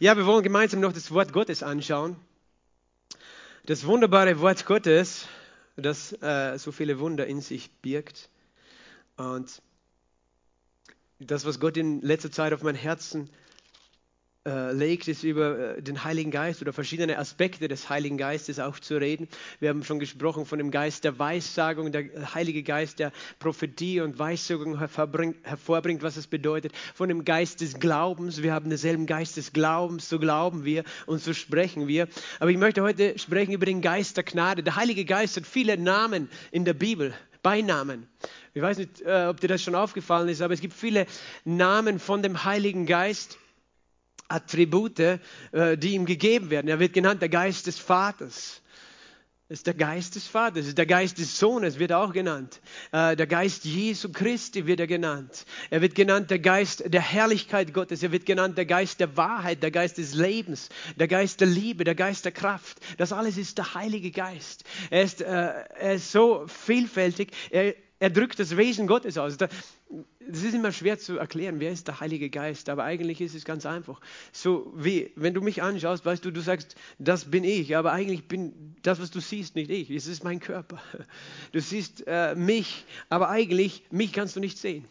Ja, 0.00 0.16
wir 0.16 0.26
wollen 0.26 0.44
gemeinsam 0.44 0.78
noch 0.78 0.92
das 0.92 1.10
Wort 1.10 1.32
Gottes 1.32 1.64
anschauen. 1.64 2.14
Das 3.66 3.84
wunderbare 3.84 4.38
Wort 4.38 4.64
Gottes, 4.64 5.26
das 5.74 6.12
äh, 6.22 6.56
so 6.56 6.70
viele 6.70 7.00
Wunder 7.00 7.26
in 7.26 7.40
sich 7.40 7.72
birgt. 7.82 8.30
Und 9.16 9.60
das, 11.18 11.44
was 11.44 11.58
Gott 11.58 11.76
in 11.76 12.00
letzter 12.00 12.30
Zeit 12.30 12.52
auf 12.52 12.62
mein 12.62 12.76
Herzen 12.76 13.28
äh, 14.46 14.72
legt, 14.72 15.08
ist 15.08 15.24
über 15.24 15.76
äh, 15.76 15.82
den 15.82 16.04
Heiligen 16.04 16.30
Geist 16.30 16.62
oder 16.62 16.72
verschiedene 16.72 17.18
Aspekte 17.18 17.68
des 17.68 17.90
Heiligen 17.90 18.16
Geistes 18.16 18.60
auch 18.60 18.78
zu 18.78 18.96
reden. 18.96 19.28
Wir 19.60 19.68
haben 19.68 19.84
schon 19.84 19.98
gesprochen 19.98 20.46
von 20.46 20.58
dem 20.58 20.70
Geist 20.70 21.04
der 21.04 21.18
Weissagung, 21.18 21.92
der 21.92 22.34
Heilige 22.34 22.62
Geist 22.62 22.98
der 22.98 23.12
Prophetie 23.40 24.00
und 24.00 24.18
Weissagung 24.18 24.78
hervorbringt, 24.78 26.02
was 26.02 26.16
es 26.16 26.26
bedeutet. 26.26 26.72
Von 26.94 27.08
dem 27.08 27.24
Geist 27.24 27.60
des 27.60 27.78
Glaubens. 27.80 28.42
Wir 28.42 28.54
haben 28.54 28.68
denselben 28.70 29.06
Geist 29.06 29.36
des 29.36 29.52
Glaubens, 29.52 30.08
so 30.08 30.18
glauben 30.18 30.64
wir 30.64 30.84
und 31.06 31.20
so 31.20 31.34
sprechen 31.34 31.88
wir. 31.88 32.08
Aber 32.40 32.50
ich 32.50 32.58
möchte 32.58 32.82
heute 32.82 33.18
sprechen 33.18 33.52
über 33.52 33.66
den 33.66 33.82
Geist 33.82 34.16
der 34.16 34.24
Gnade. 34.24 34.62
Der 34.62 34.76
Heilige 34.76 35.04
Geist 35.04 35.36
hat 35.36 35.46
viele 35.46 35.76
Namen 35.76 36.30
in 36.50 36.64
der 36.64 36.74
Bibel. 36.74 37.12
Beinamen. 37.42 38.08
Ich 38.52 38.62
weiß 38.62 38.78
nicht, 38.78 39.00
äh, 39.02 39.26
ob 39.28 39.40
dir 39.40 39.46
das 39.48 39.62
schon 39.62 39.76
aufgefallen 39.76 40.28
ist, 40.28 40.42
aber 40.42 40.54
es 40.54 40.60
gibt 40.60 40.74
viele 40.74 41.06
Namen 41.44 42.00
von 42.00 42.22
dem 42.22 42.44
Heiligen 42.44 42.84
Geist. 42.84 43.38
Attribute, 44.28 45.20
äh, 45.52 45.76
die 45.76 45.94
ihm 45.94 46.06
gegeben 46.06 46.50
werden. 46.50 46.68
Er 46.68 46.78
wird 46.78 46.92
genannt 46.92 47.22
der 47.22 47.28
Geist 47.28 47.66
des 47.66 47.78
Vaters. 47.78 48.62
Das 49.48 49.60
ist 49.60 49.66
der 49.66 49.72
Geist 49.72 50.14
des 50.14 50.26
Vaters, 50.26 50.58
das 50.58 50.66
ist 50.66 50.76
der 50.76 50.84
Geist 50.84 51.16
des 51.16 51.38
Sohnes, 51.38 51.78
wird 51.78 51.90
auch 51.94 52.12
genannt. 52.12 52.60
Äh, 52.92 53.16
der 53.16 53.26
Geist 53.26 53.64
Jesu 53.64 54.12
Christi 54.12 54.66
wird 54.66 54.78
er 54.78 54.86
genannt. 54.86 55.46
Er 55.70 55.80
wird 55.80 55.94
genannt 55.94 56.30
der 56.30 56.38
Geist 56.38 56.84
der 56.86 57.00
Herrlichkeit 57.00 57.72
Gottes. 57.72 58.02
Er 58.02 58.12
wird 58.12 58.26
genannt 58.26 58.58
der 58.58 58.66
Geist 58.66 59.00
der 59.00 59.16
Wahrheit, 59.16 59.62
der 59.62 59.70
Geist 59.70 59.96
des 59.96 60.12
Lebens, 60.12 60.68
der 60.96 61.08
Geist 61.08 61.40
der 61.40 61.48
Liebe, 61.48 61.84
der 61.84 61.94
Geist 61.94 62.26
der 62.26 62.32
Kraft. 62.32 62.78
Das 62.98 63.10
alles 63.10 63.38
ist 63.38 63.56
der 63.56 63.72
Heilige 63.72 64.10
Geist. 64.10 64.64
Er 64.90 65.02
ist, 65.02 65.22
äh, 65.22 65.24
er 65.26 65.94
ist 65.94 66.12
so 66.12 66.46
vielfältig. 66.46 67.32
Er, 67.50 67.74
er 68.00 68.10
drückt 68.10 68.38
das 68.38 68.56
Wesen 68.56 68.86
Gottes 68.86 69.18
aus. 69.18 69.36
Da, 69.36 69.48
das 70.20 70.42
ist 70.42 70.54
immer 70.54 70.72
schwer 70.72 70.98
zu 70.98 71.18
erklären, 71.18 71.60
wer 71.60 71.72
ist 71.72 71.88
der 71.88 72.00
Heilige 72.00 72.30
Geist, 72.30 72.68
aber 72.68 72.84
eigentlich 72.84 73.20
ist 73.20 73.34
es 73.34 73.44
ganz 73.44 73.66
einfach. 73.66 74.00
So 74.32 74.72
wie, 74.76 75.10
wenn 75.16 75.34
du 75.34 75.40
mich 75.40 75.62
anschaust, 75.62 76.04
weißt 76.04 76.24
du, 76.24 76.30
du 76.30 76.40
sagst, 76.40 76.76
das 76.98 77.30
bin 77.30 77.44
ich, 77.44 77.76
aber 77.76 77.92
eigentlich 77.92 78.28
bin 78.28 78.76
das, 78.82 79.00
was 79.00 79.10
du 79.10 79.20
siehst, 79.20 79.56
nicht 79.56 79.70
ich, 79.70 79.90
es 79.90 80.06
ist 80.06 80.24
mein 80.24 80.40
Körper. 80.40 80.80
Du 81.52 81.60
siehst 81.60 82.04
äh, 82.06 82.34
mich, 82.34 82.84
aber 83.08 83.30
eigentlich, 83.30 83.84
mich 83.90 84.12
kannst 84.12 84.36
du 84.36 84.40
nicht 84.40 84.58
sehen, 84.58 84.84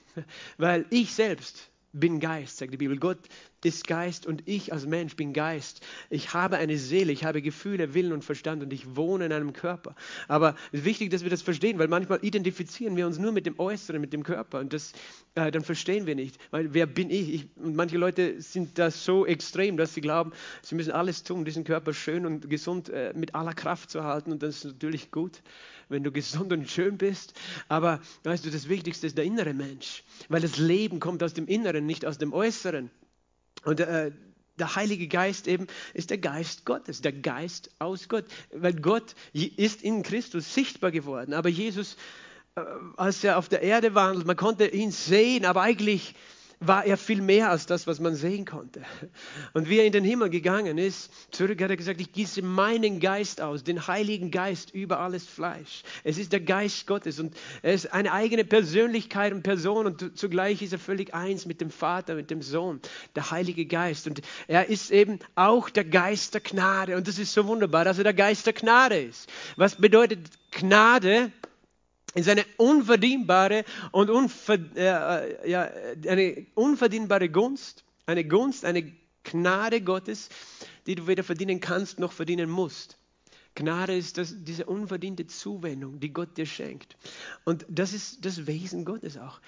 weil 0.57 0.85
ich 0.89 1.13
selbst 1.13 1.69
bin 1.93 2.19
Geist, 2.19 2.57
sagt 2.57 2.73
die 2.73 2.77
Bibel. 2.77 2.97
Gott 2.97 3.19
ist 3.63 3.87
Geist 3.87 4.25
und 4.25 4.43
ich 4.45 4.71
als 4.71 4.85
Mensch 4.85 5.15
bin 5.15 5.33
Geist. 5.33 5.81
Ich 6.09 6.33
habe 6.33 6.57
eine 6.57 6.77
Seele, 6.77 7.11
ich 7.11 7.25
habe 7.25 7.41
Gefühle, 7.41 7.93
Willen 7.93 8.11
und 8.11 8.23
Verstand 8.23 8.61
und 8.61 8.71
ich 8.71 8.95
wohne 8.95 9.25
in 9.25 9.33
einem 9.33 9.53
Körper. 9.53 9.95
Aber 10.27 10.55
es 10.71 10.79
ist 10.79 10.85
wichtig, 10.85 11.09
dass 11.09 11.23
wir 11.23 11.29
das 11.29 11.41
verstehen, 11.41 11.79
weil 11.79 11.87
manchmal 11.87 12.19
identifizieren 12.21 12.95
wir 12.95 13.07
uns 13.07 13.17
nur 13.17 13.31
mit 13.31 13.45
dem 13.45 13.59
Äußeren, 13.59 13.99
mit 13.99 14.13
dem 14.13 14.23
Körper 14.23 14.59
und 14.59 14.73
das, 14.73 14.93
äh, 15.35 15.49
dann 15.49 15.63
verstehen 15.63 16.05
wir 16.05 16.15
nicht. 16.15 16.37
Weil 16.51 16.73
wer 16.73 16.85
bin 16.85 17.09
ich? 17.09 17.33
ich? 17.33 17.47
Und 17.55 17.75
manche 17.75 17.97
Leute 17.97 18.41
sind 18.41 18.77
da 18.77 18.91
so 18.91 19.25
extrem, 19.25 19.75
dass 19.77 19.95
sie 19.95 20.01
glauben, 20.01 20.33
sie 20.61 20.75
müssen 20.75 20.91
alles 20.91 21.23
tun, 21.23 21.43
diesen 21.43 21.63
Körper 21.63 21.93
schön 21.93 22.25
und 22.25 22.49
gesund 22.49 22.89
äh, 22.89 23.13
mit 23.15 23.33
aller 23.33 23.53
Kraft 23.53 23.89
zu 23.89 24.03
halten 24.03 24.31
und 24.31 24.43
das 24.43 24.57
ist 24.57 24.65
natürlich 24.65 25.11
gut 25.11 25.41
wenn 25.89 26.03
du 26.03 26.11
gesund 26.11 26.51
und 26.51 26.69
schön 26.69 26.97
bist. 26.97 27.33
Aber 27.69 28.01
weißt 28.23 28.45
du, 28.45 28.49
das 28.49 28.67
Wichtigste 28.67 29.07
ist 29.07 29.17
der 29.17 29.23
innere 29.23 29.53
Mensch, 29.53 30.03
weil 30.27 30.41
das 30.41 30.57
Leben 30.57 30.99
kommt 30.99 31.23
aus 31.23 31.33
dem 31.33 31.47
Inneren, 31.47 31.85
nicht 31.85 32.05
aus 32.05 32.17
dem 32.17 32.33
Äußeren. 32.33 32.89
Und 33.63 33.79
äh, 33.79 34.11
der 34.57 34.75
Heilige 34.75 35.07
Geist 35.07 35.47
eben 35.47 35.67
ist 35.93 36.09
der 36.09 36.17
Geist 36.17 36.65
Gottes, 36.65 37.01
der 37.01 37.13
Geist 37.13 37.69
aus 37.79 38.09
Gott, 38.09 38.25
weil 38.51 38.73
Gott 38.73 39.15
ist 39.33 39.83
in 39.83 40.03
Christus 40.03 40.53
sichtbar 40.53 40.91
geworden. 40.91 41.33
Aber 41.33 41.49
Jesus, 41.49 41.97
äh, 42.55 42.61
als 42.97 43.23
er 43.23 43.37
auf 43.37 43.49
der 43.49 43.61
Erde 43.61 43.93
wandelt, 43.95 44.25
man 44.25 44.35
konnte 44.35 44.67
ihn 44.67 44.91
sehen, 44.91 45.45
aber 45.45 45.61
eigentlich 45.61 46.15
war 46.59 46.85
er 46.85 46.97
viel 46.97 47.21
mehr 47.21 47.51
als 47.51 47.67
das, 47.67 47.85
was 47.85 47.99
man 47.99 48.15
sehen 48.15 48.45
konnte. 48.45 48.81
Und 49.53 49.69
wie 49.69 49.77
er 49.77 49.85
in 49.85 49.91
den 49.91 50.03
Himmel 50.03 50.29
gegangen 50.29 50.77
ist, 50.77 51.11
zurück 51.31 51.61
hat 51.61 51.69
er 51.69 51.77
gesagt, 51.77 52.01
ich 52.01 52.11
gieße 52.11 52.41
meinen 52.41 52.99
Geist 52.99 53.41
aus, 53.41 53.63
den 53.63 53.87
Heiligen 53.87 54.31
Geist 54.31 54.73
über 54.73 54.99
alles 54.99 55.25
Fleisch. 55.25 55.83
Es 56.03 56.17
ist 56.17 56.33
der 56.33 56.39
Geist 56.39 56.87
Gottes 56.87 57.19
und 57.19 57.35
er 57.61 57.73
ist 57.73 57.93
eine 57.93 58.11
eigene 58.11 58.43
Persönlichkeit 58.43 59.33
und 59.33 59.43
Person 59.43 59.85
und 59.85 60.17
zugleich 60.17 60.61
ist 60.63 60.73
er 60.73 60.79
völlig 60.79 61.13
eins 61.13 61.45
mit 61.45 61.61
dem 61.61 61.69
Vater, 61.69 62.15
mit 62.15 62.31
dem 62.31 62.41
Sohn, 62.41 62.81
der 63.15 63.29
Heilige 63.29 63.65
Geist. 63.65 64.07
Und 64.07 64.21
er 64.47 64.67
ist 64.67 64.89
eben 64.89 65.19
auch 65.35 65.69
der 65.69 65.85
Geist 65.85 66.33
der 66.33 66.41
Gnade 66.41 66.97
und 66.97 67.07
das 67.07 67.19
ist 67.19 67.33
so 67.33 67.45
wunderbar, 67.45 67.85
dass 67.85 67.99
er 67.99 68.03
der 68.03 68.13
Geist 68.13 68.47
der 68.47 68.53
Gnade 68.53 68.99
ist. 68.99 69.29
Was 69.57 69.75
bedeutet 69.75 70.19
Gnade? 70.51 71.31
Ist 72.13 72.29
eine 72.29 72.45
unverdienbare 72.57 73.65
und 73.91 74.09
unver, 74.09 74.57
äh, 74.75 75.49
ja, 75.49 75.69
eine 76.07 76.47
unverdienbare 76.55 77.29
Gunst, 77.29 77.83
eine 78.05 78.25
Gunst, 78.25 78.65
eine 78.65 78.93
Gnade 79.23 79.81
Gottes, 79.81 80.29
die 80.85 80.95
du 80.95 81.07
weder 81.07 81.23
verdienen 81.23 81.59
kannst 81.59 81.99
noch 81.99 82.13
verdienen 82.13 82.49
musst. 82.49 82.97
Gnade 83.55 83.97
ist 83.97 84.17
das, 84.17 84.35
diese 84.37 84.65
unverdiente 84.65 85.27
Zuwendung, 85.27 85.99
die 85.99 86.13
Gott 86.13 86.37
dir 86.37 86.45
schenkt. 86.45 86.95
Und 87.43 87.65
das 87.67 87.91
ist 87.91 88.23
das 88.23 88.47
Wesen 88.47 88.85
Gottes 88.85 89.17
auch. 89.17 89.41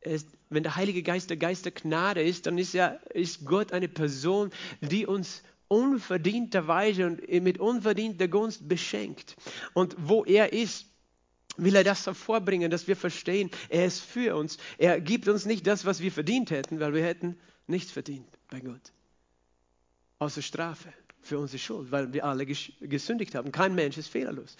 Ist, 0.00 0.28
wenn 0.48 0.62
der 0.62 0.76
Heilige 0.76 1.02
Geist 1.02 1.28
der 1.28 1.36
Geist 1.36 1.66
der 1.66 1.72
Gnade 1.72 2.22
ist, 2.22 2.46
dann 2.46 2.56
ist, 2.56 2.72
ja, 2.72 2.98
ist 3.12 3.44
Gott 3.44 3.72
eine 3.72 3.88
Person, 3.88 4.50
die 4.80 5.06
uns 5.06 5.42
unverdienterweise 5.68 7.06
und 7.06 7.28
mit 7.28 7.58
unverdienter 7.58 8.28
Gunst 8.28 8.66
beschenkt. 8.66 9.36
Und 9.74 9.94
wo 9.98 10.24
er 10.24 10.54
ist, 10.54 10.86
will 11.56 11.76
er 11.76 11.84
das 11.84 12.06
hervorbringen, 12.06 12.70
dass 12.70 12.88
wir 12.88 12.96
verstehen, 12.96 13.50
er 13.68 13.86
ist 13.86 14.00
für 14.00 14.36
uns. 14.36 14.58
Er 14.78 15.00
gibt 15.00 15.28
uns 15.28 15.46
nicht 15.46 15.66
das, 15.66 15.84
was 15.84 16.00
wir 16.00 16.12
verdient 16.12 16.50
hätten, 16.50 16.80
weil 16.80 16.94
wir 16.94 17.04
hätten 17.04 17.38
nichts 17.66 17.90
verdient 17.90 18.28
bei 18.48 18.60
Gott. 18.60 18.92
Außer 20.18 20.42
Strafe 20.42 20.92
für 21.22 21.38
unsere 21.38 21.58
Schuld, 21.58 21.90
weil 21.90 22.12
wir 22.12 22.24
alle 22.24 22.46
gesündigt 22.46 23.34
haben. 23.34 23.52
Kein 23.52 23.74
Mensch 23.74 23.98
ist 23.98 24.08
fehlerlos. 24.08 24.56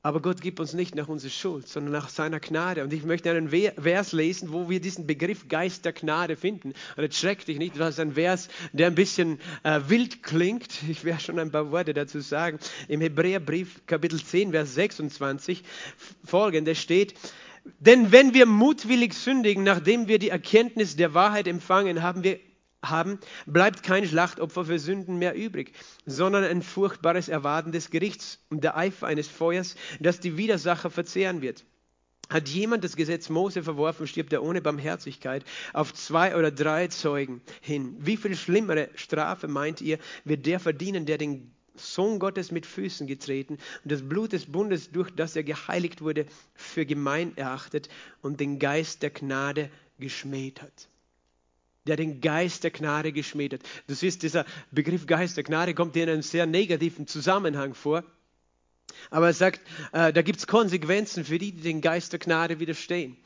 Aber 0.00 0.22
Gott 0.22 0.40
gibt 0.40 0.60
uns 0.60 0.74
nicht 0.74 0.94
nach 0.94 1.08
unserer 1.08 1.30
Schuld, 1.30 1.66
sondern 1.66 1.92
nach 1.92 2.08
seiner 2.08 2.38
Gnade. 2.38 2.84
Und 2.84 2.92
ich 2.92 3.02
möchte 3.02 3.30
einen 3.30 3.48
Vers 3.48 4.12
lesen, 4.12 4.52
wo 4.52 4.70
wir 4.70 4.80
diesen 4.80 5.08
Begriff 5.08 5.48
Geist 5.48 5.84
der 5.84 5.92
Gnade 5.92 6.36
finden. 6.36 6.72
Und 6.96 7.02
jetzt 7.02 7.18
schreckt 7.18 7.48
dich 7.48 7.58
nicht, 7.58 7.78
das 7.78 7.94
ist 7.94 8.00
ein 8.00 8.12
Vers, 8.12 8.48
der 8.72 8.86
ein 8.86 8.94
bisschen 8.94 9.40
äh, 9.64 9.80
wild 9.88 10.22
klingt. 10.22 10.68
Ich 10.88 11.04
werde 11.04 11.20
schon 11.20 11.40
ein 11.40 11.50
paar 11.50 11.72
Worte 11.72 11.94
dazu 11.94 12.20
sagen. 12.20 12.60
Im 12.86 13.00
Hebräerbrief 13.00 13.86
Kapitel 13.86 14.22
10, 14.22 14.52
Vers 14.52 14.74
26 14.74 15.64
folgende 16.24 16.76
steht, 16.76 17.14
denn 17.80 18.12
wenn 18.12 18.34
wir 18.34 18.46
mutwillig 18.46 19.12
sündigen, 19.14 19.64
nachdem 19.64 20.08
wir 20.08 20.18
die 20.18 20.30
Erkenntnis 20.30 20.96
der 20.96 21.12
Wahrheit 21.12 21.46
empfangen, 21.46 22.02
haben 22.02 22.24
wir 22.24 22.38
haben, 22.84 23.18
bleibt 23.46 23.82
kein 23.82 24.06
Schlachtopfer 24.06 24.64
für 24.64 24.78
Sünden 24.78 25.18
mehr 25.18 25.34
übrig, 25.34 25.72
sondern 26.06 26.44
ein 26.44 26.62
furchtbares 26.62 27.28
Erwarten 27.28 27.72
des 27.72 27.90
Gerichts 27.90 28.38
und 28.50 28.62
der 28.62 28.76
Eifer 28.76 29.06
eines 29.06 29.28
Feuers, 29.28 29.76
das 30.00 30.20
die 30.20 30.36
Widersacher 30.36 30.90
verzehren 30.90 31.42
wird. 31.42 31.64
Hat 32.30 32.48
jemand 32.48 32.84
das 32.84 32.94
Gesetz 32.94 33.30
Mose 33.30 33.62
verworfen, 33.62 34.06
stirbt 34.06 34.32
er 34.34 34.42
ohne 34.42 34.60
Barmherzigkeit 34.60 35.44
auf 35.72 35.94
zwei 35.94 36.36
oder 36.36 36.50
drei 36.50 36.88
Zeugen 36.88 37.40
hin. 37.62 37.96
Wie 37.98 38.18
viel 38.18 38.36
schlimmere 38.36 38.90
Strafe 38.96 39.48
meint 39.48 39.80
ihr, 39.80 39.98
wird 40.24 40.44
der 40.44 40.60
verdienen, 40.60 41.06
der 41.06 41.16
den 41.16 41.54
Sohn 41.74 42.18
Gottes 42.18 42.50
mit 42.50 42.66
Füßen 42.66 43.06
getreten 43.06 43.54
und 43.82 43.92
das 43.92 44.06
Blut 44.06 44.32
des 44.32 44.46
Bundes, 44.46 44.90
durch 44.90 45.10
das 45.10 45.36
er 45.36 45.44
geheiligt 45.44 46.02
wurde, 46.02 46.26
für 46.54 46.84
gemein 46.84 47.36
erachtet 47.36 47.88
und 48.20 48.40
den 48.40 48.58
Geist 48.58 49.02
der 49.02 49.10
Gnade 49.10 49.70
geschmäht 49.98 50.60
hat? 50.60 50.88
Der 51.88 51.96
den 51.96 52.20
Geist 52.20 52.64
der 52.64 52.70
Gnade 52.70 53.12
geschmäht 53.12 53.54
hat. 53.54 53.60
Du 53.86 53.94
siehst, 53.94 54.22
dieser 54.22 54.44
Begriff 54.70 55.06
Geist 55.06 55.36
der 55.36 55.44
Gnade 55.44 55.74
kommt 55.74 55.94
dir 55.94 56.04
in 56.04 56.10
einem 56.10 56.22
sehr 56.22 56.46
negativen 56.46 57.06
Zusammenhang 57.06 57.74
vor. 57.74 58.04
Aber 59.10 59.26
er 59.26 59.32
sagt, 59.32 59.60
äh, 59.92 60.12
da 60.12 60.22
gibt 60.22 60.38
es 60.38 60.46
Konsequenzen 60.46 61.24
für 61.24 61.38
die, 61.38 61.52
die 61.52 61.62
den 61.62 61.80
Geist 61.80 62.12
der 62.12 62.20
Gnade 62.20 62.60
widerstehen. 62.60 63.16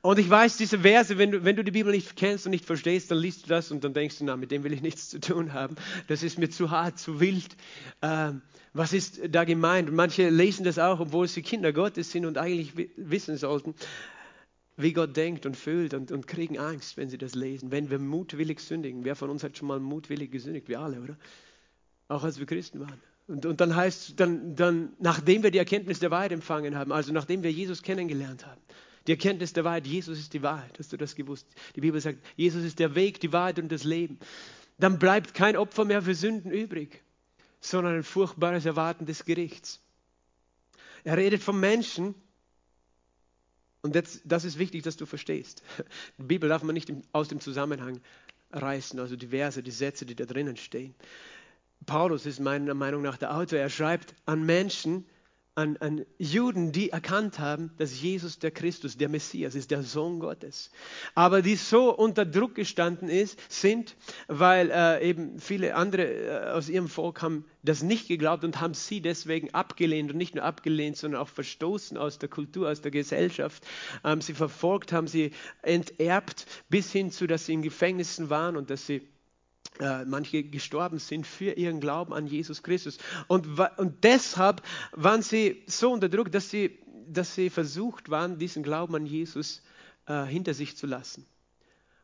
Und 0.00 0.18
ich 0.18 0.28
weiß, 0.28 0.56
diese 0.56 0.80
Verse, 0.80 1.16
wenn 1.16 1.30
du, 1.30 1.44
wenn 1.44 1.54
du 1.54 1.62
die 1.62 1.70
Bibel 1.70 1.92
nicht 1.92 2.16
kennst 2.16 2.44
und 2.44 2.50
nicht 2.50 2.64
verstehst, 2.64 3.10
dann 3.12 3.18
liest 3.18 3.44
du 3.44 3.48
das 3.48 3.70
und 3.70 3.84
dann 3.84 3.94
denkst 3.94 4.18
du, 4.18 4.24
na, 4.24 4.36
mit 4.36 4.50
dem 4.50 4.64
will 4.64 4.72
ich 4.72 4.82
nichts 4.82 5.08
zu 5.08 5.20
tun 5.20 5.52
haben. 5.52 5.76
Das 6.08 6.24
ist 6.24 6.38
mir 6.38 6.50
zu 6.50 6.72
hart, 6.72 6.98
zu 6.98 7.20
wild. 7.20 7.56
Ähm, 8.02 8.42
was 8.72 8.92
ist 8.92 9.20
da 9.28 9.44
gemeint? 9.44 9.92
Manche 9.92 10.28
lesen 10.28 10.64
das 10.64 10.80
auch, 10.80 10.98
obwohl 10.98 11.28
sie 11.28 11.42
Kinder 11.42 11.72
Gottes 11.72 12.10
sind 12.10 12.26
und 12.26 12.36
eigentlich 12.36 12.72
wissen 12.96 13.36
sollten 13.36 13.74
wie 14.76 14.92
Gott 14.92 15.16
denkt 15.16 15.46
und 15.46 15.56
fühlt 15.56 15.94
und, 15.94 16.10
und 16.12 16.26
kriegen 16.26 16.58
Angst, 16.58 16.96
wenn 16.96 17.08
sie 17.08 17.18
das 17.18 17.34
lesen. 17.34 17.70
Wenn 17.70 17.90
wir 17.90 17.98
mutwillig 17.98 18.60
sündigen. 18.60 19.04
Wer 19.04 19.16
von 19.16 19.30
uns 19.30 19.44
hat 19.44 19.56
schon 19.56 19.68
mal 19.68 19.80
mutwillig 19.80 20.30
gesündigt? 20.30 20.68
Wir 20.68 20.80
alle, 20.80 21.00
oder? 21.00 21.16
Auch 22.08 22.24
als 22.24 22.38
wir 22.38 22.46
Christen 22.46 22.80
waren. 22.80 23.00
Und, 23.26 23.46
und 23.46 23.60
dann 23.60 23.76
heißt 23.76 24.18
dann, 24.18 24.56
dann, 24.56 24.92
nachdem 24.98 25.42
wir 25.42 25.50
die 25.50 25.58
Erkenntnis 25.58 26.00
der 26.00 26.10
Wahrheit 26.10 26.32
empfangen 26.32 26.76
haben, 26.76 26.92
also 26.92 27.12
nachdem 27.12 27.42
wir 27.42 27.52
Jesus 27.52 27.82
kennengelernt 27.82 28.46
haben, 28.46 28.60
die 29.06 29.12
Erkenntnis 29.12 29.52
der 29.52 29.64
Wahrheit, 29.64 29.86
Jesus 29.86 30.18
ist 30.18 30.32
die 30.32 30.42
Wahrheit, 30.42 30.78
hast 30.78 30.92
du 30.92 30.96
das 30.96 31.14
gewusst? 31.14 31.46
Die 31.76 31.80
Bibel 31.80 32.00
sagt, 32.00 32.18
Jesus 32.36 32.64
ist 32.64 32.78
der 32.78 32.94
Weg, 32.94 33.20
die 33.20 33.32
Wahrheit 33.32 33.58
und 33.58 33.70
das 33.70 33.84
Leben. 33.84 34.18
dann 34.78 34.98
bleibt 34.98 35.34
kein 35.34 35.56
Opfer 35.56 35.84
mehr 35.84 36.02
für 36.02 36.14
Sünden 36.14 36.50
übrig, 36.50 37.02
sondern 37.60 37.96
ein 37.96 38.02
furchtbares 38.02 38.66
Erwarten 38.66 39.06
des 39.06 39.24
Gerichts. 39.24 39.80
Er 41.04 41.16
redet 41.16 41.42
vom 41.42 41.58
Menschen, 41.58 42.14
und 43.82 43.96
das, 43.96 44.20
das 44.24 44.44
ist 44.44 44.58
wichtig, 44.58 44.82
dass 44.82 44.96
du 44.96 45.06
verstehst. 45.06 45.62
Die 46.18 46.22
Bibel 46.22 46.48
darf 46.48 46.62
man 46.62 46.74
nicht 46.74 46.92
aus 47.12 47.28
dem 47.28 47.40
Zusammenhang 47.40 48.00
reißen, 48.52 48.98
also 48.98 49.16
die 49.16 49.28
Verse, 49.28 49.62
die 49.62 49.70
Sätze, 49.70 50.06
die 50.06 50.14
da 50.14 50.24
drinnen 50.24 50.56
stehen. 50.56 50.94
Paulus 51.84 52.26
ist 52.26 52.38
meiner 52.38 52.74
Meinung 52.74 53.02
nach 53.02 53.16
der 53.16 53.36
Autor. 53.36 53.58
Er 53.58 53.70
schreibt 53.70 54.14
an 54.24 54.44
Menschen, 54.46 55.04
an, 55.54 55.76
an 55.78 56.06
Juden, 56.18 56.72
die 56.72 56.90
erkannt 56.90 57.38
haben, 57.38 57.72
dass 57.76 58.00
Jesus 58.00 58.38
der 58.38 58.50
Christus, 58.50 58.96
der 58.96 59.10
Messias 59.10 59.54
ist, 59.54 59.70
der 59.70 59.82
Sohn 59.82 60.18
Gottes. 60.18 60.70
Aber 61.14 61.42
die 61.42 61.56
so 61.56 61.94
unter 61.94 62.24
Druck 62.24 62.54
gestanden 62.54 63.08
ist, 63.10 63.38
sind, 63.52 63.96
weil 64.28 64.70
äh, 64.70 65.06
eben 65.06 65.38
viele 65.38 65.74
andere 65.74 66.04
äh, 66.04 66.50
aus 66.52 66.70
ihrem 66.70 66.88
Volk 66.88 67.20
haben 67.20 67.44
das 67.62 67.82
nicht 67.82 68.08
geglaubt 68.08 68.44
und 68.44 68.60
haben 68.60 68.74
sie 68.74 69.02
deswegen 69.02 69.52
abgelehnt 69.52 70.10
und 70.10 70.16
nicht 70.16 70.34
nur 70.34 70.44
abgelehnt, 70.44 70.96
sondern 70.96 71.20
auch 71.20 71.28
verstoßen 71.28 71.98
aus 71.98 72.18
der 72.18 72.30
Kultur, 72.30 72.70
aus 72.70 72.80
der 72.80 72.90
Gesellschaft. 72.90 73.62
Ähm, 74.04 74.22
sie 74.22 74.34
verfolgt, 74.34 74.92
haben 74.92 75.06
sie 75.06 75.32
enterbt, 75.60 76.46
bis 76.70 76.90
hin 76.92 77.10
zu, 77.10 77.26
dass 77.26 77.44
sie 77.44 77.52
in 77.52 77.62
Gefängnissen 77.62 78.30
waren 78.30 78.56
und 78.56 78.70
dass 78.70 78.86
sie 78.86 79.06
manche 80.06 80.44
gestorben 80.44 80.98
sind 80.98 81.26
für 81.26 81.52
ihren 81.52 81.80
Glauben 81.80 82.12
an 82.12 82.26
Jesus 82.26 82.62
Christus. 82.62 82.98
Und, 83.26 83.58
und 83.78 84.04
deshalb 84.04 84.62
waren 84.92 85.22
sie 85.22 85.62
so 85.66 85.92
unter 85.92 86.08
Druck, 86.08 86.30
dass 86.30 86.50
sie, 86.50 86.78
dass 87.08 87.34
sie 87.34 87.50
versucht 87.50 88.10
waren, 88.10 88.38
diesen 88.38 88.62
Glauben 88.62 88.94
an 88.94 89.06
Jesus 89.06 89.62
äh, 90.06 90.24
hinter 90.24 90.54
sich 90.54 90.76
zu 90.76 90.86
lassen. 90.86 91.26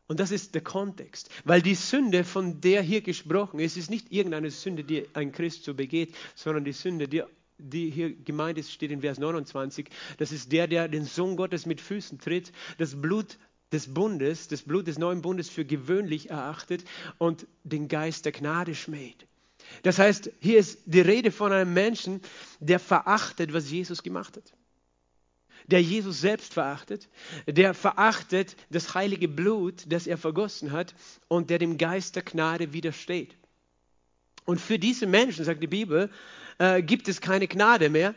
Und 0.09 0.19
das 0.19 0.31
ist 0.31 0.55
der 0.55 0.63
Kontext. 0.63 1.29
Weil 1.45 1.61
die 1.61 1.75
Sünde, 1.75 2.23
von 2.23 2.61
der 2.61 2.81
hier 2.81 3.01
gesprochen 3.01 3.59
ist, 3.59 3.77
ist 3.77 3.91
nicht 3.91 4.11
irgendeine 4.11 4.49
Sünde, 4.49 4.83
die 4.83 5.05
ein 5.13 5.31
Christ 5.31 5.63
so 5.63 5.75
begeht, 5.75 6.15
sondern 6.33 6.65
die 6.65 6.71
Sünde, 6.71 7.07
die, 7.07 7.21
die 7.59 7.91
hier 7.91 8.15
gemeint 8.15 8.57
ist, 8.57 8.71
steht 8.71 8.89
in 8.89 9.01
Vers 9.01 9.19
29. 9.19 9.87
Das 10.17 10.31
ist 10.31 10.51
der, 10.51 10.67
der 10.67 10.87
den 10.87 11.05
Sohn 11.05 11.35
Gottes 11.35 11.67
mit 11.67 11.79
Füßen 11.79 12.19
tritt, 12.19 12.51
das 12.79 12.99
Blut 12.99 13.37
des 13.71 13.93
Bundes, 13.93 14.47
das 14.47 14.63
Blut 14.63 14.87
des 14.87 14.97
neuen 14.97 15.21
Bundes 15.21 15.49
für 15.49 15.65
gewöhnlich 15.65 16.29
erachtet 16.29 16.83
und 17.17 17.47
den 17.63 17.87
Geist 17.87 18.25
der 18.25 18.31
Gnade 18.31 18.75
schmäht. 18.75 19.27
Das 19.83 19.99
heißt, 19.99 20.31
hier 20.39 20.57
ist 20.57 20.79
die 20.85 21.01
Rede 21.01 21.31
von 21.31 21.51
einem 21.51 21.73
Menschen, 21.73 22.21
der 22.59 22.79
verachtet, 22.79 23.53
was 23.53 23.69
Jesus 23.69 24.03
gemacht 24.03 24.37
hat. 24.37 24.53
Der 25.67 25.81
Jesus 25.83 26.21
selbst 26.21 26.53
verachtet, 26.53 27.09
der 27.45 27.75
verachtet 27.75 28.55
das 28.71 28.95
heilige 28.95 29.27
Blut, 29.27 29.83
das 29.87 30.07
er 30.07 30.17
vergossen 30.17 30.71
hat 30.71 30.95
und 31.27 31.51
der 31.51 31.59
dem 31.59 31.77
Geist 31.77 32.15
der 32.15 32.23
Gnade 32.23 32.73
widersteht. 32.73 33.35
Und 34.45 34.59
für 34.59 34.79
diese 34.79 35.05
Menschen, 35.05 35.45
sagt 35.45 35.61
die 35.61 35.67
Bibel, 35.67 36.09
äh, 36.57 36.81
gibt 36.81 37.07
es 37.07 37.21
keine 37.21 37.47
Gnade 37.47 37.89
mehr, 37.89 38.15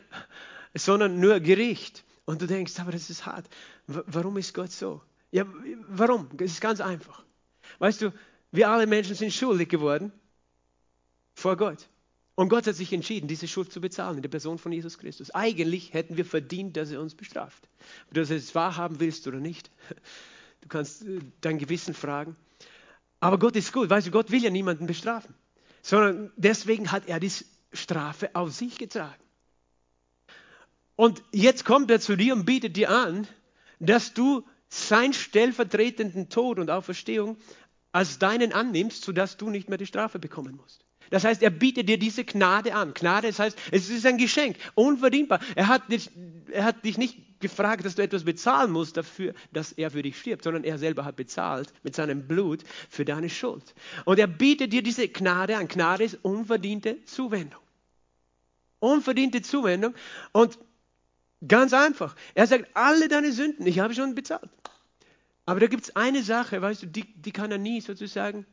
sondern 0.72 1.20
nur 1.20 1.40
Gericht. 1.40 2.04
Und 2.24 2.40
du 2.40 2.46
denkst, 2.46 2.78
aber 2.78 2.92
das 2.92 3.10
ist 3.10 3.26
hart. 3.26 3.46
W 3.86 4.00
warum 4.06 4.38
ist 4.38 4.54
Gott 4.54 4.72
so? 4.72 5.02
Ja, 5.32 5.46
warum? 5.88 6.28
Es 6.38 6.52
ist 6.52 6.60
ganz 6.60 6.80
einfach. 6.80 7.24
Weißt 7.78 8.02
du, 8.02 8.12
wir 8.52 8.68
alle 8.68 8.86
Menschen 8.86 9.16
sind 9.16 9.32
schuldig 9.32 9.68
geworden 9.68 10.12
vor 11.34 11.56
Gott. 11.56 11.88
Und 12.34 12.48
Gott 12.48 12.66
hat 12.66 12.74
sich 12.74 12.92
entschieden, 12.92 13.28
diese 13.28 13.48
Schuld 13.48 13.72
zu 13.72 13.80
bezahlen 13.80 14.16
in 14.16 14.22
der 14.22 14.28
Person 14.28 14.58
von 14.58 14.72
Jesus 14.72 14.98
Christus. 14.98 15.30
Eigentlich 15.34 15.92
hätten 15.92 16.16
wir 16.16 16.24
verdient, 16.24 16.76
dass 16.76 16.90
er 16.90 17.00
uns 17.00 17.14
bestraft. 17.14 17.68
Ob 18.08 18.14
du 18.14 18.20
das 18.20 18.30
jetzt 18.30 18.54
wahrhaben 18.54 19.00
willst 19.00 19.26
oder 19.26 19.40
nicht. 19.40 19.70
Du 20.60 20.68
kannst 20.68 21.02
äh, 21.02 21.18
dein 21.40 21.58
Gewissen 21.58 21.92
fragen. 21.92 22.36
Aber 23.20 23.38
Gott 23.38 23.56
ist 23.56 23.72
gut. 23.72 23.90
Weißt 23.90 24.06
du, 24.06 24.10
Gott 24.10 24.30
will 24.30 24.42
ja 24.42 24.50
niemanden 24.50 24.86
bestrafen. 24.86 25.34
Sondern 25.82 26.30
deswegen 26.36 26.92
hat 26.92 27.08
er 27.08 27.20
die 27.20 27.32
Strafe 27.72 28.30
auf 28.34 28.52
sich 28.52 28.78
getragen. 28.78 29.22
Und 30.94 31.22
jetzt 31.32 31.64
kommt 31.64 31.90
er 31.90 32.00
zu 32.00 32.16
dir 32.16 32.34
und 32.34 32.44
bietet 32.44 32.76
dir 32.76 32.90
an, 32.90 33.26
dass 33.80 34.14
du 34.14 34.46
sein 34.72 35.12
stellvertretenden 35.12 36.30
Tod 36.30 36.58
und 36.58 36.70
Auferstehung 36.70 37.36
als 37.92 38.18
deinen 38.18 38.54
annimmst, 38.54 39.04
sodass 39.04 39.36
du 39.36 39.50
nicht 39.50 39.68
mehr 39.68 39.76
die 39.76 39.86
Strafe 39.86 40.18
bekommen 40.18 40.56
musst. 40.56 40.86
Das 41.10 41.24
heißt, 41.24 41.42
er 41.42 41.50
bietet 41.50 41.90
dir 41.90 41.98
diese 41.98 42.24
Gnade 42.24 42.74
an. 42.74 42.94
Gnade, 42.94 43.26
das 43.26 43.38
heißt, 43.38 43.58
es 43.70 43.90
ist 43.90 44.06
ein 44.06 44.16
Geschenk, 44.16 44.56
unverdienbar. 44.74 45.40
Er 45.56 45.68
hat, 45.68 45.92
dich, 45.92 46.10
er 46.50 46.64
hat 46.64 46.86
dich 46.86 46.96
nicht 46.96 47.38
gefragt, 47.40 47.84
dass 47.84 47.96
du 47.96 48.02
etwas 48.02 48.24
bezahlen 48.24 48.70
musst 48.70 48.96
dafür, 48.96 49.34
dass 49.52 49.72
er 49.72 49.90
für 49.90 50.00
dich 50.00 50.18
stirbt, 50.18 50.44
sondern 50.44 50.64
er 50.64 50.78
selber 50.78 51.04
hat 51.04 51.16
bezahlt 51.16 51.70
mit 51.82 51.94
seinem 51.94 52.26
Blut 52.26 52.62
für 52.88 53.04
deine 53.04 53.28
Schuld. 53.28 53.74
Und 54.06 54.18
er 54.18 54.26
bietet 54.26 54.72
dir 54.72 54.82
diese 54.82 55.06
Gnade 55.06 55.58
an. 55.58 55.68
Gnade 55.68 56.04
ist 56.04 56.18
unverdiente 56.22 57.04
Zuwendung. 57.04 57.60
Unverdiente 58.78 59.42
Zuwendung. 59.42 59.94
Und 60.32 60.58
Ganz 61.46 61.72
einfach. 61.72 62.14
Er 62.34 62.46
sagt, 62.46 62.68
alle 62.74 63.08
deine 63.08 63.32
Sünden, 63.32 63.66
ich 63.66 63.80
habe 63.80 63.94
schon 63.94 64.14
bezahlt. 64.14 64.48
Aber 65.44 65.60
da 65.60 65.66
gibt 65.66 65.84
es 65.84 65.96
eine 65.96 66.22
Sache, 66.22 66.62
weißt 66.62 66.82
du, 66.82 66.86
die, 66.86 67.04
die 67.14 67.32
kann 67.32 67.50
er 67.50 67.58
nie 67.58 67.80
sozusagen 67.80 68.46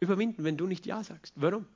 überwinden, 0.00 0.44
wenn 0.44 0.56
du 0.56 0.66
nicht 0.66 0.86
Ja 0.86 1.02
sagst. 1.02 1.32
Warum? 1.36 1.66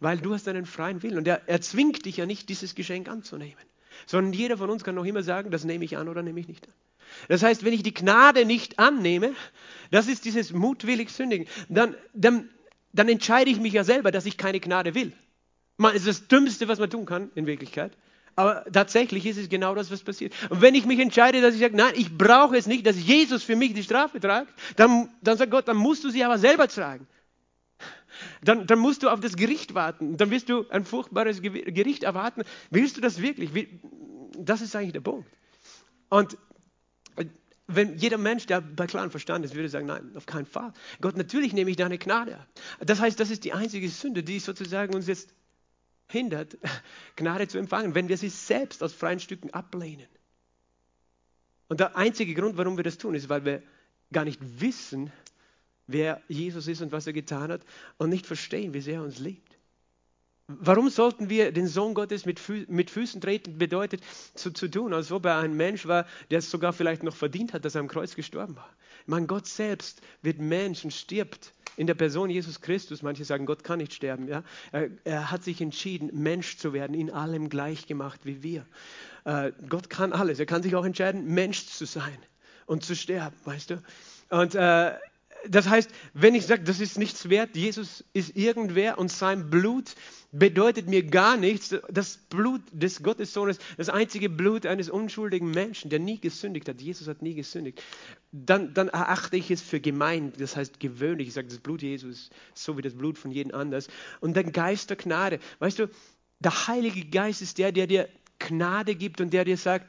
Weil 0.00 0.18
du 0.18 0.32
hast 0.34 0.46
einen 0.48 0.66
freien 0.66 1.02
Willen 1.02 1.18
und 1.18 1.26
er, 1.26 1.48
er 1.48 1.60
zwingt 1.60 2.04
dich 2.04 2.18
ja 2.18 2.26
nicht, 2.26 2.48
dieses 2.48 2.74
Geschenk 2.74 3.08
anzunehmen. 3.08 3.64
Sondern 4.06 4.32
jeder 4.32 4.56
von 4.56 4.70
uns 4.70 4.84
kann 4.84 4.94
noch 4.94 5.04
immer 5.04 5.22
sagen, 5.22 5.50
das 5.50 5.64
nehme 5.64 5.84
ich 5.84 5.96
an 5.96 6.08
oder 6.08 6.22
nehme 6.22 6.40
ich 6.40 6.48
nicht 6.48 6.66
an. 6.66 6.74
Das 7.28 7.42
heißt, 7.42 7.64
wenn 7.64 7.72
ich 7.72 7.82
die 7.82 7.92
Gnade 7.92 8.44
nicht 8.44 8.78
annehme, 8.78 9.34
das 9.90 10.08
ist 10.08 10.24
dieses 10.24 10.52
mutwillig 10.52 11.10
Sündigen, 11.10 11.46
dann, 11.68 11.94
dann, 12.14 12.48
dann 12.92 13.08
entscheide 13.08 13.50
ich 13.50 13.60
mich 13.60 13.72
ja 13.72 13.84
selber, 13.84 14.10
dass 14.10 14.24
ich 14.24 14.38
keine 14.38 14.60
Gnade 14.60 14.94
will. 14.94 15.12
Man, 15.76 15.94
ist 15.94 16.06
das 16.06 16.28
Dümmste, 16.28 16.68
was 16.68 16.78
man 16.78 16.90
tun 16.90 17.06
kann, 17.06 17.30
in 17.34 17.46
Wirklichkeit. 17.46 17.92
Aber 18.34 18.64
tatsächlich 18.72 19.26
ist 19.26 19.36
es 19.36 19.48
genau 19.48 19.74
das, 19.74 19.90
was 19.90 20.02
passiert. 20.02 20.32
Und 20.48 20.62
wenn 20.62 20.74
ich 20.74 20.86
mich 20.86 20.98
entscheide, 20.98 21.40
dass 21.40 21.54
ich 21.54 21.60
sage, 21.60 21.76
nein, 21.76 21.92
ich 21.96 22.16
brauche 22.16 22.56
es 22.56 22.66
nicht, 22.66 22.86
dass 22.86 22.96
Jesus 22.98 23.42
für 23.42 23.56
mich 23.56 23.74
die 23.74 23.82
Strafe 23.82 24.20
tragt, 24.20 24.52
dann, 24.76 25.10
dann 25.20 25.36
sagt 25.36 25.50
Gott, 25.50 25.68
dann 25.68 25.76
musst 25.76 26.04
du 26.04 26.10
sie 26.10 26.24
aber 26.24 26.38
selber 26.38 26.68
tragen. 26.68 27.06
Dann, 28.42 28.66
dann 28.66 28.78
musst 28.78 29.02
du 29.02 29.08
auf 29.08 29.20
das 29.20 29.36
Gericht 29.36 29.74
warten. 29.74 30.16
Dann 30.16 30.30
wirst 30.30 30.48
du 30.48 30.68
ein 30.68 30.84
furchtbares 30.84 31.42
Gericht 31.42 32.04
erwarten. 32.04 32.42
Willst 32.70 32.96
du 32.96 33.00
das 33.00 33.20
wirklich? 33.20 33.50
Das 34.38 34.60
ist 34.60 34.74
eigentlich 34.76 34.92
der 34.92 35.00
Punkt. 35.00 35.28
Und 36.08 36.36
wenn 37.66 37.96
jeder 37.96 38.18
Mensch, 38.18 38.46
der 38.46 38.60
bei 38.60 38.86
klarem 38.86 39.10
Verstand 39.10 39.44
ist, 39.44 39.54
würde 39.54 39.68
sagen, 39.68 39.86
nein, 39.86 40.12
auf 40.16 40.26
keinen 40.26 40.46
Fall. 40.46 40.72
Gott, 41.00 41.16
natürlich 41.16 41.52
nehme 41.52 41.70
ich 41.70 41.76
deine 41.76 41.98
Gnade. 41.98 42.38
Das 42.80 43.00
heißt, 43.00 43.18
das 43.18 43.30
ist 43.30 43.44
die 43.44 43.52
einzige 43.52 43.88
Sünde, 43.88 44.22
die 44.22 44.38
sozusagen 44.38 44.94
uns 44.94 45.06
jetzt 45.06 45.34
hindert, 46.12 46.56
Gnade 47.16 47.48
zu 47.48 47.58
empfangen, 47.58 47.94
wenn 47.94 48.08
wir 48.08 48.16
sie 48.16 48.28
selbst 48.28 48.82
aus 48.82 48.92
freien 48.92 49.20
Stücken 49.20 49.50
ablehnen. 49.50 50.06
Und 51.68 51.80
der 51.80 51.96
einzige 51.96 52.34
Grund, 52.34 52.56
warum 52.56 52.76
wir 52.76 52.84
das 52.84 52.98
tun, 52.98 53.14
ist, 53.14 53.28
weil 53.28 53.44
wir 53.44 53.62
gar 54.12 54.24
nicht 54.24 54.60
wissen, 54.60 55.10
wer 55.86 56.22
Jesus 56.28 56.68
ist 56.68 56.82
und 56.82 56.92
was 56.92 57.06
er 57.06 57.12
getan 57.12 57.50
hat 57.50 57.62
und 57.96 58.10
nicht 58.10 58.26
verstehen, 58.26 58.74
wie 58.74 58.80
sehr 58.80 58.96
er 58.96 59.02
uns 59.02 59.18
liebt. 59.18 59.58
Warum 60.48 60.90
sollten 60.90 61.30
wir 61.30 61.52
den 61.52 61.66
Sohn 61.66 61.94
Gottes 61.94 62.26
mit, 62.26 62.38
Fü 62.38 62.66
mit 62.68 62.90
Füßen 62.90 63.20
treten, 63.20 63.58
bedeutet 63.58 64.02
zu, 64.34 64.50
zu 64.52 64.68
tun, 64.68 64.92
als 64.92 65.10
ob 65.12 65.24
er 65.24 65.38
ein 65.38 65.56
Mensch 65.56 65.86
war, 65.86 66.06
der 66.30 66.40
es 66.40 66.50
sogar 66.50 66.72
vielleicht 66.72 67.02
noch 67.02 67.14
verdient 67.14 67.54
hat, 67.54 67.64
dass 67.64 67.74
er 67.74 67.80
am 67.80 67.88
Kreuz 67.88 68.14
gestorben 68.14 68.56
war. 68.56 68.68
Mein 69.06 69.26
Gott 69.26 69.46
selbst 69.46 70.02
wird 70.20 70.38
Mensch 70.38 70.84
und 70.84 70.92
stirbt 70.92 71.54
in 71.76 71.86
der 71.86 71.94
Person 71.94 72.30
Jesus 72.30 72.60
Christus, 72.60 73.02
manche 73.02 73.24
sagen, 73.24 73.46
Gott 73.46 73.64
kann 73.64 73.78
nicht 73.78 73.94
sterben, 73.94 74.28
ja? 74.28 74.42
er, 74.72 74.90
er 75.04 75.30
hat 75.30 75.42
sich 75.42 75.60
entschieden, 75.60 76.10
Mensch 76.12 76.58
zu 76.58 76.72
werden, 76.72 76.94
in 76.94 77.10
allem 77.10 77.48
gleich 77.48 77.86
gemacht 77.86 78.20
wie 78.24 78.42
wir. 78.42 78.66
Äh, 79.24 79.52
Gott 79.68 79.90
kann 79.90 80.12
alles. 80.12 80.38
Er 80.38 80.46
kann 80.46 80.62
sich 80.62 80.74
auch 80.74 80.84
entscheiden, 80.84 81.26
Mensch 81.26 81.66
zu 81.66 81.84
sein 81.86 82.18
und 82.66 82.84
zu 82.84 82.94
sterben, 82.94 83.36
weißt 83.44 83.70
du? 83.70 83.82
Und 84.30 84.54
äh, 84.54 84.92
das 85.48 85.68
heißt, 85.68 85.90
wenn 86.14 86.34
ich 86.34 86.46
sage, 86.46 86.62
das 86.62 86.80
ist 86.80 86.98
nichts 86.98 87.28
wert, 87.28 87.56
Jesus 87.56 88.04
ist 88.12 88.36
irgendwer 88.36 88.98
und 88.98 89.10
sein 89.10 89.50
Blut 89.50 89.94
bedeutet 90.30 90.88
mir 90.88 91.02
gar 91.02 91.36
nichts. 91.36 91.74
Das 91.90 92.16
Blut 92.16 92.62
des 92.72 93.02
Gottessohnes, 93.02 93.58
das 93.76 93.88
einzige 93.88 94.28
Blut 94.28 94.66
eines 94.66 94.88
unschuldigen 94.88 95.50
Menschen, 95.50 95.90
der 95.90 95.98
nie 95.98 96.20
gesündigt 96.20 96.68
hat. 96.68 96.80
Jesus 96.80 97.08
hat 97.08 97.22
nie 97.22 97.34
gesündigt. 97.34 97.82
Dann, 98.32 98.72
dann 98.74 98.88
erachte 98.88 99.36
ich 99.36 99.50
es 99.50 99.60
für 99.60 99.80
gemein, 99.80 100.32
das 100.38 100.56
heißt 100.56 100.80
gewöhnlich. 100.80 101.28
Ich 101.28 101.34
sage, 101.34 101.48
das 101.48 101.58
Blut 101.58 101.82
Jesus 101.82 102.30
ist 102.54 102.64
so 102.64 102.78
wie 102.78 102.82
das 102.82 102.94
Blut 102.94 103.18
von 103.18 103.30
jedem 103.30 103.54
anders. 103.54 103.88
Und 104.20 104.34
der 104.34 104.44
Geist 104.44 104.90
der 104.90 104.96
Gnade. 104.96 105.38
Weißt 105.58 105.78
du, 105.78 105.88
der 106.40 106.66
Heilige 106.66 107.04
Geist 107.06 107.42
ist 107.42 107.58
der, 107.58 107.72
der 107.72 107.86
dir 107.86 108.08
Gnade 108.38 108.94
gibt 108.94 109.20
und 109.20 109.32
der 109.32 109.44
dir 109.44 109.56
sagt, 109.56 109.86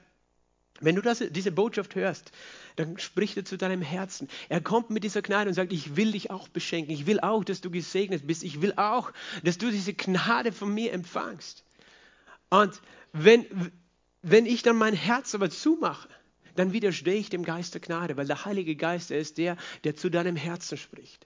wenn 0.81 0.95
du 0.95 1.01
das, 1.01 1.23
diese 1.31 1.51
Botschaft 1.51 1.95
hörst, 1.95 2.31
dann 2.75 2.97
spricht 2.97 3.37
er 3.37 3.45
zu 3.45 3.57
deinem 3.57 3.81
Herzen. 3.81 4.27
Er 4.49 4.61
kommt 4.61 4.89
mit 4.89 5.03
dieser 5.03 5.21
Gnade 5.21 5.49
und 5.49 5.53
sagt, 5.53 5.73
ich 5.73 5.95
will 5.95 6.11
dich 6.11 6.31
auch 6.31 6.47
beschenken. 6.47 6.93
Ich 6.93 7.05
will 7.05 7.19
auch, 7.19 7.43
dass 7.43 7.61
du 7.61 7.69
gesegnet 7.69 8.25
bist. 8.25 8.43
Ich 8.43 8.61
will 8.61 8.73
auch, 8.75 9.11
dass 9.43 9.57
du 9.57 9.69
diese 9.69 9.93
Gnade 9.93 10.51
von 10.51 10.73
mir 10.73 10.93
empfangst. 10.93 11.63
Und 12.49 12.81
wenn, 13.11 13.45
wenn 14.21 14.45
ich 14.45 14.63
dann 14.63 14.77
mein 14.77 14.93
Herz 14.93 15.35
aber 15.35 15.49
zumache, 15.49 16.09
dann 16.55 16.73
widerstehe 16.73 17.15
ich 17.15 17.29
dem 17.29 17.43
Geist 17.43 17.73
der 17.73 17.81
Gnade, 17.81 18.17
weil 18.17 18.27
der 18.27 18.45
Heilige 18.45 18.75
Geist, 18.75 19.11
er 19.11 19.19
ist 19.19 19.37
der, 19.37 19.57
der 19.83 19.95
zu 19.95 20.09
deinem 20.09 20.35
Herzen 20.35 20.77
spricht. 20.77 21.25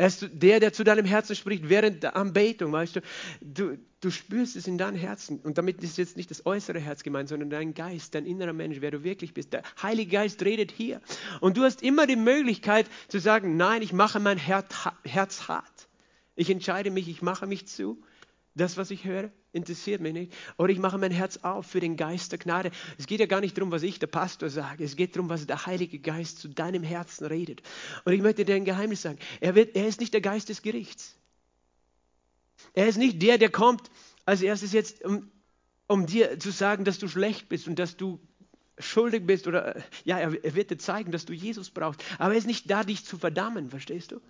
Er 0.00 0.06
ist 0.06 0.30
der, 0.32 0.60
der 0.60 0.72
zu 0.72 0.82
deinem 0.82 1.04
Herzen 1.04 1.36
spricht 1.36 1.68
während 1.68 2.02
der 2.02 2.16
Anbetung, 2.16 2.72
weißt 2.72 2.96
du. 2.96 3.00
Du, 3.42 3.76
du 4.00 4.10
spürst 4.10 4.56
es 4.56 4.66
in 4.66 4.78
deinem 4.78 4.96
Herzen. 4.96 5.40
Und 5.40 5.58
damit 5.58 5.82
ist 5.84 5.98
jetzt 5.98 6.16
nicht 6.16 6.30
das 6.30 6.46
äußere 6.46 6.80
Herz 6.80 7.02
gemeint, 7.02 7.28
sondern 7.28 7.50
dein 7.50 7.74
Geist, 7.74 8.14
dein 8.14 8.24
innerer 8.24 8.54
Mensch, 8.54 8.78
wer 8.80 8.90
du 8.90 9.04
wirklich 9.04 9.34
bist. 9.34 9.52
Der 9.52 9.62
Heilige 9.82 10.12
Geist 10.12 10.42
redet 10.42 10.72
hier. 10.72 11.02
Und 11.42 11.58
du 11.58 11.64
hast 11.64 11.82
immer 11.82 12.06
die 12.06 12.16
Möglichkeit 12.16 12.86
zu 13.08 13.18
sagen, 13.18 13.58
nein, 13.58 13.82
ich 13.82 13.92
mache 13.92 14.20
mein 14.20 14.38
Herz 14.38 15.48
hart. 15.48 15.88
Ich 16.34 16.48
entscheide 16.48 16.90
mich, 16.90 17.06
ich 17.06 17.20
mache 17.20 17.46
mich 17.46 17.68
zu. 17.68 18.02
Das, 18.54 18.76
was 18.76 18.90
ich 18.90 19.04
höre, 19.04 19.30
interessiert 19.52 20.00
mich 20.00 20.12
nicht. 20.12 20.32
Oder 20.58 20.72
ich 20.72 20.78
mache 20.78 20.98
mein 20.98 21.12
Herz 21.12 21.38
auf 21.38 21.66
für 21.66 21.80
den 21.80 21.96
Geist 21.96 22.32
der 22.32 22.38
Gnade. 22.38 22.72
Es 22.98 23.06
geht 23.06 23.20
ja 23.20 23.26
gar 23.26 23.40
nicht 23.40 23.56
darum, 23.56 23.70
was 23.70 23.82
ich, 23.82 23.98
der 23.98 24.08
Pastor, 24.08 24.50
sage. 24.50 24.84
Es 24.84 24.96
geht 24.96 25.14
darum, 25.14 25.28
was 25.28 25.46
der 25.46 25.66
Heilige 25.66 25.98
Geist 26.00 26.40
zu 26.40 26.48
deinem 26.48 26.82
Herzen 26.82 27.26
redet. 27.26 27.62
Und 28.04 28.12
ich 28.12 28.22
möchte 28.22 28.44
dir 28.44 28.56
ein 28.56 28.64
Geheimnis 28.64 29.02
sagen. 29.02 29.18
Er, 29.40 29.54
wird, 29.54 29.76
er 29.76 29.86
ist 29.86 30.00
nicht 30.00 30.12
der 30.12 30.20
Geist 30.20 30.48
des 30.48 30.62
Gerichts. 30.62 31.16
Er 32.74 32.88
ist 32.88 32.98
nicht 32.98 33.22
der, 33.22 33.38
der 33.38 33.50
kommt 33.50 33.90
als 34.26 34.42
erstes 34.42 34.72
jetzt, 34.72 35.04
um, 35.04 35.30
um 35.86 36.06
dir 36.06 36.38
zu 36.38 36.50
sagen, 36.50 36.84
dass 36.84 36.98
du 36.98 37.08
schlecht 37.08 37.48
bist 37.48 37.68
und 37.68 37.78
dass 37.78 37.96
du 37.96 38.20
schuldig 38.78 39.26
bist. 39.26 39.46
Oder 39.46 39.80
ja, 40.04 40.18
er 40.18 40.54
wird 40.54 40.70
dir 40.70 40.78
zeigen, 40.78 41.12
dass 41.12 41.24
du 41.24 41.32
Jesus 41.32 41.70
brauchst. 41.70 42.02
Aber 42.18 42.32
er 42.32 42.38
ist 42.38 42.46
nicht 42.46 42.68
da, 42.68 42.82
dich 42.82 43.04
zu 43.04 43.16
verdammen, 43.16 43.70
verstehst 43.70 44.10
du? 44.12 44.20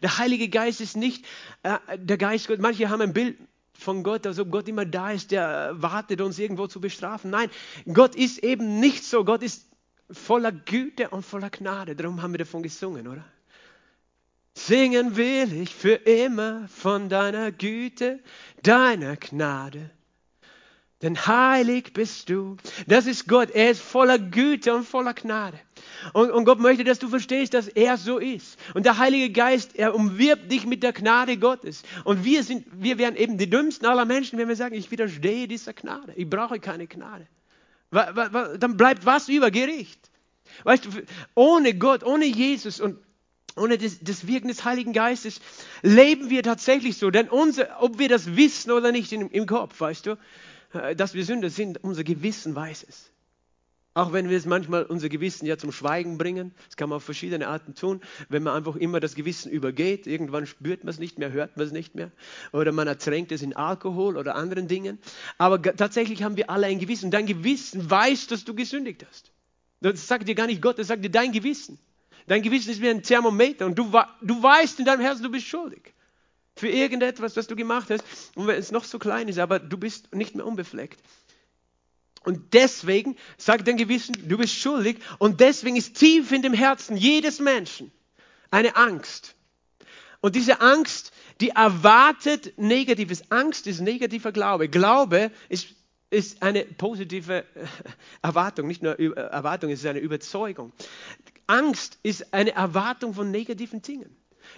Der 0.00 0.16
Heilige 0.18 0.48
Geist 0.48 0.80
ist 0.80 0.96
nicht 0.96 1.26
äh, 1.62 1.78
der 1.98 2.16
Geist 2.16 2.48
Gott. 2.48 2.60
Manche 2.60 2.88
haben 2.88 3.02
ein 3.02 3.12
Bild 3.12 3.36
von 3.78 4.02
Gott, 4.02 4.26
als 4.26 4.38
ob 4.38 4.50
Gott 4.50 4.68
immer 4.68 4.84
da 4.84 5.10
ist, 5.10 5.30
der 5.30 5.72
wartet, 5.74 6.20
uns 6.20 6.38
irgendwo 6.38 6.66
zu 6.66 6.80
bestrafen. 6.80 7.30
Nein, 7.30 7.50
Gott 7.92 8.14
ist 8.14 8.38
eben 8.38 8.80
nicht 8.80 9.04
so. 9.04 9.24
Gott 9.24 9.42
ist 9.42 9.66
voller 10.10 10.52
Güte 10.52 11.10
und 11.10 11.24
voller 11.24 11.50
Gnade. 11.50 11.96
Darum 11.96 12.22
haben 12.22 12.32
wir 12.32 12.38
davon 12.38 12.62
gesungen, 12.62 13.08
oder? 13.08 13.24
Singen 14.56 15.16
will 15.16 15.52
ich 15.52 15.74
für 15.74 15.94
immer 15.94 16.68
von 16.68 17.08
deiner 17.08 17.50
Güte, 17.50 18.20
deiner 18.62 19.16
Gnade. 19.16 19.90
Denn 21.02 21.26
heilig 21.26 21.92
bist 21.92 22.30
du. 22.30 22.56
Das 22.86 23.06
ist 23.06 23.28
Gott. 23.28 23.50
Er 23.50 23.70
ist 23.70 23.82
voller 23.82 24.18
Güte 24.18 24.74
und 24.74 24.84
voller 24.84 25.12
Gnade. 25.12 25.58
Und, 26.12 26.30
und, 26.30 26.44
Gott 26.44 26.60
möchte, 26.60 26.84
dass 26.84 26.98
du 26.98 27.08
verstehst, 27.08 27.52
dass 27.52 27.68
er 27.68 27.96
so 27.96 28.18
ist. 28.18 28.58
Und 28.74 28.86
der 28.86 28.98
Heilige 28.98 29.30
Geist, 29.30 29.76
er 29.76 29.94
umwirbt 29.94 30.50
dich 30.50 30.66
mit 30.66 30.82
der 30.82 30.92
Gnade 30.92 31.36
Gottes. 31.36 31.82
Und 32.04 32.24
wir 32.24 32.42
sind, 32.42 32.66
wir 32.72 32.98
wären 32.98 33.16
eben 33.16 33.36
die 33.38 33.50
dümmsten 33.50 33.86
aller 33.86 34.04
Menschen, 34.04 34.38
wenn 34.38 34.48
wir 34.48 34.56
sagen, 34.56 34.74
ich 34.74 34.90
widerstehe 34.90 35.48
dieser 35.48 35.72
Gnade. 35.72 36.12
Ich 36.16 36.28
brauche 36.28 36.58
keine 36.60 36.86
Gnade. 36.86 37.26
Dann 37.90 38.76
bleibt 38.76 39.04
was 39.04 39.28
über 39.28 39.50
Gericht. 39.50 40.10
Weißt 40.62 40.84
du, 40.84 40.90
ohne 41.34 41.74
Gott, 41.74 42.04
ohne 42.04 42.24
Jesus 42.24 42.80
und 42.80 42.98
ohne 43.56 43.78
das, 43.78 43.98
das, 44.00 44.26
Wirken 44.26 44.48
des 44.48 44.64
Heiligen 44.64 44.92
Geistes 44.92 45.40
leben 45.82 46.28
wir 46.28 46.42
tatsächlich 46.42 46.98
so. 46.98 47.10
Denn 47.10 47.28
unser, 47.28 47.82
ob 47.82 47.98
wir 47.98 48.08
das 48.08 48.36
wissen 48.36 48.72
oder 48.72 48.90
nicht 48.90 49.12
im, 49.12 49.30
im 49.30 49.46
Kopf, 49.46 49.80
weißt 49.80 50.06
du, 50.06 50.16
dass 50.96 51.14
wir 51.14 51.24
Sünder 51.24 51.50
sind, 51.50 51.82
unser 51.82 52.04
Gewissen 52.04 52.54
weiß 52.54 52.84
es. 52.88 53.10
Auch 53.96 54.12
wenn 54.12 54.28
wir 54.28 54.36
es 54.36 54.44
manchmal 54.44 54.82
unser 54.82 55.08
Gewissen 55.08 55.46
ja 55.46 55.56
zum 55.56 55.70
Schweigen 55.70 56.18
bringen, 56.18 56.52
das 56.66 56.76
kann 56.76 56.88
man 56.88 56.96
auf 56.96 57.04
verschiedene 57.04 57.46
Arten 57.46 57.76
tun, 57.76 58.00
wenn 58.28 58.42
man 58.42 58.56
einfach 58.56 58.74
immer 58.74 58.98
das 58.98 59.14
Gewissen 59.14 59.52
übergeht, 59.52 60.08
irgendwann 60.08 60.46
spürt 60.46 60.82
man 60.82 60.90
es 60.90 60.98
nicht 60.98 61.20
mehr, 61.20 61.30
hört 61.30 61.56
man 61.56 61.64
es 61.64 61.72
nicht 61.72 61.94
mehr, 61.94 62.10
oder 62.52 62.72
man 62.72 62.88
ertränkt 62.88 63.30
es 63.30 63.40
in 63.40 63.54
Alkohol 63.54 64.16
oder 64.16 64.34
anderen 64.34 64.66
Dingen. 64.66 64.98
Aber 65.38 65.62
tatsächlich 65.62 66.24
haben 66.24 66.36
wir 66.36 66.50
alle 66.50 66.66
ein 66.66 66.80
Gewissen. 66.80 67.12
Dein 67.12 67.26
Gewissen 67.26 67.88
weiß, 67.88 68.26
dass 68.26 68.44
du 68.44 68.54
gesündigt 68.54 69.06
hast. 69.08 69.30
Das 69.80 70.08
sagt 70.08 70.26
dir 70.26 70.34
gar 70.34 70.48
nicht 70.48 70.60
Gott, 70.60 70.80
das 70.80 70.88
sagt 70.88 71.04
dir 71.04 71.10
dein 71.10 71.30
Gewissen. 71.30 71.78
Dein 72.26 72.42
Gewissen 72.42 72.70
ist 72.70 72.80
wie 72.80 72.88
ein 72.88 73.02
Thermometer 73.02 73.64
und 73.64 73.78
du, 73.78 73.92
du 74.22 74.42
weißt 74.42 74.80
in 74.80 74.86
deinem 74.86 75.02
Herzen, 75.02 75.22
du 75.22 75.30
bist 75.30 75.46
schuldig 75.46 75.93
für 76.56 76.68
irgendetwas, 76.68 77.36
was 77.36 77.46
du 77.46 77.56
gemacht 77.56 77.90
hast, 77.90 78.04
und 78.34 78.46
wenn 78.46 78.58
es 78.58 78.70
noch 78.70 78.84
so 78.84 78.98
klein 78.98 79.28
ist, 79.28 79.38
aber 79.38 79.58
du 79.58 79.76
bist 79.76 80.14
nicht 80.14 80.34
mehr 80.34 80.46
unbefleckt. 80.46 81.00
Und 82.24 82.54
deswegen 82.54 83.16
sagt 83.36 83.68
dein 83.68 83.76
Gewissen, 83.76 84.16
du 84.28 84.38
bist 84.38 84.54
schuldig, 84.54 84.98
und 85.18 85.40
deswegen 85.40 85.76
ist 85.76 85.96
tief 85.96 86.32
in 86.32 86.42
dem 86.42 86.54
Herzen 86.54 86.96
jedes 86.96 87.40
Menschen 87.40 87.92
eine 88.50 88.76
Angst. 88.76 89.34
Und 90.20 90.36
diese 90.36 90.60
Angst, 90.60 91.12
die 91.40 91.50
erwartet 91.50 92.56
Negatives. 92.56 93.30
Angst 93.30 93.66
ist 93.66 93.80
negativer 93.80 94.32
Glaube. 94.32 94.68
Glaube 94.68 95.30
ist, 95.48 95.66
ist 96.08 96.42
eine 96.42 96.64
positive 96.64 97.44
Erwartung, 98.22 98.68
nicht 98.68 98.82
nur 98.82 98.98
Erwartung, 98.98 99.70
es 99.70 99.80
ist 99.80 99.86
eine 99.86 99.98
Überzeugung. 99.98 100.72
Angst 101.46 101.98
ist 102.02 102.32
eine 102.32 102.52
Erwartung 102.52 103.12
von 103.12 103.30
negativen 103.30 103.82
Dingen. 103.82 104.16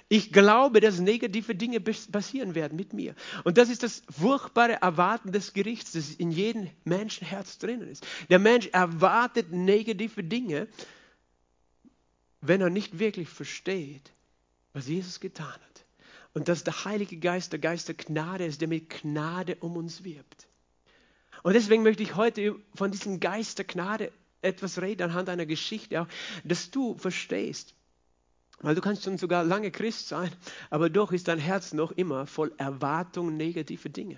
Ich 0.09 0.33
glaube, 0.33 0.81
dass 0.81 1.01
negative 1.01 1.55
Dinge 1.55 1.81
passieren 1.81 2.55
werden 2.55 2.77
mit 2.77 2.93
mir. 2.93 3.15
Und 3.43 3.59
das 3.59 3.69
ist 3.69 3.83
das 3.83 4.03
furchtbare 4.09 4.81
Erwarten 4.81 5.33
des 5.33 5.53
Gerichts, 5.53 5.93
das 5.93 6.11
in 6.11 6.31
jedem 6.31 6.71
Menschenherz 6.85 7.59
drinnen 7.59 7.89
ist. 7.89 8.07
Der 8.31 8.39
Mensch 8.39 8.69
erwartet 8.69 9.51
negative 9.51 10.23
Dinge, 10.23 10.69
wenn 12.41 12.61
er 12.61 12.71
nicht 12.71 13.01
wirklich 13.01 13.29
versteht, 13.29 14.13
was 14.73 14.87
Jesus 14.87 15.19
getan 15.19 15.49
hat. 15.49 15.85
Und 16.35 16.49
dass 16.49 16.63
der 16.63 16.85
Heilige 16.85 17.17
Geist 17.17 17.53
der 17.53 17.59
Geist 17.59 17.89
der 17.89 17.97
Gnade 17.97 18.45
ist, 18.45 18.61
der 18.61 18.69
mit 18.69 18.91
Gnade 18.91 19.57
um 19.57 19.77
uns 19.77 20.05
wirbt. 20.05 20.47
Und 21.43 21.55
deswegen 21.55 21.83
möchte 21.83 22.05
ich 22.05 22.15
heute 22.15 22.57
von 22.75 22.93
diesem 22.93 23.19
Geist 23.19 23.59
der 23.59 23.65
Gnade 23.65 24.13
etwas 24.43 24.81
reden, 24.81 25.03
anhand 25.03 25.29
einer 25.29 25.47
Geschichte 25.47 26.01
auch, 26.01 26.09
dass 26.45 26.71
du 26.71 26.97
verstehst, 26.97 27.75
weil 28.61 28.75
du 28.75 28.81
kannst 28.81 29.05
schon 29.05 29.19
sogar 29.19 29.45
lange 29.45 29.71
Christ 29.71 30.09
sein, 30.09 30.31
aber 30.71 30.91
doch 30.91 31.13
ist 31.13 31.29
dein 31.29 31.39
Herz 31.39 31.73
noch 31.73 31.93
immer 31.93 32.27
voll 32.27 32.53
Erwartungen 32.57 33.37
negative 33.37 33.91
Dinge. 33.91 34.15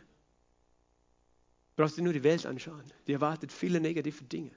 Du 1.76 1.82
brauchst 1.82 1.96
dir 1.96 2.02
nur 2.02 2.12
die 2.12 2.24
Welt 2.24 2.46
anschauen. 2.46 2.82
Die 3.06 3.12
erwartet 3.12 3.52
viele 3.52 3.80
negative 3.80 4.24
Dinge. 4.24 4.50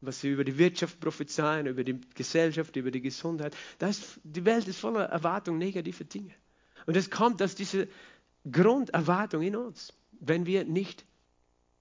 Was 0.00 0.20
sie 0.20 0.30
über 0.30 0.44
die 0.44 0.56
Wirtschaft 0.58 1.00
prophezeien, 1.00 1.66
über 1.66 1.82
die 1.82 2.00
Gesellschaft, 2.14 2.76
über 2.76 2.90
die 2.90 3.00
Gesundheit. 3.00 3.56
Das, 3.78 4.18
die 4.22 4.44
Welt 4.44 4.68
ist 4.68 4.78
voller 4.78 5.04
Erwartungen 5.04 5.58
negative 5.58 6.04
Dinge. 6.04 6.34
Und 6.86 6.96
es 6.96 7.10
kommt 7.10 7.42
aus 7.42 7.54
dieser 7.54 7.86
Grunderwartung 8.50 9.42
in 9.42 9.56
uns, 9.56 9.92
wenn 10.20 10.46
wir 10.46 10.64
nicht 10.64 11.04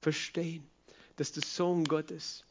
verstehen, 0.01 0.67
dass 1.15 1.31
der 1.31 1.43
Sohn 1.43 1.83
Gottes 1.85 2.43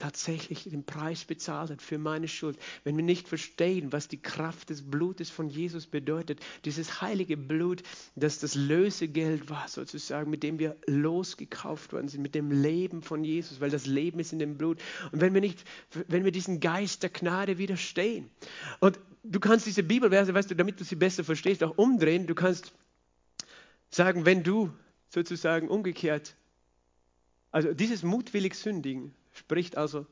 tatsächlich 0.00 0.64
den 0.64 0.84
Preis 0.84 1.24
bezahlt 1.24 1.70
hat 1.70 1.82
für 1.82 1.98
meine 1.98 2.26
Schuld, 2.26 2.58
wenn 2.82 2.96
wir 2.96 3.04
nicht 3.04 3.28
verstehen, 3.28 3.92
was 3.92 4.08
die 4.08 4.20
Kraft 4.20 4.70
des 4.70 4.82
Blutes 4.82 5.30
von 5.30 5.48
Jesus 5.48 5.86
bedeutet, 5.86 6.40
dieses 6.64 7.00
heilige 7.02 7.36
Blut, 7.36 7.82
das 8.16 8.40
das 8.40 8.54
Lösegeld 8.54 9.48
war, 9.50 9.68
sozusagen, 9.68 10.30
mit 10.30 10.42
dem 10.42 10.58
wir 10.58 10.76
losgekauft 10.86 11.92
worden 11.92 12.08
sind, 12.08 12.22
mit 12.22 12.34
dem 12.34 12.50
Leben 12.50 13.02
von 13.02 13.22
Jesus, 13.22 13.60
weil 13.60 13.70
das 13.70 13.86
Leben 13.86 14.18
ist 14.18 14.32
in 14.32 14.38
dem 14.38 14.56
Blut. 14.56 14.80
Und 15.12 15.20
wenn 15.20 15.34
wir 15.34 15.40
nicht, 15.40 15.64
wenn 16.08 16.24
wir 16.24 16.32
diesen 16.32 16.60
Geist 16.60 17.02
der 17.02 17.10
Gnade 17.10 17.58
widerstehen, 17.58 18.30
und 18.80 18.98
du 19.22 19.38
kannst 19.38 19.66
diese 19.66 19.82
Bibelverse, 19.82 20.32
weißt 20.34 20.50
du, 20.50 20.56
damit 20.56 20.80
du 20.80 20.84
sie 20.84 20.96
besser 20.96 21.24
verstehst, 21.24 21.62
auch 21.62 21.76
umdrehen, 21.76 22.26
du 22.26 22.34
kannst 22.34 22.72
sagen, 23.90 24.24
wenn 24.24 24.42
du 24.42 24.72
sozusagen 25.10 25.68
umgekehrt, 25.68 26.36
also 27.50 27.74
dieses 27.74 28.02
mutwillig 28.02 28.54
Sündigen, 28.54 29.14
Spricht 29.40 29.78
also, 29.78 30.06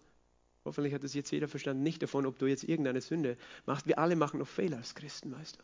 hoffentlich 0.65 0.95
hat 0.95 1.05
das 1.05 1.13
jetzt 1.13 1.31
jeder 1.31 1.49
verstanden, 1.49 1.83
nicht 1.83 2.03
davon, 2.03 2.25
ob 2.25 2.39
du 2.39 2.47
jetzt 2.47 2.65
irgendeine 2.65 3.03
Sünde 3.03 3.37
machst. 3.67 3.87
Wir 3.87 3.99
alle 3.99 4.17
machen 4.17 4.41
noch 4.41 4.49
Fehler 4.49 4.79
als 4.79 4.95
Christen, 4.95 5.33
weißt 5.33 5.57
du. 5.57 5.63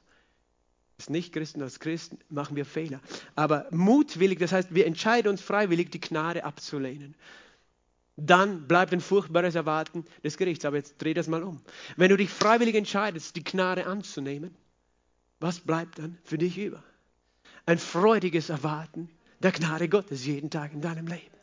Als 0.98 1.08
Nicht-Christen, 1.08 1.62
als 1.62 1.80
Christen 1.80 2.18
machen 2.28 2.56
wir 2.56 2.66
Fehler. 2.66 3.00
Aber 3.34 3.66
mutwillig, 3.70 4.38
das 4.38 4.52
heißt, 4.52 4.74
wir 4.74 4.86
entscheiden 4.86 5.30
uns 5.30 5.40
freiwillig, 5.40 5.90
die 5.90 6.00
Gnade 6.00 6.44
abzulehnen. 6.44 7.14
Dann 8.16 8.68
bleibt 8.68 8.92
ein 8.92 9.00
furchtbares 9.00 9.54
Erwarten 9.54 10.04
des 10.22 10.36
Gerichts. 10.36 10.66
Aber 10.66 10.76
jetzt 10.76 10.98
dreh 10.98 11.14
das 11.14 11.26
mal 11.26 11.42
um. 11.42 11.62
Wenn 11.96 12.10
du 12.10 12.18
dich 12.18 12.28
freiwillig 12.28 12.74
entscheidest, 12.74 13.34
die 13.34 13.44
Gnade 13.44 13.86
anzunehmen, 13.86 14.54
was 15.40 15.60
bleibt 15.60 15.98
dann 15.98 16.18
für 16.22 16.36
dich 16.36 16.58
über? 16.58 16.84
Ein 17.64 17.78
freudiges 17.78 18.50
Erwarten 18.50 19.08
der 19.42 19.52
Gnade 19.52 19.88
Gottes 19.88 20.26
jeden 20.26 20.50
Tag 20.50 20.74
in 20.74 20.82
deinem 20.82 21.06
Leben. 21.06 21.33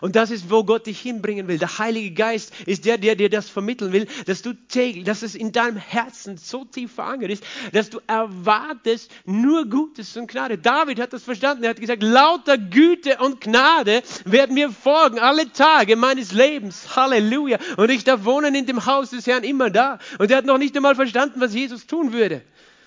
Und 0.00 0.16
das 0.16 0.30
ist, 0.30 0.50
wo 0.50 0.64
Gott 0.64 0.86
dich 0.86 1.00
hinbringen 1.00 1.48
will. 1.48 1.58
Der 1.58 1.78
Heilige 1.78 2.12
Geist 2.12 2.52
ist 2.66 2.84
der, 2.84 2.98
der 2.98 3.16
dir 3.16 3.28
das 3.28 3.48
vermitteln 3.48 3.92
will, 3.92 4.06
dass 4.26 4.42
du 4.42 4.52
täglich, 4.52 5.04
dass 5.04 5.22
es 5.22 5.34
in 5.34 5.52
deinem 5.52 5.76
Herzen 5.76 6.36
so 6.36 6.64
tief 6.64 6.92
verankert 6.94 7.30
ist, 7.30 7.44
dass 7.72 7.90
du 7.90 8.00
erwartest 8.06 9.10
nur 9.24 9.68
Gutes 9.68 10.16
und 10.16 10.30
Gnade. 10.30 10.58
David 10.58 11.00
hat 11.00 11.12
das 11.12 11.22
verstanden. 11.22 11.64
Er 11.64 11.70
hat 11.70 11.80
gesagt, 11.80 12.02
lauter 12.02 12.58
Güte 12.58 13.18
und 13.18 13.40
Gnade 13.40 14.02
werden 14.24 14.54
mir 14.54 14.70
folgen 14.70 15.18
alle 15.18 15.52
Tage 15.52 15.96
meines 15.96 16.32
Lebens. 16.32 16.96
Halleluja. 16.96 17.58
Und 17.76 17.90
ich 17.90 18.04
darf 18.04 18.24
wohnen 18.24 18.54
in 18.54 18.66
dem 18.66 18.86
Haus 18.86 19.10
des 19.10 19.26
Herrn 19.26 19.44
immer 19.44 19.70
da. 19.70 19.98
Und 20.18 20.30
er 20.30 20.38
hat 20.38 20.44
noch 20.44 20.58
nicht 20.58 20.76
einmal 20.76 20.94
verstanden, 20.94 21.40
was 21.40 21.54
Jesus 21.54 21.86
tun 21.86 22.12
würde. 22.12 22.42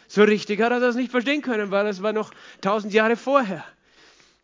So 0.08 0.24
richtig 0.24 0.62
hat 0.62 0.72
er 0.72 0.80
das 0.80 0.96
nicht 0.96 1.12
verstehen 1.12 1.42
können, 1.42 1.72
weil 1.72 1.86
es 1.88 2.02
war 2.02 2.14
noch 2.14 2.32
tausend 2.62 2.94
Jahre 2.94 3.18
vorher. 3.18 3.66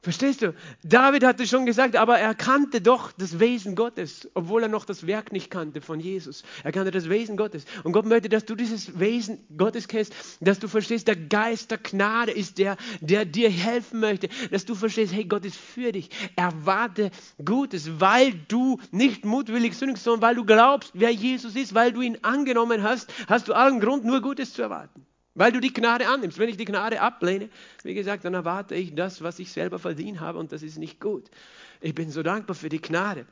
Verstehst 0.03 0.41
du? 0.41 0.53
David 0.83 1.23
hatte 1.23 1.47
schon 1.47 1.65
gesagt, 1.65 1.95
aber 1.95 2.19
er 2.19 2.35
kannte 2.35 2.81
doch 2.81 3.13
das 3.13 3.39
Wesen 3.39 3.73
Gottes, 3.73 4.29
obwohl 4.33 4.63
er 4.63 4.67
noch 4.67 4.83
das 4.83 5.07
Werk 5.07 5.31
nicht 5.31 5.49
kannte 5.49 5.79
von 5.79 6.01
Jesus. 6.01 6.43
Er 6.65 6.73
kannte 6.73 6.91
das 6.91 7.07
Wesen 7.07 7.37
Gottes. 7.37 7.63
Und 7.85 7.93
Gott 7.93 8.05
möchte, 8.05 8.27
dass 8.27 8.43
du 8.43 8.55
dieses 8.55 8.99
Wesen 8.99 9.39
Gottes 9.55 9.87
kennst, 9.87 10.13
dass 10.41 10.59
du 10.59 10.67
verstehst, 10.67 11.07
der 11.07 11.15
Geist 11.15 11.71
der 11.71 11.77
Gnade 11.77 12.33
ist 12.33 12.57
der, 12.57 12.75
der 12.99 13.23
dir 13.23 13.49
helfen 13.49 14.01
möchte, 14.01 14.27
dass 14.51 14.65
du 14.65 14.75
verstehst, 14.75 15.13
hey, 15.13 15.23
Gott 15.23 15.45
ist 15.45 15.55
für 15.55 15.93
dich. 15.93 16.09
Erwarte 16.35 17.09
Gutes, 17.45 18.01
weil 18.01 18.33
du 18.49 18.81
nicht 18.91 19.23
mutwillig 19.23 19.77
sündigst, 19.77 20.03
sondern 20.03 20.21
weil 20.21 20.35
du 20.35 20.43
glaubst, 20.43 20.91
wer 20.95 21.11
Jesus 21.11 21.55
ist, 21.55 21.75
weil 21.75 21.93
du 21.93 22.01
ihn 22.01 22.17
angenommen 22.23 22.83
hast, 22.83 23.09
hast 23.27 23.47
du 23.47 23.53
allen 23.53 23.79
Grund, 23.79 24.03
nur 24.03 24.19
Gutes 24.19 24.51
zu 24.51 24.63
erwarten. 24.63 25.05
Weil 25.35 25.51
du 25.51 25.59
die 25.59 25.73
Gnade 25.73 26.07
annimmst. 26.07 26.37
Wenn 26.37 26.49
ich 26.49 26.57
die 26.57 26.65
Gnade 26.65 27.01
ablehne, 27.01 27.49
wie 27.83 27.93
gesagt, 27.93 28.25
dann 28.25 28.33
erwarte 28.33 28.75
ich 28.75 28.93
das, 28.93 29.21
was 29.23 29.39
ich 29.39 29.51
selber 29.51 29.79
verdient 29.79 30.19
habe 30.19 30.37
und 30.37 30.51
das 30.51 30.61
ist 30.61 30.77
nicht 30.77 30.99
gut. 30.99 31.29
Ich 31.81 31.95
bin 31.95 32.11
so 32.11 32.21
dankbar 32.23 32.55
für 32.55 32.69
die 32.69 32.81
Gnade. 32.81 33.25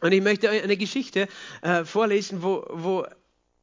Und 0.00 0.12
ich 0.12 0.22
möchte 0.22 0.50
eine 0.50 0.76
Geschichte 0.76 1.28
äh, 1.62 1.84
vorlesen, 1.84 2.42
wo, 2.42 2.64
wo, 2.70 3.06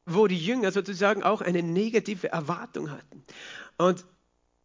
wo 0.06 0.26
die 0.26 0.38
Jünger 0.38 0.72
sozusagen 0.72 1.22
auch 1.22 1.40
eine 1.40 1.62
negative 1.62 2.28
Erwartung 2.28 2.90
hatten. 2.90 3.24
Und 3.76 4.04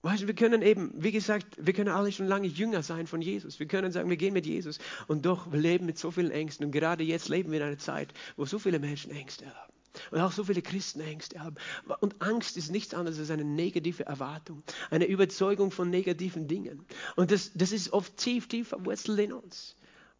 weißt 0.01 0.23
du, 0.23 0.27
wir 0.27 0.35
können 0.35 0.61
eben, 0.61 0.91
wie 0.95 1.11
gesagt, 1.11 1.47
wir 1.57 1.73
können 1.73 1.89
alle 1.89 2.11
schon 2.11 2.27
lange 2.27 2.47
Jünger 2.47 2.83
sein 2.83 3.07
von 3.07 3.21
Jesus. 3.21 3.59
Wir 3.59 3.67
können 3.67 3.91
sagen, 3.91 4.09
wir 4.09 4.17
gehen 4.17 4.33
mit 4.33 4.45
Jesus 4.45 4.79
und 5.07 5.25
doch 5.25 5.51
wir 5.51 5.59
leben 5.59 5.85
mit 5.85 5.97
so 5.97 6.11
vielen 6.11 6.31
Ängsten. 6.31 6.65
Und 6.65 6.71
gerade 6.71 7.03
jetzt 7.03 7.27
leben 7.27 7.51
wir 7.51 7.59
in 7.59 7.67
einer 7.67 7.77
Zeit, 7.77 8.13
wo 8.37 8.45
so 8.45 8.59
viele 8.59 8.79
Menschen 8.79 9.11
Ängste 9.11 9.45
haben. 9.45 9.74
Und 10.11 10.19
auch 10.19 10.31
so 10.31 10.43
viele 10.43 10.61
Christen 10.61 11.01
Ängste 11.01 11.39
haben. 11.39 11.55
Und 11.99 12.21
Angst 12.21 12.57
ist 12.57 12.71
nichts 12.71 12.93
anderes 12.93 13.19
als 13.19 13.29
eine 13.29 13.45
negative 13.45 14.05
Erwartung, 14.05 14.63
eine 14.89 15.05
Überzeugung 15.05 15.71
von 15.71 15.89
negativen 15.89 16.47
Dingen. 16.47 16.85
Und 17.15 17.31
das, 17.31 17.51
das 17.53 17.71
ist 17.71 17.93
oft 17.93 18.17
tief, 18.17 18.47
tief 18.47 18.69
verwurzelt 18.69 19.19
in 19.19 19.33
uns. 19.33 19.75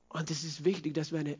Und 0.10 0.32
es 0.32 0.44
ist 0.44 0.66
wichtig, 0.66 0.94
dass 0.94 1.12
wir 1.12 1.20
eine 1.20 1.38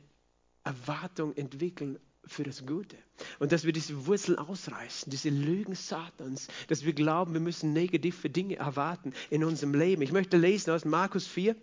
Erwartung 0.64 1.36
entwickeln 1.36 2.00
für 2.28 2.44
das 2.44 2.66
Gute. 2.66 2.98
Und 3.40 3.52
dass 3.52 3.64
wir 3.64 3.72
diese 3.72 4.08
Wurzeln 4.08 4.38
ausreißen, 4.38 5.10
diese 5.10 5.30
Lügen 5.30 5.76
Satans, 5.76 6.48
dass 6.68 6.84
wir 6.84 6.94
glauben, 6.94 7.34
wir 7.34 7.40
müssen 7.40 7.74
negative 7.74 8.30
Dinge 8.30 8.56
erwarten 8.58 9.14
in 9.30 9.44
unserem 9.44 9.74
Leben. 9.74 10.02
Ich 10.02 10.12
möchte 10.12 10.38
lesen 10.38 10.72
aus 10.72 10.86
Markus 10.86 11.28
4. 11.28 11.56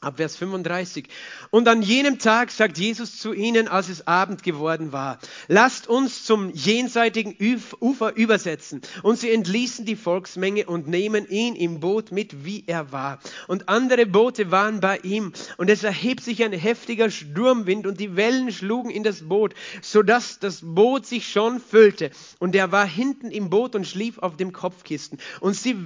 Ab 0.00 0.18
Vers 0.18 0.36
35. 0.36 1.08
Und 1.50 1.66
an 1.68 1.80
jenem 1.80 2.18
Tag 2.18 2.50
sagt 2.50 2.76
Jesus 2.76 3.18
zu 3.18 3.32
ihnen, 3.32 3.66
als 3.66 3.88
es 3.88 4.06
Abend 4.06 4.42
geworden 4.42 4.92
war, 4.92 5.18
lasst 5.48 5.88
uns 5.88 6.24
zum 6.24 6.50
jenseitigen 6.52 7.34
Ufer 7.80 8.14
übersetzen. 8.14 8.82
Und 9.02 9.18
sie 9.18 9.30
entließen 9.30 9.86
die 9.86 9.96
Volksmenge 9.96 10.66
und 10.66 10.86
nehmen 10.86 11.26
ihn 11.28 11.56
im 11.56 11.80
Boot 11.80 12.12
mit, 12.12 12.44
wie 12.44 12.64
er 12.66 12.92
war. 12.92 13.20
Und 13.48 13.70
andere 13.70 14.04
Boote 14.04 14.50
waren 14.50 14.80
bei 14.80 14.98
ihm. 14.98 15.32
Und 15.56 15.70
es 15.70 15.82
erhebt 15.82 16.22
sich 16.22 16.44
ein 16.44 16.52
heftiger 16.52 17.10
Sturmwind 17.10 17.86
und 17.86 17.98
die 17.98 18.16
Wellen 18.16 18.52
schlugen 18.52 18.90
in 18.90 19.02
das 19.02 19.26
Boot, 19.28 19.54
sodass 19.80 20.38
das 20.38 20.60
Boot 20.62 21.06
sich 21.06 21.26
schon 21.28 21.58
füllte. 21.58 22.10
Und 22.38 22.54
er 22.54 22.70
war 22.70 22.86
hinten 22.86 23.30
im 23.30 23.48
Boot 23.48 23.74
und 23.74 23.86
schlief 23.86 24.18
auf 24.18 24.36
dem 24.36 24.52
Kopfkissen. 24.52 25.18
Und 25.40 25.54
sie 25.54 25.76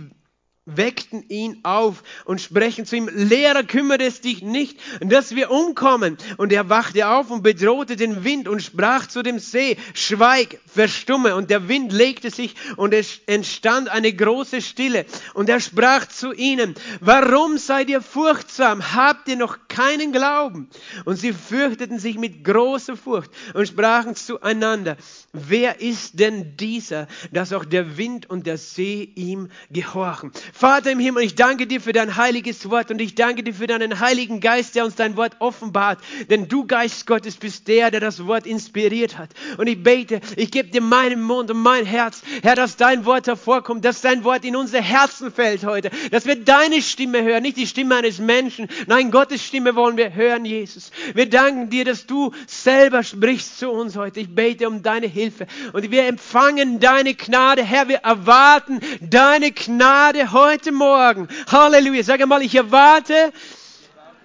weckten 0.77 1.25
ihn 1.29 1.61
auf 1.63 2.03
und 2.25 2.41
sprechen 2.41 2.87
zu 2.87 2.97
ihm, 2.97 3.09
Lehrer, 3.13 3.63
kümmert 3.63 4.03
es 4.03 4.21
dich 4.21 4.43
nicht, 4.43 4.79
dass 5.01 5.35
wir 5.35 5.51
umkommen. 5.51 6.17
Und 6.37 6.53
er 6.53 6.69
wachte 6.69 7.09
auf 7.09 7.31
und 7.31 7.43
bedrohte 7.43 7.97
den 7.97 8.25
Wind 8.25 8.49
und 8.49 8.63
sprach 8.63 9.07
zu 9.07 9.23
dem 9.23 9.39
See, 9.39 9.77
schweig, 9.95 10.59
verstumme. 10.67 11.35
Und 11.37 11.51
der 11.51 11.69
Wind 11.69 11.93
legte 11.93 12.31
sich 12.31 12.55
und 12.77 12.95
es 12.95 13.21
entstand 13.27 13.89
eine 13.89 14.13
große 14.13 14.63
Stille. 14.63 15.07
Und 15.35 15.49
er 15.49 15.61
sprach 15.61 16.07
zu 16.07 16.33
ihnen, 16.33 16.75
warum 17.01 17.59
seid 17.59 17.91
ihr 17.91 18.03
furchtsam? 18.03 18.95
Habt 18.95 19.29
ihr 19.29 19.37
noch 19.37 19.59
keinen 19.71 20.13
Glauben? 20.13 20.69
Und 21.07 21.17
sie 21.17 21.33
fürchteten 21.33 21.99
sich 21.99 22.19
mit 22.19 22.45
großer 22.45 22.97
Furcht 22.97 23.31
und 23.55 23.67
sprachen 23.67 24.15
zueinander, 24.15 24.99
wer 25.33 25.81
ist 25.81 26.19
denn 26.19 26.57
dieser, 26.59 27.07
dass 27.33 27.55
auch 27.55 27.65
der 27.65 27.97
Wind 27.97 28.29
und 28.29 28.47
der 28.47 28.59
See 28.59 29.11
ihm 29.15 29.49
gehorchen? 29.71 30.33
Vater 30.53 30.91
im 30.91 30.99
Himmel, 30.99 31.25
ich 31.25 31.37
danke 31.37 31.67
dir 31.67 31.81
für 31.81 31.93
dein 31.93 32.17
heiliges 32.17 32.69
Wort 32.69 32.91
und 32.91 33.01
ich 33.01 33.15
danke 33.15 33.43
dir 33.43 33.55
für 33.55 33.67
deinen 33.67 34.01
Heiligen 34.01 34.41
Geist, 34.41 34.75
der 34.75 34.85
uns 34.85 34.97
dein 34.97 35.17
Wort 35.17 35.37
offenbart. 35.39 36.01
Denn 36.29 36.49
du, 36.49 36.67
Geist 36.67 37.07
Gottes, 37.07 37.37
bist 37.37 37.69
der, 37.69 37.91
der 37.91 38.01
das 38.01 38.27
Wort 38.27 38.47
inspiriert 38.47 39.17
hat. 39.17 39.31
Und 39.57 39.69
ich 39.69 39.83
bete, 39.83 40.21
ich 40.37 40.51
gebe 40.51 40.69
dir 40.69 40.83
meinen 40.83 41.23
Mund 41.23 41.51
und 41.51 41.59
mein 41.59 41.87
Herz, 41.87 42.23
Herr, 42.43 42.57
dass 42.57 42.77
dein 42.77 43.05
Wort 43.05 43.29
hervorkommt, 43.29 43.85
dass 43.85 44.01
dein 44.01 44.25
Wort 44.25 44.45
in 44.45 44.57
unser 44.57 44.83
Herzen 44.83 45.33
fällt 45.33 45.65
heute, 45.65 45.91
dass 46.11 46.27
wir 46.27 46.37
deine 46.37 46.83
Stimme 46.83 47.23
hören, 47.23 47.43
nicht 47.43 47.57
die 47.57 47.67
Stimme 47.67 47.97
eines 47.97 48.19
Menschen. 48.19 48.69
Nein, 48.87 49.11
Gottes 49.11 49.45
Stimme 49.45 49.60
wollen 49.65 49.97
wir 49.97 50.15
hören, 50.15 50.45
Jesus. 50.45 50.91
Wir 51.15 51.29
danken 51.29 51.71
dir, 51.71 51.85
dass 51.85 52.07
du 52.07 52.33
selber 52.47 53.03
sprichst 53.03 53.59
zu 53.59 53.71
uns 53.71 53.97
heute. 53.97 54.21
Ich 54.21 54.35
bete 54.35 54.69
um 54.69 54.83
deine 54.83 55.07
Hilfe 55.07 55.47
und 55.73 55.91
wir 55.91 56.07
empfangen 56.07 56.81
deine 56.81 57.15
Gnade, 57.15 57.63
Herr. 57.63 57.89
Wir 57.89 57.99
erwarten 57.99 58.81
deine 59.01 59.53
Gnade 59.53 60.33
heute 60.33 60.73
Morgen. 60.73 61.29
Halleluja. 61.51 62.03
Sag 62.03 62.21
einmal, 62.21 62.43
ich 62.43 62.55
erwarte 62.55 63.33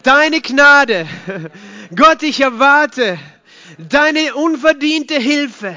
deine 0.04 0.42
Gnade. 0.42 1.08
Gott, 1.96 2.24
ich 2.24 2.42
erwarte 2.42 3.18
deine 3.78 4.36
unverdiente 4.36 5.16
Hilfe, 5.16 5.76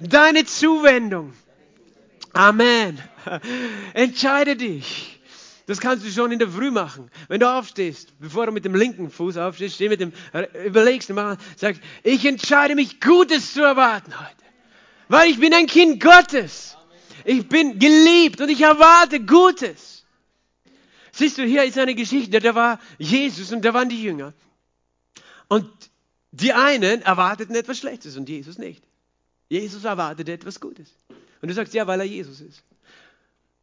deine 0.00 0.44
Zuwendung. 0.44 1.32
Amen. 2.32 2.98
Entscheide 3.94 4.56
dich. 4.56 5.11
Das 5.66 5.80
kannst 5.80 6.04
du 6.04 6.10
schon 6.10 6.32
in 6.32 6.38
der 6.38 6.48
Früh 6.48 6.70
machen. 6.70 7.10
Wenn 7.28 7.40
du 7.40 7.48
aufstehst, 7.48 8.12
bevor 8.18 8.46
du 8.46 8.52
mit 8.52 8.64
dem 8.64 8.74
linken 8.74 9.10
Fuß 9.10 9.36
aufstehst, 9.36 9.76
steh 9.76 9.88
mit 9.88 10.00
dem, 10.00 10.12
überlegst 10.64 11.10
und 11.10 11.38
sagst, 11.56 11.80
ich 12.02 12.24
entscheide 12.24 12.74
mich, 12.74 13.00
Gutes 13.00 13.54
zu 13.54 13.62
erwarten 13.62 14.18
heute. 14.18 14.42
Weil 15.08 15.30
ich 15.30 15.38
bin 15.38 15.54
ein 15.54 15.66
Kind 15.66 16.02
Gottes. 16.02 16.76
Ich 17.24 17.48
bin 17.48 17.78
geliebt 17.78 18.40
und 18.40 18.48
ich 18.48 18.60
erwarte 18.60 19.20
Gutes. 19.20 20.04
Siehst 21.12 21.38
du, 21.38 21.44
hier 21.44 21.64
ist 21.64 21.78
eine 21.78 21.94
Geschichte, 21.94 22.40
da 22.40 22.54
war 22.54 22.80
Jesus 22.98 23.52
und 23.52 23.64
da 23.64 23.74
waren 23.74 23.88
die 23.88 24.02
Jünger. 24.02 24.32
Und 25.48 25.68
die 26.32 26.54
einen 26.54 27.02
erwarteten 27.02 27.54
etwas 27.54 27.78
Schlechtes 27.78 28.16
und 28.16 28.28
Jesus 28.28 28.58
nicht. 28.58 28.82
Jesus 29.48 29.84
erwartete 29.84 30.32
etwas 30.32 30.58
Gutes. 30.58 30.96
Und 31.42 31.48
du 31.48 31.54
sagst, 31.54 31.74
ja, 31.74 31.86
weil 31.86 32.00
er 32.00 32.06
Jesus 32.06 32.40
ist. 32.40 32.64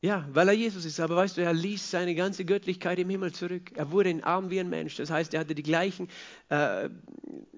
Ja, 0.01 0.25
weil 0.31 0.47
er 0.47 0.53
Jesus 0.53 0.85
ist. 0.85 1.01
Aber 1.01 1.17
weißt 1.17 1.35
du, 1.35 1.41
er 1.41 1.53
ließ 1.53 1.91
seine 1.91 2.15
ganze 2.15 2.45
Göttlichkeit 2.45 2.99
im 2.99 3.09
Himmel 3.09 3.33
zurück. 3.33 3.71
Er 3.75 3.91
wurde 3.91 4.09
in 4.09 4.23
arm 4.23 4.49
wie 4.49 4.61
ein 4.61 4.69
Mensch. 4.69 4.95
Das 4.95 5.09
heißt, 5.09 5.33
er 5.33 5.41
hatte 5.41 5.55
die 5.55 5.63
gleichen, 5.63 6.07
äh, 6.47 6.89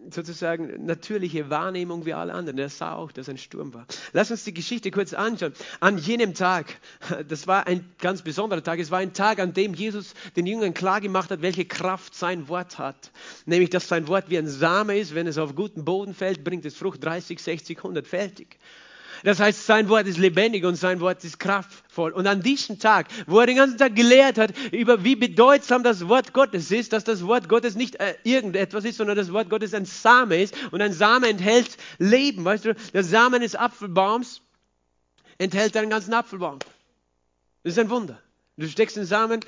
sozusagen, 0.10 0.84
natürliche 0.88 1.51
Wahrnehmung 1.51 2.04
wie 2.08 2.13
alle 2.15 2.34
anderen. 2.34 2.58
Er 2.58 2.69
sah 2.69 2.95
auch, 2.95 3.12
dass 3.12 3.30
ein 3.30 3.38
Sturm 3.38 3.75
war. 3.75 3.86
Lass 4.13 4.32
uns 4.32 4.43
die 4.43 4.56
Geschichte 4.56 4.89
kurz 4.89 5.13
anschauen. 5.13 5.54
An 5.82 5.99
jenem 5.99 6.34
Tag, 6.34 6.80
das 7.30 7.45
war 7.45 7.67
ein 7.67 7.86
ganz 7.99 8.23
besonderer 8.23 8.63
Tag. 8.63 8.80
Es 8.80 8.89
war 8.89 8.97
ein 8.97 9.13
Tag, 9.13 9.38
an 9.39 9.54
dem 9.54 9.75
Jesus 9.75 10.15
den 10.36 10.47
Jüngern 10.47 10.73
klargemacht 10.73 11.30
hat, 11.30 11.43
welche 11.43 11.65
Kraft 11.65 12.15
sein 12.15 12.47
Wort 12.47 12.80
hat. 12.80 13.12
Nämlich, 13.45 13.69
dass 13.69 13.88
sein 13.88 14.08
Wort 14.08 14.32
wie 14.32 14.39
ein 14.39 14.47
Same 14.47 14.97
ist. 14.97 15.13
Wenn 15.13 15.27
es 15.27 15.38
auf 15.38 15.54
guten 15.54 15.86
Boden 15.86 16.15
fällt, 16.15 16.43
bringt 16.43 16.65
es 16.65 16.73
Frucht 16.73 17.04
30, 17.04 17.39
60, 17.39 17.77
100-fältig. 17.77 18.58
Das 19.23 19.39
heißt, 19.39 19.65
sein 19.65 19.89
Wort 19.89 20.07
ist 20.07 20.17
lebendig 20.17 20.65
und 20.65 20.75
sein 20.75 20.99
Wort 20.99 21.23
ist 21.23 21.39
kraftvoll. 21.39 22.12
Und 22.12 22.27
an 22.27 22.41
diesem 22.41 22.79
Tag, 22.79 23.07
wo 23.27 23.39
er 23.39 23.45
den 23.45 23.57
ganzen 23.57 23.77
Tag 23.77 23.95
gelehrt 23.95 24.38
hat, 24.38 24.53
über 24.71 25.03
wie 25.03 25.15
bedeutsam 25.15 25.84
das 25.84 26.07
Wort 26.07 26.34
Gottes 26.34 26.71
ist, 26.71 26.93
dass 26.93 27.03
das 27.03 27.25
Wort 27.25 27.47
Gottes 27.47 27.75
nicht 27.75 27.95
äh, 27.99 28.15
irgendetwas 28.23 28.86
ist, 28.86 28.97
sondern 28.97 29.15
das 29.15 29.31
Wort 29.31 29.49
Gottes 29.49 29.73
ein 29.73 29.86
Same 29.86 30.41
ist. 30.41 30.55
Und 30.71 30.81
ein 30.81 30.93
Same 30.93 31.29
enthält 31.29 31.77
Leben. 31.99 32.43
Weißt 32.45 32.65
du, 32.65 32.75
der 32.93 33.03
Samen 33.03 33.41
des 33.41 33.55
Apfelbaums 33.55 34.41
enthält 35.38 35.77
einen 35.77 35.89
ganzen 35.89 36.13
Apfelbaum. 36.13 36.60
Das 37.63 37.73
ist 37.73 37.79
ein 37.79 37.89
Wunder. 37.89 38.19
Du 38.57 38.67
steckst 38.67 38.97
den 38.97 39.05
Samen 39.05 39.39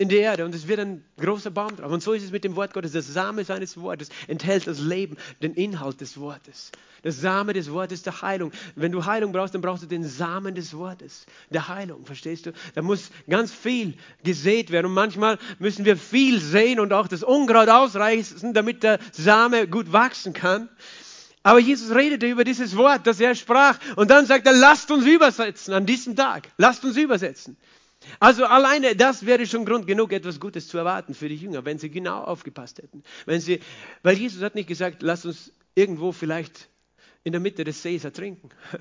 in 0.00 0.08
die 0.08 0.16
Erde 0.16 0.46
und 0.46 0.54
es 0.54 0.66
wird 0.66 0.80
ein 0.80 1.04
großer 1.18 1.50
Baum 1.50 1.76
drauf. 1.76 1.92
Und 1.92 2.02
so 2.02 2.14
ist 2.14 2.24
es 2.24 2.32
mit 2.32 2.42
dem 2.42 2.56
Wort 2.56 2.72
Gottes. 2.72 2.92
Der 2.92 3.02
Same 3.02 3.44
seines 3.44 3.78
Wortes 3.78 4.08
enthält 4.28 4.66
das 4.66 4.80
Leben, 4.80 5.18
den 5.42 5.52
Inhalt 5.52 6.00
des 6.00 6.18
Wortes. 6.18 6.72
Der 7.04 7.12
Same 7.12 7.52
des 7.52 7.70
Wortes 7.70 8.02
der 8.02 8.22
Heilung. 8.22 8.50
Wenn 8.76 8.92
du 8.92 9.04
Heilung 9.04 9.32
brauchst, 9.32 9.52
dann 9.52 9.60
brauchst 9.60 9.82
du 9.82 9.86
den 9.86 10.02
Samen 10.02 10.54
des 10.54 10.72
Wortes 10.72 11.26
der 11.50 11.68
Heilung. 11.68 12.06
Verstehst 12.06 12.46
du? 12.46 12.52
Da 12.74 12.80
muss 12.80 13.10
ganz 13.28 13.52
viel 13.52 13.92
gesät 14.24 14.70
werden. 14.70 14.86
Und 14.86 14.94
manchmal 14.94 15.38
müssen 15.58 15.84
wir 15.84 15.98
viel 15.98 16.40
sehen 16.40 16.80
und 16.80 16.94
auch 16.94 17.06
das 17.06 17.22
Unkraut 17.22 17.68
ausreißen, 17.68 18.54
damit 18.54 18.82
der 18.82 19.00
Same 19.12 19.68
gut 19.68 19.92
wachsen 19.92 20.32
kann. 20.32 20.70
Aber 21.42 21.58
Jesus 21.58 21.94
redete 21.94 22.26
über 22.26 22.44
dieses 22.44 22.74
Wort, 22.74 23.06
das 23.06 23.20
er 23.20 23.34
sprach. 23.34 23.78
Und 23.96 24.10
dann 24.10 24.24
sagt 24.24 24.46
er, 24.46 24.54
lasst 24.54 24.90
uns 24.90 25.04
übersetzen 25.04 25.74
an 25.74 25.84
diesem 25.84 26.16
Tag. 26.16 26.48
Lasst 26.56 26.86
uns 26.86 26.96
übersetzen. 26.96 27.58
Also 28.18 28.46
alleine 28.46 28.96
das 28.96 29.26
wäre 29.26 29.46
schon 29.46 29.64
Grund 29.64 29.86
genug, 29.86 30.12
etwas 30.12 30.40
Gutes 30.40 30.68
zu 30.68 30.78
erwarten 30.78 31.14
für 31.14 31.28
die 31.28 31.36
Jünger, 31.36 31.64
wenn 31.64 31.78
sie 31.78 31.90
genau 31.90 32.22
aufgepasst 32.22 32.78
hätten. 32.78 33.02
Wenn 33.26 33.40
sie, 33.40 33.60
weil 34.02 34.16
Jesus 34.16 34.42
hat 34.42 34.54
nicht 34.54 34.68
gesagt, 34.68 35.02
lass 35.02 35.26
uns 35.26 35.52
irgendwo 35.74 36.12
vielleicht 36.12 36.68
in 37.24 37.32
der 37.32 37.40
Mitte 37.40 37.64
des 37.64 37.82
Sees 37.82 38.04
ertrinken. 38.04 38.50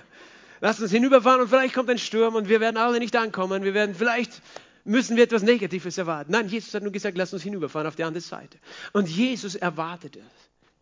Lass 0.62 0.82
uns 0.82 0.92
hinüberfahren 0.92 1.40
und 1.40 1.48
vielleicht 1.48 1.74
kommt 1.74 1.90
ein 1.90 1.98
Sturm 1.98 2.36
und 2.36 2.50
wir 2.50 2.60
werden 2.60 2.76
alle 2.76 3.00
nicht 3.00 3.16
ankommen. 3.16 3.64
Wir 3.64 3.74
werden 3.74 3.96
vielleicht 3.96 4.42
müssen 4.84 5.16
wir 5.16 5.24
etwas 5.24 5.42
Negatives 5.42 5.98
erwarten. 5.98 6.34
Nein, 6.34 6.50
Jesus 6.50 6.74
hat 6.74 6.84
nur 6.84 6.92
gesagt, 6.92 7.18
lass 7.18 7.32
uns 7.34 7.44
hinüberfahren 7.44 7.88
auf 7.88 7.96
die 7.96 8.04
andere 8.04 8.22
Seite. 8.22 8.58
Und 8.92 9.08
Jesus 9.08 9.56
erwartete, 9.56 10.22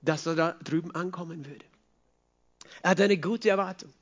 dass 0.01 0.25
er 0.25 0.35
da 0.35 0.55
drüben 0.63 0.95
ankommen 0.95 1.45
würde. 1.45 1.65
Er 2.81 2.91
hat 2.91 3.01
eine 3.01 3.17
gute 3.17 3.49
Erwartung. 3.49 3.93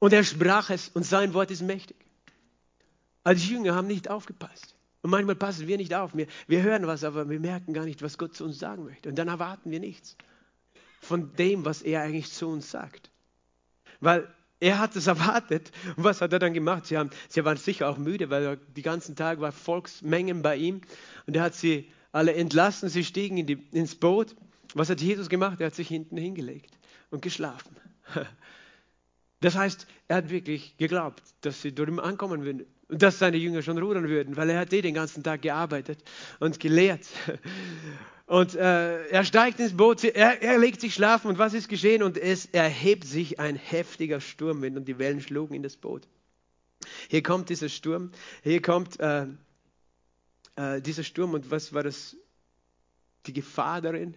Und 0.00 0.12
er 0.12 0.24
sprach 0.24 0.70
es 0.70 0.88
und 0.88 1.04
sein 1.04 1.34
Wort 1.34 1.50
ist 1.50 1.62
mächtig. 1.62 1.96
Als 3.24 3.48
Jünger 3.48 3.74
haben 3.74 3.86
nicht 3.86 4.10
aufgepasst. 4.10 4.74
Und 5.02 5.10
manchmal 5.10 5.34
passen 5.34 5.66
wir 5.66 5.76
nicht 5.76 5.94
auf. 5.94 6.14
Wir, 6.14 6.26
wir 6.46 6.62
hören 6.62 6.86
was, 6.86 7.04
aber 7.04 7.28
wir 7.28 7.40
merken 7.40 7.74
gar 7.74 7.84
nicht, 7.84 8.02
was 8.02 8.16
Gott 8.16 8.34
zu 8.34 8.44
uns 8.44 8.58
sagen 8.58 8.84
möchte. 8.84 9.08
Und 9.08 9.16
dann 9.16 9.28
erwarten 9.28 9.70
wir 9.70 9.80
nichts 9.80 10.16
von 11.00 11.34
dem, 11.36 11.64
was 11.64 11.82
er 11.82 12.02
eigentlich 12.02 12.32
zu 12.32 12.48
uns 12.48 12.70
sagt. 12.70 13.10
Weil 14.00 14.32
er 14.60 14.78
hat 14.78 14.96
es 14.96 15.06
erwartet. 15.06 15.72
Und 15.96 16.04
was 16.04 16.20
hat 16.20 16.32
er 16.32 16.38
dann 16.38 16.54
gemacht? 16.54 16.86
Sie, 16.86 16.96
haben, 16.96 17.10
sie 17.28 17.44
waren 17.44 17.56
sicher 17.56 17.88
auch 17.88 17.98
müde, 17.98 18.30
weil 18.30 18.58
die 18.76 18.82
ganzen 18.82 19.16
Tage 19.16 19.40
war 19.40 19.52
Volksmengen 19.52 20.42
bei 20.42 20.56
ihm. 20.56 20.80
Und 21.26 21.36
er 21.36 21.42
hat 21.42 21.54
sie 21.54 21.90
alle 22.12 22.34
entlassen. 22.34 22.88
Sie 22.88 23.04
stiegen 23.04 23.36
in 23.36 23.46
die, 23.46 23.58
ins 23.72 23.94
Boot. 23.94 24.36
Was 24.74 24.88
hat 24.90 25.00
Jesus 25.00 25.28
gemacht? 25.28 25.60
Er 25.60 25.66
hat 25.66 25.74
sich 25.74 25.88
hinten 25.88 26.16
hingelegt 26.16 26.78
und 27.10 27.22
geschlafen. 27.22 27.76
Das 29.40 29.56
heißt, 29.56 29.86
er 30.08 30.16
hat 30.16 30.30
wirklich 30.30 30.78
geglaubt, 30.78 31.22
dass 31.42 31.60
sie 31.60 31.74
dort 31.74 31.90
ankommen 31.98 32.44
würden 32.44 32.64
und 32.88 33.02
dass 33.02 33.18
seine 33.18 33.36
Jünger 33.36 33.62
schon 33.62 33.78
rudern 33.78 34.08
würden, 34.08 34.36
weil 34.36 34.50
er 34.50 34.60
hat 34.60 34.72
eh 34.72 34.82
den 34.82 34.94
ganzen 34.94 35.22
Tag 35.22 35.42
gearbeitet 35.42 36.02
und 36.40 36.60
gelehrt. 36.60 37.06
Und 38.26 38.54
äh, 38.54 39.06
er 39.08 39.24
steigt 39.24 39.60
ins 39.60 39.76
Boot, 39.76 40.02
er, 40.02 40.42
er, 40.42 40.58
legt 40.58 40.80
sich 40.80 40.94
schlafen 40.94 41.28
und 41.28 41.38
was 41.38 41.52
ist 41.52 41.68
geschehen? 41.68 42.02
Und 42.02 42.16
es 42.16 42.46
erhebt 42.46 43.04
sich 43.04 43.38
ein 43.38 43.54
heftiger 43.54 44.18
Sturmwind 44.18 44.78
und 44.78 44.88
die 44.88 44.98
Wellen 44.98 45.20
schlugen 45.20 45.54
in 45.54 45.62
das 45.62 45.76
Boot. 45.76 46.08
Hier 47.08 47.22
kommt 47.22 47.50
dieser 47.50 47.68
Sturm, 47.68 48.12
hier 48.42 48.62
kommt 48.62 48.98
äh, 48.98 49.26
äh, 50.56 50.80
dieser 50.80 51.02
Sturm 51.02 51.34
und 51.34 51.50
was 51.50 51.72
war 51.72 51.82
das? 51.82 52.16
Die 53.26 53.32
Gefahr 53.32 53.80
darin? 53.80 54.16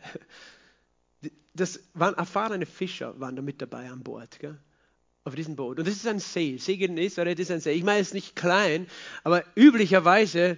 Das 1.54 1.80
waren 1.94 2.14
erfahrene 2.16 2.66
Fischer, 2.66 3.20
waren 3.20 3.36
da 3.36 3.42
mit 3.42 3.62
dabei 3.62 3.90
an 3.90 4.04
Bord. 4.04 4.40
Gell? 4.40 4.60
Auf 5.28 5.36
diesem 5.36 5.56
Boot. 5.56 5.78
Und 5.78 5.88
das 5.88 5.96
ist 5.96 6.08
ein 6.08 6.20
See. 6.20 6.58
See 6.58 6.78
Genezareth 6.78 7.40
ist 7.40 7.52
ein 7.52 7.60
See. 7.60 7.74
Ich 7.74 7.84
meine, 7.84 8.00
es 8.00 8.08
ist 8.08 8.14
nicht 8.14 8.36
klein, 8.36 8.88
aber 9.24 9.44
üblicherweise 9.56 10.58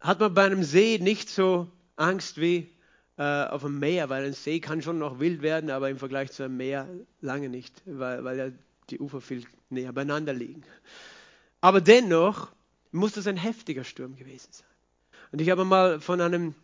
hat 0.00 0.20
man 0.20 0.34
bei 0.34 0.44
einem 0.44 0.64
See 0.64 0.98
nicht 0.98 1.28
so 1.28 1.68
Angst 1.96 2.40
wie 2.40 2.70
äh, 3.18 3.22
auf 3.22 3.64
einem 3.64 3.78
Meer, 3.78 4.08
weil 4.08 4.24
ein 4.24 4.32
See 4.32 4.58
kann 4.58 4.82
schon 4.82 4.98
noch 4.98 5.20
wild 5.20 5.42
werden, 5.42 5.70
aber 5.70 5.90
im 5.90 5.98
Vergleich 5.98 6.32
zu 6.32 6.42
einem 6.42 6.56
Meer 6.56 6.88
lange 7.20 7.48
nicht, 7.48 7.82
weil, 7.84 8.24
weil 8.24 8.38
ja 8.38 8.48
die 8.90 8.98
Ufer 8.98 9.20
viel 9.20 9.44
näher 9.70 9.92
beieinander 9.92 10.32
liegen. 10.32 10.62
Aber 11.60 11.80
dennoch 11.80 12.52
muss 12.90 13.12
das 13.12 13.26
ein 13.26 13.36
heftiger 13.36 13.84
Sturm 13.84 14.16
gewesen 14.16 14.48
sein. 14.50 14.66
Und 15.30 15.40
ich 15.40 15.50
habe 15.50 15.64
mal 15.64 16.00
von 16.00 16.20
einem 16.20 16.54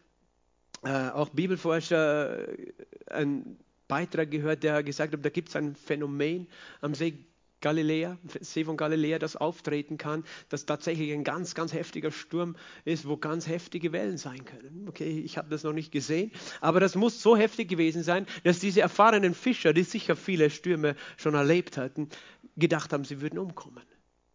äh, 0.85 1.11
auch 1.11 1.29
Bibelforscher 1.31 2.49
äh, 2.49 2.73
ein 3.09 3.59
Beitrag 3.91 4.31
gehört, 4.31 4.63
der 4.63 4.83
gesagt 4.83 5.13
hat, 5.13 5.25
da 5.25 5.29
gibt 5.29 5.51
es 5.51 5.57
ein 5.57 5.75
Phänomen 5.75 6.47
am 6.81 6.95
See 6.95 7.27
Galiläa, 7.61 8.17
See 8.41 8.65
von 8.65 8.77
Galiläa, 8.77 9.19
das 9.19 9.37
auftreten 9.37 9.99
kann, 9.99 10.25
dass 10.49 10.65
tatsächlich 10.65 11.13
ein 11.13 11.25
ganz, 11.25 11.55
ganz 11.55 11.75
heftiger 11.75 12.11
Sturm 12.11 12.57
ist, 12.85 13.07
wo 13.07 13.17
ganz 13.17 13.47
heftige 13.47 13.93
Wellen 13.93 14.17
sein 14.17 14.45
können. 14.45 14.87
Okay, 14.89 15.21
ich 15.21 15.37
habe 15.37 15.51
das 15.51 15.63
noch 15.63 15.73
nicht 15.73 15.93
gesehen, 15.93 16.33
aber 16.61 16.81
das 16.81 16.95
muss 16.95 17.23
so 17.23 17.37
heftig 17.37 17.69
gewesen 17.69 18.03
sein, 18.03 18.27
dass 18.45 18.61
diese 18.61 18.81
erfahrenen 18.81 19.35
Fischer, 19.35 19.73
die 19.75 19.83
sicher 19.83 20.17
viele 20.17 20.49
Stürme 20.49 20.97
schon 21.19 21.35
erlebt 21.35 21.77
hatten, 21.77 22.09
gedacht 22.57 22.93
haben, 22.93 23.05
sie 23.05 23.21
würden 23.21 23.39
umkommen. 23.39 23.85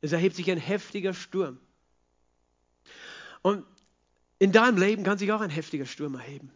Es 0.01 0.11
erhebt 0.11 0.35
sich 0.35 0.51
ein 0.51 0.59
heftiger 0.59 1.13
Sturm. 1.13 1.57
Und 3.41 3.65
in 4.37 4.51
deinem 4.51 4.77
Leben 4.77 5.03
kann 5.03 5.17
sich 5.17 5.31
auch 5.31 5.41
ein 5.41 5.49
heftiger 5.49 5.85
Sturm 5.85 6.15
erheben, 6.15 6.51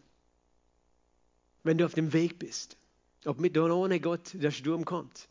wenn 1.64 1.78
du 1.78 1.84
auf 1.84 1.94
dem 1.94 2.12
Weg 2.12 2.38
bist. 2.38 2.76
Ob 3.24 3.38
mit 3.38 3.56
oder 3.58 3.76
ohne 3.76 4.00
Gott 4.00 4.30
der 4.34 4.50
Sturm 4.50 4.84
kommt. 4.84 5.28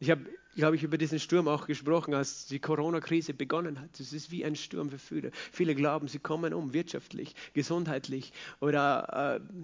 Ich 0.00 0.10
habe, 0.10 0.24
glaube 0.56 0.76
ich, 0.76 0.82
über 0.82 0.98
diesen 0.98 1.20
Sturm 1.20 1.48
auch 1.48 1.66
gesprochen, 1.66 2.14
als 2.14 2.46
die 2.46 2.58
Corona-Krise 2.58 3.34
begonnen 3.34 3.80
hat. 3.80 4.00
Es 4.00 4.12
ist 4.12 4.30
wie 4.30 4.44
ein 4.44 4.56
Sturm 4.56 4.90
für 4.90 4.98
viele. 4.98 5.30
Viele 5.52 5.74
glauben, 5.74 6.08
sie 6.08 6.18
kommen 6.18 6.54
um, 6.54 6.72
wirtschaftlich, 6.72 7.34
gesundheitlich 7.52 8.32
oder 8.60 9.40
äh, 9.40 9.54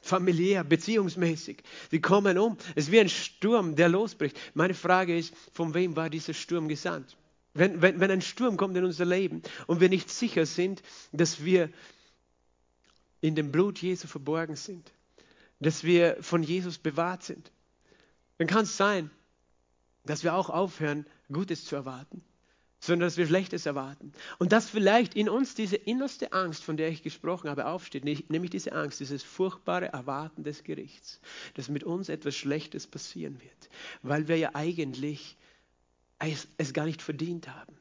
familiär, 0.00 0.64
beziehungsmäßig. 0.64 1.62
Sie 1.90 2.00
kommen 2.00 2.38
um. 2.38 2.56
Es 2.74 2.86
ist 2.86 2.92
wie 2.92 3.00
ein 3.00 3.08
Sturm, 3.08 3.76
der 3.76 3.88
losbricht. 3.88 4.38
Meine 4.54 4.74
Frage 4.74 5.16
ist, 5.16 5.34
von 5.52 5.74
wem 5.74 5.96
war 5.96 6.10
dieser 6.10 6.34
Sturm 6.34 6.68
gesandt? 6.68 7.16
Wenn, 7.54 7.82
wenn, 7.82 8.00
wenn 8.00 8.10
ein 8.10 8.22
Sturm 8.22 8.56
kommt 8.56 8.76
in 8.76 8.84
unser 8.84 9.04
Leben 9.04 9.42
und 9.66 9.80
wir 9.80 9.88
nicht 9.88 10.10
sicher 10.10 10.46
sind, 10.46 10.82
dass 11.12 11.44
wir 11.44 11.70
in 13.20 13.34
dem 13.34 13.52
Blut 13.52 13.80
Jesu 13.80 14.08
verborgen 14.08 14.56
sind, 14.56 14.90
dass 15.62 15.84
wir 15.84 16.16
von 16.20 16.42
Jesus 16.42 16.78
bewahrt 16.78 17.22
sind, 17.22 17.52
dann 18.38 18.46
kann 18.46 18.64
es 18.64 18.76
sein, 18.76 19.10
dass 20.04 20.24
wir 20.24 20.34
auch 20.34 20.50
aufhören, 20.50 21.06
Gutes 21.30 21.64
zu 21.64 21.76
erwarten, 21.76 22.22
sondern 22.80 23.06
dass 23.06 23.16
wir 23.16 23.26
Schlechtes 23.26 23.64
erwarten. 23.64 24.12
Und 24.38 24.50
dass 24.52 24.68
vielleicht 24.68 25.14
in 25.14 25.28
uns 25.28 25.54
diese 25.54 25.76
innerste 25.76 26.32
Angst, 26.32 26.64
von 26.64 26.76
der 26.76 26.88
ich 26.88 27.02
gesprochen 27.02 27.48
habe, 27.48 27.66
aufsteht, 27.66 28.04
nämlich 28.04 28.50
diese 28.50 28.72
Angst, 28.72 28.98
dieses 28.98 29.22
furchtbare 29.22 29.86
Erwarten 29.86 30.42
des 30.42 30.64
Gerichts, 30.64 31.20
dass 31.54 31.68
mit 31.68 31.84
uns 31.84 32.08
etwas 32.08 32.34
Schlechtes 32.34 32.88
passieren 32.88 33.40
wird, 33.40 33.70
weil 34.02 34.26
wir 34.26 34.36
ja 34.36 34.50
eigentlich 34.54 35.36
es, 36.18 36.48
es 36.58 36.72
gar 36.72 36.86
nicht 36.86 37.02
verdient 37.02 37.48
haben 37.48 37.76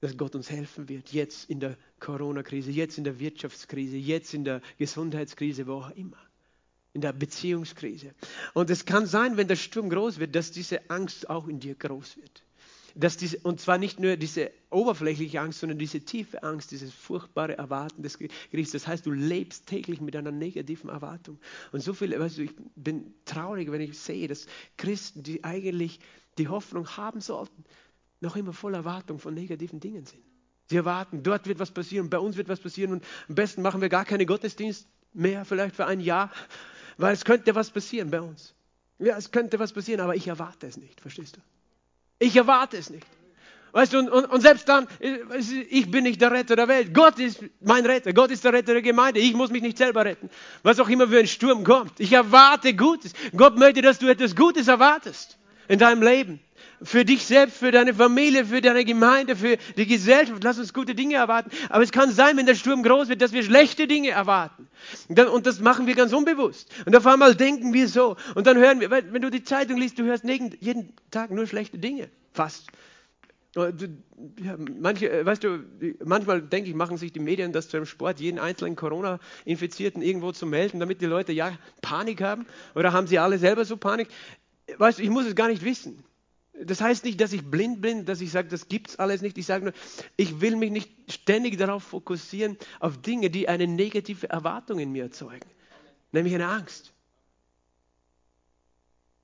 dass 0.00 0.16
Gott 0.16 0.36
uns 0.36 0.48
helfen 0.48 0.88
wird, 0.88 1.12
jetzt 1.12 1.50
in 1.50 1.58
der 1.58 1.76
Corona-Krise, 1.98 2.70
jetzt 2.70 2.98
in 2.98 3.04
der 3.04 3.18
Wirtschaftskrise, 3.18 3.96
jetzt 3.96 4.32
in 4.32 4.44
der 4.44 4.62
Gesundheitskrise, 4.78 5.66
wo 5.66 5.72
auch 5.72 5.90
immer 5.90 6.27
in 6.98 7.02
der 7.02 7.12
Beziehungskrise. 7.12 8.12
Und 8.54 8.70
es 8.70 8.84
kann 8.84 9.06
sein, 9.06 9.36
wenn 9.36 9.46
der 9.46 9.54
Sturm 9.54 9.88
groß 9.88 10.18
wird, 10.18 10.34
dass 10.34 10.50
diese 10.50 10.90
Angst 10.90 11.30
auch 11.30 11.46
in 11.46 11.60
dir 11.60 11.76
groß 11.76 12.16
wird. 12.16 12.42
Dass 12.96 13.16
diese, 13.16 13.38
und 13.38 13.60
zwar 13.60 13.78
nicht 13.78 14.00
nur 14.00 14.16
diese 14.16 14.50
oberflächliche 14.70 15.40
Angst, 15.40 15.60
sondern 15.60 15.78
diese 15.78 16.00
tiefe 16.00 16.42
Angst, 16.42 16.72
dieses 16.72 16.92
furchtbare 16.92 17.56
Erwarten 17.56 18.02
des 18.02 18.18
Gerichts. 18.18 18.72
Das 18.72 18.88
heißt, 18.88 19.06
du 19.06 19.12
lebst 19.12 19.68
täglich 19.68 20.00
mit 20.00 20.16
einer 20.16 20.32
negativen 20.32 20.90
Erwartung. 20.90 21.38
Und 21.70 21.84
so 21.84 21.94
viele, 21.94 22.18
weißt 22.18 22.38
du, 22.38 22.42
ich 22.42 22.54
bin 22.74 23.14
traurig, 23.24 23.70
wenn 23.70 23.80
ich 23.80 23.96
sehe, 23.96 24.26
dass 24.26 24.46
Christen, 24.76 25.22
die 25.22 25.44
eigentlich 25.44 26.00
die 26.36 26.48
Hoffnung 26.48 26.88
haben 26.96 27.20
sollten, 27.20 27.64
noch 28.20 28.34
immer 28.34 28.52
voll 28.52 28.74
Erwartung 28.74 29.20
von 29.20 29.34
negativen 29.34 29.78
Dingen 29.78 30.04
sind. 30.04 30.24
Sie 30.66 30.76
erwarten, 30.76 31.22
dort 31.22 31.46
wird 31.46 31.60
was 31.60 31.70
passieren, 31.70 32.10
bei 32.10 32.18
uns 32.18 32.36
wird 32.36 32.48
was 32.48 32.58
passieren 32.58 32.90
und 32.90 33.04
am 33.28 33.36
besten 33.36 33.62
machen 33.62 33.80
wir 33.80 33.88
gar 33.88 34.04
keine 34.04 34.26
Gottesdienst 34.26 34.88
mehr, 35.14 35.44
vielleicht 35.44 35.76
für 35.76 35.86
ein 35.86 36.00
Jahr, 36.00 36.30
weil 36.98 37.14
es 37.14 37.24
könnte 37.24 37.54
was 37.54 37.70
passieren 37.70 38.10
bei 38.10 38.20
uns. 38.20 38.54
Ja, 38.98 39.16
es 39.16 39.30
könnte 39.30 39.58
was 39.58 39.72
passieren, 39.72 40.00
aber 40.00 40.16
ich 40.16 40.26
erwarte 40.26 40.66
es 40.66 40.76
nicht, 40.76 41.00
verstehst 41.00 41.36
du? 41.36 41.40
Ich 42.18 42.36
erwarte 42.36 42.76
es 42.76 42.90
nicht. 42.90 43.06
Weißt 43.72 43.92
du, 43.92 43.98
und, 43.98 44.08
und, 44.08 44.24
und, 44.24 44.40
selbst 44.40 44.68
dann, 44.68 44.88
ich 44.98 45.90
bin 45.90 46.04
nicht 46.04 46.20
der 46.20 46.32
Retter 46.32 46.56
der 46.56 46.68
Welt. 46.68 46.94
Gott 46.94 47.18
ist 47.18 47.44
mein 47.60 47.84
Retter. 47.84 48.12
Gott 48.12 48.30
ist 48.30 48.42
der 48.42 48.52
Retter 48.52 48.72
der 48.72 48.82
Gemeinde. 48.82 49.20
Ich 49.20 49.34
muss 49.34 49.50
mich 49.50 49.62
nicht 49.62 49.76
selber 49.76 50.04
retten. 50.06 50.30
Was 50.62 50.80
auch 50.80 50.88
immer 50.88 51.06
für 51.06 51.18
ein 51.18 51.26
Sturm 51.26 51.64
kommt. 51.64 52.00
Ich 52.00 52.12
erwarte 52.12 52.74
Gutes. 52.74 53.12
Gott 53.36 53.58
möchte, 53.58 53.82
dass 53.82 53.98
du 53.98 54.08
etwas 54.08 54.34
Gutes 54.34 54.68
erwartest 54.68 55.38
in 55.68 55.78
deinem 55.78 56.02
Leben 56.02 56.40
für 56.82 57.04
dich 57.04 57.24
selbst, 57.24 57.56
für 57.56 57.70
deine 57.70 57.94
Familie, 57.94 58.44
für 58.44 58.60
deine 58.60 58.84
Gemeinde, 58.84 59.36
für 59.36 59.56
die 59.76 59.86
Gesellschaft. 59.86 60.42
Lass 60.44 60.58
uns 60.58 60.72
gute 60.72 60.94
Dinge 60.94 61.16
erwarten. 61.16 61.50
Aber 61.68 61.82
es 61.82 61.92
kann 61.92 62.10
sein, 62.10 62.36
wenn 62.36 62.46
der 62.46 62.54
Sturm 62.54 62.82
groß 62.82 63.08
wird, 63.08 63.22
dass 63.22 63.32
wir 63.32 63.42
schlechte 63.42 63.86
Dinge 63.86 64.10
erwarten. 64.10 64.68
Und 65.08 65.46
das 65.46 65.60
machen 65.60 65.86
wir 65.86 65.94
ganz 65.94 66.12
unbewusst. 66.12 66.70
Und 66.86 66.96
auf 66.96 67.06
einmal 67.06 67.34
denken 67.34 67.72
wir 67.72 67.88
so. 67.88 68.16
Und 68.34 68.46
dann 68.46 68.56
hören 68.56 68.80
wir, 68.80 68.90
wenn 68.90 69.22
du 69.22 69.30
die 69.30 69.42
Zeitung 69.42 69.78
liest, 69.78 69.98
du 69.98 70.04
hörst 70.04 70.24
jeden 70.24 70.92
Tag 71.10 71.30
nur 71.30 71.46
schlechte 71.46 71.78
Dinge. 71.78 72.08
Fast. 72.32 72.68
Ja, 73.56 74.56
manche, 74.58 75.10
äh, 75.10 75.26
weißt 75.26 75.42
du, 75.42 75.64
manchmal 76.04 76.42
denke 76.42 76.68
ich, 76.68 76.76
machen 76.76 76.96
sich 76.96 77.12
die 77.12 77.18
Medien 77.18 77.52
das 77.52 77.68
zum 77.68 77.86
Sport, 77.86 78.20
jeden 78.20 78.38
einzelnen 78.38 78.76
Corona-Infizierten 78.76 80.02
irgendwo 80.02 80.32
zu 80.32 80.46
melden, 80.46 80.78
damit 80.78 81.00
die 81.00 81.06
Leute 81.06 81.32
ja 81.32 81.52
Panik 81.80 82.20
haben. 82.20 82.46
Oder 82.74 82.92
haben 82.92 83.06
sie 83.06 83.18
alle 83.18 83.38
selber 83.38 83.64
so 83.64 83.76
Panik? 83.76 84.08
Weißt 84.76 84.98
du, 84.98 85.02
ich 85.02 85.10
muss 85.10 85.26
es 85.26 85.34
gar 85.34 85.48
nicht 85.48 85.64
wissen. 85.64 86.04
Das 86.64 86.80
heißt 86.80 87.04
nicht, 87.04 87.20
dass 87.20 87.32
ich 87.32 87.44
blind 87.44 87.80
bin, 87.80 88.04
dass 88.04 88.20
ich 88.20 88.30
sage, 88.30 88.48
das 88.48 88.68
gibt 88.68 88.90
es 88.90 88.98
alles 88.98 89.22
nicht. 89.22 89.38
Ich 89.38 89.46
sage 89.46 89.64
nur, 89.66 89.74
ich 90.16 90.40
will 90.40 90.56
mich 90.56 90.70
nicht 90.70 90.90
ständig 91.12 91.56
darauf 91.56 91.84
fokussieren, 91.84 92.56
auf 92.80 93.00
Dinge, 93.00 93.30
die 93.30 93.48
eine 93.48 93.66
negative 93.66 94.28
Erwartung 94.28 94.78
in 94.78 94.90
mir 94.90 95.04
erzeugen, 95.04 95.48
nämlich 96.10 96.34
eine 96.34 96.48
Angst. 96.48 96.92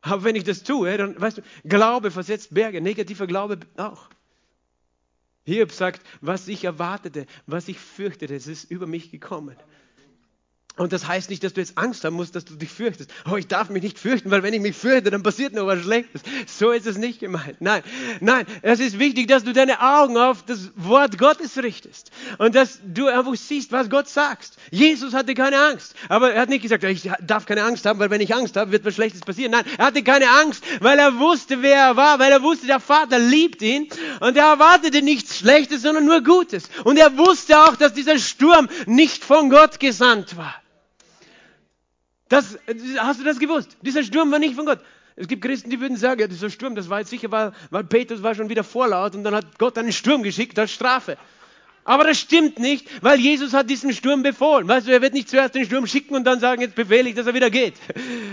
Aber 0.01 0.23
wenn 0.25 0.37
ich 0.37 0.45
das 0.45 0.63
tue, 0.63 0.97
dann, 0.97 1.19
weißt 1.21 1.39
du, 1.39 1.43
Glaube 1.65 2.11
versetzt 2.11 2.55
Berge, 2.55 2.81
negativer 2.81 3.27
Glaube 3.27 3.59
auch. 3.77 4.11
Hiob 5.47 5.73
sagt, 5.73 6.03
was 6.21 6.47
ich 6.49 6.65
erwartete, 6.65 7.27
was 7.47 7.69
ich 7.69 7.79
fürchtete, 7.79 8.35
es 8.35 8.47
ist 8.47 8.71
über 8.71 8.87
mich 8.87 9.11
gekommen. 9.11 9.57
Und 10.77 10.93
das 10.93 11.07
heißt 11.07 11.31
nicht, 11.31 11.45
dass 11.45 11.53
du 11.53 11.61
jetzt 11.61 11.79
Angst 11.79 12.05
haben 12.05 12.17
musst, 12.17 12.35
dass 12.35 12.45
du 12.45 12.57
dich 12.57 12.69
fürchtest. 12.69 13.09
Oh, 13.31 13.37
ich 13.37 13.47
darf 13.47 13.71
mich 13.71 13.85
nicht 13.85 13.97
fürchten, 13.97 14.33
weil 14.33 14.43
wenn 14.43 14.53
ich 14.55 14.61
mich 14.61 14.77
fürchte, 14.77 15.13
dann 15.13 15.23
passiert 15.23 15.53
noch 15.53 15.69
was 15.69 15.83
Schlechtes. 15.83 16.23
So 16.47 16.73
ist 16.73 16.85
es 16.89 16.99
nicht 16.99 17.21
gemeint. 17.21 17.61
Nein, 17.61 17.85
nein, 18.19 18.45
es 18.61 18.81
ist 18.81 18.99
wichtig, 18.99 19.29
dass 19.29 19.45
du 19.45 19.53
deine 19.53 19.81
Augen 19.81 20.19
auf 20.19 20.43
das 20.45 20.73
Wort 20.75 21.17
Gottes 21.17 21.59
richtest 21.59 22.11
und 22.39 22.57
dass 22.57 22.81
du 22.85 23.07
einfach 23.07 23.37
siehst, 23.37 23.71
was 23.71 23.89
Gott 23.89 24.09
sagt. 24.09 24.51
Jesus 24.73 25.15
hatte 25.15 25.35
keine 25.35 25.61
Angst, 25.61 25.95
aber 26.09 26.33
er 26.33 26.43
hat 26.43 26.49
nicht 26.49 26.63
gesagt, 26.63 26.83
ich 26.83 27.09
darf 27.25 27.47
keine 27.47 27.63
Angst 27.63 27.87
haben, 27.87 28.01
weil 28.01 28.11
wenn 28.11 28.21
ich 28.21 28.35
Angst 28.35 28.57
habe, 28.57 28.73
wird 28.73 28.85
was 28.85 28.95
Schlechtes 28.95 29.21
passieren. 29.21 29.53
Nein, 29.53 29.65
er 29.79 29.87
hatte 29.87 30.03
keine 30.03 30.29
Angst, 30.29 30.65
weil 30.81 30.99
er 30.99 31.21
wusste, 31.21 31.63
wer 31.63 31.77
er 31.77 31.97
war, 31.97 32.19
weil 32.19 32.33
er 32.33 32.43
wusste, 32.43 32.67
der 32.67 32.81
Vater 32.81 33.21
liebt 33.21 33.63
ihn 33.63 33.89
und 34.19 34.37
er 34.37 34.47
erwartete 34.47 35.03
nichts 35.03 35.39
Schlechtes, 35.39 35.83
sondern 35.83 36.05
nur 36.05 36.21
Gutes. 36.23 36.65
Und 36.83 36.97
er 36.97 37.17
wusste 37.17 37.61
auch, 37.61 37.77
dass 37.77 37.95
dieser 37.95 38.19
Sturm 38.19 38.69
nicht 38.87 39.23
von 39.23 39.51
Gott 39.51 39.79
gesandt 39.79 40.37
war. 40.37 40.64
Das, 42.29 42.59
hast 42.99 43.21
du 43.21 43.25
das 43.25 43.39
gewusst? 43.39 43.77
Dieser 43.83 44.03
Sturm 44.03 44.31
war 44.33 44.39
nicht 44.39 44.55
von 44.55 44.67
Gott. 44.67 44.81
Es 45.17 45.29
gibt 45.29 45.43
Christen, 45.43 45.71
die 45.71 45.81
würden 45.81 45.97
sagen, 45.97 46.21
ja, 46.21 46.27
dieser 46.27 46.51
Sturm, 46.51 46.75
das 46.75 46.89
war 46.89 47.01
jetzt 47.01 47.11
sicher, 47.11 47.31
weil, 47.31 47.53
weil 47.71 47.85
Petrus 47.85 48.23
war 48.23 48.35
schon 48.35 48.49
wieder 48.49 48.65
vorlaut 48.65 49.15
und 49.15 49.23
dann 49.23 49.35
hat 49.35 49.59
Gott 49.59 49.79
einen 49.79 49.93
Sturm 49.93 50.23
geschickt 50.23 50.59
als 50.59 50.73
Strafe. 50.73 51.17
Aber 51.85 52.05
das 52.05 52.19
stimmt 52.19 52.59
nicht, 52.59 52.89
weil 53.03 53.21
Jesus 53.21 53.53
hat 53.53 53.69
diesen 53.69 53.93
Sturm 53.93 54.23
befohlen. 54.23 54.67
Weißt 54.67 54.87
du, 54.87 54.91
er 54.91 55.03
wird 55.03 55.13
nicht 55.13 55.29
zuerst 55.29 55.55
den 55.55 55.67
Sturm 55.67 55.87
schicken 55.87 56.17
und 56.17 56.25
dann 56.25 56.41
sagen, 56.41 56.63
jetzt 56.63 56.75
befehle 56.75 57.09
ich, 57.09 57.15
dass 57.15 57.27
er 57.27 57.35
wieder 57.35 57.51
geht. 57.51 57.75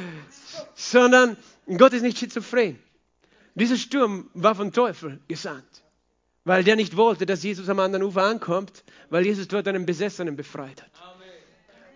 Sondern 0.74 1.38
Gott 1.78 1.94
ist 1.94 2.02
nicht 2.02 2.18
schizophren. 2.18 2.80
Dieser 3.54 3.76
Sturm 3.76 4.30
war 4.34 4.56
vom 4.56 4.72
Teufel 4.72 5.20
gesandt, 5.28 5.84
weil 6.46 6.64
der 6.64 6.78
nicht 6.78 6.96
wollte, 6.96 7.26
dass 7.26 7.44
Jesus 7.44 7.68
am 7.68 7.80
anderen 7.80 8.06
Ufer 8.06 8.24
ankommt, 8.24 8.84
weil 9.10 9.26
Jesus 9.26 9.50
dort 9.50 9.68
einen 9.68 9.86
Besessenen 9.86 10.38
befreit 10.38 10.82
hat. 10.82 11.11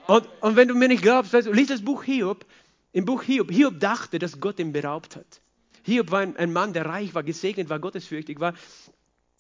Und, 0.08 0.28
und 0.42 0.56
wenn 0.56 0.68
du 0.68 0.76
mir 0.76 0.88
nicht 0.88 1.02
glaubst, 1.02 1.34
weißt 1.34 1.48
du, 1.48 1.52
lies 1.52 1.68
das 1.68 1.84
Buch 1.84 2.04
Hiob. 2.04 2.46
Im 2.92 3.06
Buch 3.06 3.24
Hiob, 3.24 3.52
Hiob 3.52 3.80
dachte, 3.80 4.20
dass 4.20 4.40
Gott 4.40 4.60
ihn 4.60 4.72
beraubt 4.72 5.16
hat. 5.16 5.42
Hiob 5.84 6.12
war 6.12 6.20
ein, 6.20 6.38
ein 6.38 6.54
Mann, 6.54 6.74
der 6.74 6.86
reich 6.86 7.14
war, 7.14 7.24
gesegnet 7.24 7.70
war, 7.70 7.80
gottesfürchtig 7.80 8.40
war. 8.40 8.54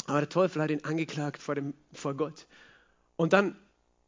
Aber 0.07 0.19
der 0.19 0.29
Teufel 0.29 0.61
hat 0.61 0.71
ihn 0.71 0.83
angeklagt 0.83 1.41
vor, 1.41 1.55
dem, 1.55 1.73
vor 1.93 2.13
Gott. 2.15 2.47
Und 3.15 3.33
dann 3.33 3.55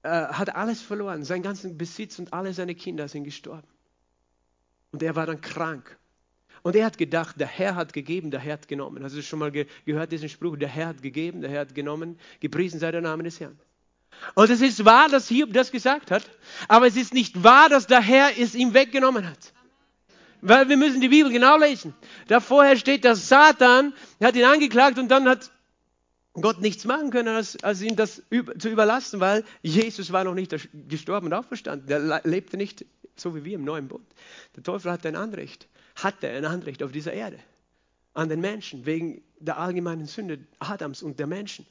äh, 0.04 0.10
hat 0.10 0.50
er 0.50 0.58
alles 0.58 0.82
verloren. 0.82 1.24
Seinen 1.24 1.44
ganzen 1.44 1.78
Besitz 1.78 2.20
und 2.20 2.34
alle 2.34 2.54
seine 2.54 2.76
Kinder 2.76 3.08
sind 3.08 3.24
gestorben. 3.24 3.68
Und 4.92 5.02
er 5.02 5.16
war 5.16 5.26
dann 5.26 5.42
krank. 5.42 5.98
Und 6.64 6.76
er 6.76 6.86
hat 6.86 6.98
gedacht, 6.98 7.40
der 7.40 7.48
Herr 7.48 7.76
hat 7.76 7.94
gegeben, 7.94 8.32
der 8.32 8.40
Herr 8.40 8.54
hat 8.54 8.68
genommen. 8.68 9.04
Hast 9.04 9.16
du 9.16 9.22
schon 9.22 9.40
mal 9.40 9.52
ge 9.52 9.68
gehört, 9.86 10.12
diesen 10.12 10.30
Spruch? 10.30 10.58
Der 10.58 10.68
Herr 10.68 10.88
hat 10.88 11.02
gegeben, 11.02 11.42
der 11.42 11.50
Herr 11.50 11.62
hat 11.62 11.76
genommen. 11.76 12.20
Gepriesen 12.40 12.80
sei 12.80 12.92
der 12.92 13.02
Name 13.02 13.24
des 13.24 13.40
Herrn. 13.40 13.60
Und 14.36 14.50
es 14.50 14.62
ist 14.62 14.84
wahr, 14.86 15.10
dass 15.10 15.28
Hiob 15.28 15.54
das 15.54 15.72
gesagt 15.72 16.12
hat, 16.12 16.24
aber 16.68 16.88
es 16.88 16.96
ist 16.96 17.14
nicht 17.14 17.44
wahr, 17.44 17.70
dass 17.70 17.88
der 17.88 18.02
Herr 18.02 18.38
es 18.38 18.56
ihm 18.56 18.74
weggenommen 18.74 19.28
hat. 19.28 19.54
Weil 20.42 20.70
wir 20.70 20.78
müssen 20.78 21.02
die 21.02 21.10
Bibel 21.10 21.32
genau 21.32 21.58
lesen. 21.58 21.96
Da 22.28 22.40
vorher 22.40 22.78
steht, 22.78 23.06
dass 23.06 23.28
Satan 23.28 23.94
hat 24.22 24.36
ihn 24.36 24.46
angeklagt 24.46 25.00
und 25.00 25.10
dann 25.10 25.28
hat 25.28 25.52
Gott 26.34 26.62
nichts 26.62 26.86
machen 26.86 27.10
können, 27.10 27.30
als, 27.30 27.62
als 27.64 27.82
ihm 27.82 27.96
das 27.96 28.22
zu 28.60 28.70
überlassen, 28.70 29.20
weil 29.20 29.44
Jesus 29.64 30.12
war 30.12 30.24
noch 30.24 30.36
nicht 30.36 30.56
gestorben 30.88 31.28
und 31.28 31.34
auferstanden. 31.34 31.88
Der 31.88 32.22
lebte 32.24 32.58
nicht 32.58 32.86
so 33.16 33.36
wie 33.36 33.44
wir 33.44 33.56
im 33.56 33.64
neuen 33.64 33.88
Bund. 33.88 34.06
Der 34.56 34.64
Teufel 34.64 34.92
hatte 34.92 35.08
ein 35.08 35.16
Anrecht, 35.16 35.68
hatte 35.96 36.30
ein 36.30 36.46
Anrecht 36.46 36.84
auf 36.84 36.92
dieser 36.92 37.14
Erde, 37.14 37.40
an 38.14 38.30
den 38.30 38.42
Menschen, 38.42 38.86
wegen 38.86 39.24
der 39.40 39.58
allgemeinen 39.58 40.06
Sünde 40.06 40.40
Adams 40.60 41.02
und 41.02 41.20
der 41.20 41.28
Menschen. 41.28 41.66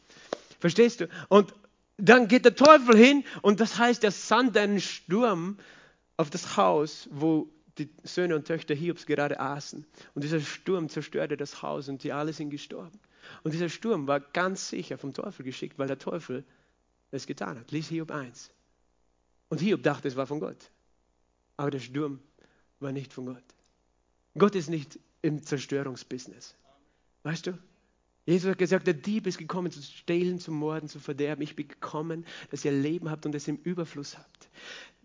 Verstehst 0.59 1.01
du? 1.01 1.09
Und 1.29 1.55
dann 1.99 2.29
geht 2.29 2.45
der 2.45 2.55
Teufel 2.55 2.97
hin 2.97 3.25
und 3.43 3.61
das 3.61 3.79
heißt, 3.79 4.05
er 4.05 4.11
sandt 4.11 4.57
einen 4.57 4.81
Sturm 4.81 5.59
auf 6.17 6.31
das 6.31 6.57
Haus, 6.57 7.09
wo 7.11 7.49
die 7.79 7.91
Söhne 8.05 8.37
und 8.37 8.47
Töchter 8.47 8.75
Hiobs 8.75 9.07
gerade 9.07 9.39
aßen. 9.41 9.87
Und 10.15 10.25
dieser 10.25 10.41
Sturm 10.41 10.89
zerstörte 10.89 11.37
das 11.37 11.63
Haus 11.63 11.89
und 11.89 12.03
die 12.03 12.13
alle 12.13 12.33
sind 12.33 12.51
gestorben. 12.51 12.99
Und 13.43 13.55
dieser 13.55 13.69
Sturm 13.69 14.07
war 14.07 14.21
ganz 14.21 14.69
sicher 14.69 14.99
vom 14.99 15.13
Teufel 15.13 15.45
geschickt, 15.45 15.79
weil 15.79 15.89
der 15.89 15.99
Teufel 15.99 16.45
es 17.11 17.27
getan 17.27 17.59
hat. 17.59 17.71
Lies 17.71 17.89
Hiob 17.89 18.11
1. 18.11 18.51
Und 19.49 19.61
Hiob 19.61 19.83
dachte, 19.83 20.09
es 20.09 20.17
war 20.17 20.27
von 20.27 20.41
Gott. 20.41 20.71
Aber 21.57 21.71
der 21.71 21.81
Sturm 21.81 22.21
war 22.81 22.93
nicht 22.93 23.13
von 23.13 23.27
Gott. 23.27 23.45
Gott 24.37 24.55
ist 24.55 24.69
nicht 24.69 24.99
im 25.23 25.43
Zerstörungsbusiness. 25.43 26.55
Weißt 27.23 27.47
du? 27.47 27.59
Jesus 28.27 28.51
hat 28.51 28.59
gesagt, 28.59 28.89
der 28.89 28.95
Dieb 28.95 29.29
ist 29.29 29.39
gekommen 29.39 29.71
zu 29.71 29.81
stehlen, 29.81 30.41
zu 30.41 30.51
morden, 30.51 30.89
zu 30.89 30.99
verderben. 30.99 31.43
Ich 31.43 31.55
bin 31.55 31.69
gekommen, 31.69 32.27
dass 32.51 32.65
ihr 32.65 32.73
Leben 32.73 33.09
habt 33.09 33.25
und 33.25 33.35
es 33.37 33.47
im 33.47 33.57
Überfluss 33.62 34.19
habt. 34.19 34.49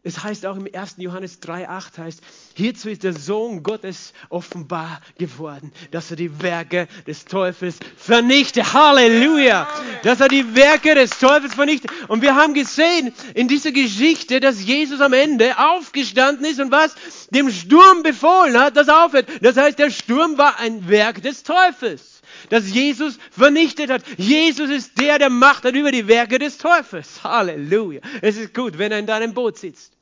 Es 0.03 0.23
heißt 0.23 0.47
auch 0.47 0.57
im 0.57 0.67
1. 0.73 0.95
Johannes 0.97 1.39
3,8 1.43 1.99
heißt, 1.99 2.21
hierzu 2.55 2.89
ist 2.89 3.03
der 3.03 3.13
Sohn 3.13 3.61
Gottes 3.61 4.13
offenbar 4.29 4.99
geworden, 5.19 5.71
dass 5.91 6.09
er 6.09 6.17
die 6.17 6.41
Werke 6.41 6.87
des 7.05 7.25
Teufels 7.25 7.77
vernichtet. 7.97 8.73
Halleluja! 8.73 9.67
Dass 10.01 10.19
er 10.19 10.27
die 10.27 10.55
Werke 10.55 10.95
des 10.95 11.11
Teufels 11.11 11.53
vernichtet. 11.53 11.91
Und 12.07 12.23
wir 12.23 12.35
haben 12.35 12.55
gesehen 12.55 13.13
in 13.35 13.47
dieser 13.47 13.71
Geschichte, 13.71 14.39
dass 14.39 14.63
Jesus 14.63 15.01
am 15.01 15.13
Ende 15.13 15.59
aufgestanden 15.59 16.45
ist 16.45 16.59
und 16.59 16.71
was? 16.71 16.95
Dem 17.29 17.51
Sturm 17.51 18.01
befohlen 18.01 18.59
hat, 18.59 18.75
dass 18.75 18.87
er 18.87 19.05
aufhört. 19.05 19.27
Das 19.41 19.55
heißt, 19.55 19.77
der 19.77 19.91
Sturm 19.91 20.39
war 20.39 20.57
ein 20.57 20.89
Werk 20.89 21.21
des 21.21 21.43
Teufels 21.43 22.20
das 22.49 22.69
Jesus 22.71 23.17
vernichtet 23.31 23.89
hat. 23.89 24.03
Jesus 24.17 24.69
ist 24.69 24.99
der, 24.99 25.19
der 25.19 25.29
Macht 25.29 25.63
hat 25.63 25.75
über 25.75 25.91
die 25.91 26.07
Werke 26.07 26.39
des 26.39 26.57
Teufels. 26.57 27.23
Halleluja. 27.23 28.01
Es 28.21 28.37
ist 28.37 28.53
gut, 28.53 28.77
wenn 28.77 28.91
er 28.91 28.99
in 28.99 29.05
deinem 29.05 29.33
Boot 29.33 29.57
sitzt. 29.57 29.97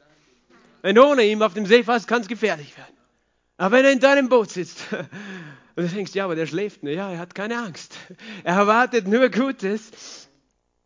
Wenn 0.82 0.98
ohne 0.98 1.24
ihn 1.24 1.42
auf 1.42 1.54
dem 1.54 1.66
See 1.66 1.84
fährst, 1.84 2.08
kann 2.08 2.22
es 2.22 2.28
gefährlich 2.28 2.78
werden. 2.78 2.96
Aber 3.58 3.78
wenn 3.78 3.86
er 3.86 3.92
in 3.92 4.00
deinem 4.00 4.30
Boot 4.30 4.52
sitzt 4.52 4.86
und 5.76 5.84
du 5.84 5.88
denkst, 5.88 6.14
ja, 6.14 6.26
aber 6.26 6.36
der 6.36 6.48
schläft 6.48 6.84
nur, 6.84 6.94
ja, 6.94 7.12
er 7.12 7.20
hat 7.20 7.36
keine 7.36 7.58
Angst. 7.58 7.96
Er 8.44 8.56
erwartet 8.56 9.08
nur 9.08 9.30
Gutes. 9.30 10.30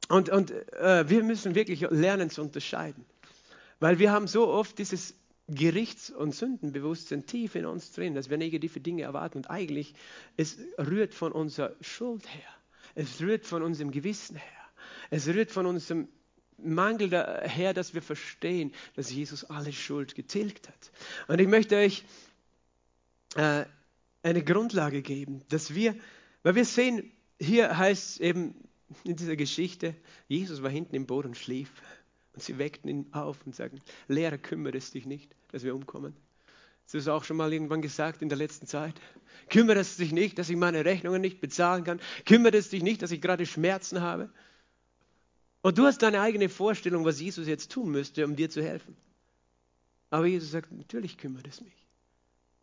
Und, 0.10 0.30
und 0.30 0.52
äh, 0.74 1.08
wir 1.08 1.24
müssen 1.24 1.56
wirklich 1.56 1.82
lernen 1.90 2.30
zu 2.30 2.42
unterscheiden. 2.42 3.06
Weil 3.80 4.00
wir 4.00 4.12
haben 4.12 4.28
so 4.28 4.48
oft 4.48 4.78
dieses 4.78 5.16
Gerichts- 5.48 6.10
und 6.10 6.34
Sündenbewusstsein 6.34 7.26
tief 7.26 7.56
in 7.56 7.66
uns 7.66 7.92
drin, 7.92 8.16
dass 8.16 8.30
wir 8.30 8.38
negative 8.38 8.80
Dinge 8.80 9.04
erwarten. 9.04 9.40
Und 9.40 9.50
eigentlich, 9.50 9.94
es 10.38 10.58
rührt 10.78 11.14
von 11.14 11.32
unserer 11.32 11.76
Schuld 11.82 12.28
her. 12.34 12.50
Es 12.96 13.20
rührt 13.22 13.46
von 13.46 13.62
unserem 13.62 13.92
Gewissen 13.92 14.38
her. 14.38 14.64
Es 15.10 15.28
rührt 15.28 15.52
von 15.52 15.66
unserem 15.66 16.08
Mangel 16.58 17.10
daher, 17.10 17.74
dass 17.74 17.94
wir 17.94 18.02
verstehen, 18.02 18.74
dass 18.96 19.12
Jesus 19.12 19.44
alle 19.44 19.74
Schuld 19.74 20.16
getilgt 20.16 20.70
hat. 20.70 20.92
Und 21.28 21.42
ich 21.42 21.48
möchte 21.48 21.76
euch 21.76 22.06
äh, 23.36 23.66
eine 24.22 24.44
Grundlage 24.44 25.02
geben, 25.02 25.42
dass 25.50 25.76
wir, 25.76 25.96
weil 26.44 26.56
wir 26.56 26.66
sehen, 26.66 27.12
hier 27.40 27.78
heißt 27.78 28.12
es 28.12 28.20
eben 28.20 28.56
in 29.04 29.16
dieser 29.16 29.36
Geschichte, 29.36 29.96
Jesus 30.28 30.64
war 30.64 30.70
hinten 30.70 30.96
im 30.96 31.06
Boot 31.06 31.26
und 31.26 31.38
schlief. 31.38 31.72
Und 32.34 32.42
sie 32.42 32.58
weckten 32.58 32.90
ihn 32.90 33.08
auf 33.12 33.46
und 33.46 33.56
sagten, 33.56 33.82
Lehrer, 34.08 34.38
kümmere 34.38 34.78
es 34.78 34.92
dich 34.92 35.06
nicht, 35.06 35.36
dass 35.52 35.64
wir 35.64 35.76
umkommen. 35.76 36.16
Das 36.86 36.96
ist 36.96 37.08
auch 37.08 37.24
schon 37.24 37.38
mal 37.38 37.54
irgendwann 37.54 37.82
gesagt 37.82 38.22
in 38.22 38.30
der 38.30 38.38
letzten 38.38 38.68
Zeit. 38.68 38.96
Kümmere 39.50 39.80
es 39.80 39.98
dich 39.98 40.12
nicht, 40.12 40.38
dass 40.38 40.50
ich 40.50 40.58
meine 40.58 40.84
Rechnungen 40.84 41.22
nicht 41.22 41.40
bezahlen 41.40 41.84
kann. 41.84 42.02
Kümmere 42.26 42.58
es 42.58 42.70
dich 42.70 42.84
nicht, 42.84 43.02
dass 43.02 43.12
ich 43.12 43.22
gerade 43.22 43.46
Schmerzen 43.46 44.02
habe. 44.02 44.30
Und 45.62 45.78
du 45.78 45.86
hast 45.86 46.02
deine 46.02 46.22
eigene 46.22 46.50
Vorstellung, 46.50 47.06
was 47.06 47.22
Jesus 47.22 47.48
jetzt 47.48 47.72
tun 47.72 47.90
müsste, 47.90 48.26
um 48.26 48.36
dir 48.36 48.50
zu 48.50 48.62
helfen. 48.62 48.98
Aber 50.10 50.26
Jesus 50.26 50.52
sagt, 50.52 50.72
natürlich 50.72 51.18
kümmert 51.18 51.48
es 51.48 51.62
mich. 51.62 51.88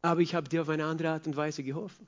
Aber 0.03 0.21
ich 0.21 0.35
habe 0.35 0.49
dir 0.49 0.63
auf 0.63 0.69
eine 0.69 0.85
andere 0.85 1.11
Art 1.11 1.27
und 1.27 1.37
Weise 1.37 1.63
geholfen. 1.63 2.07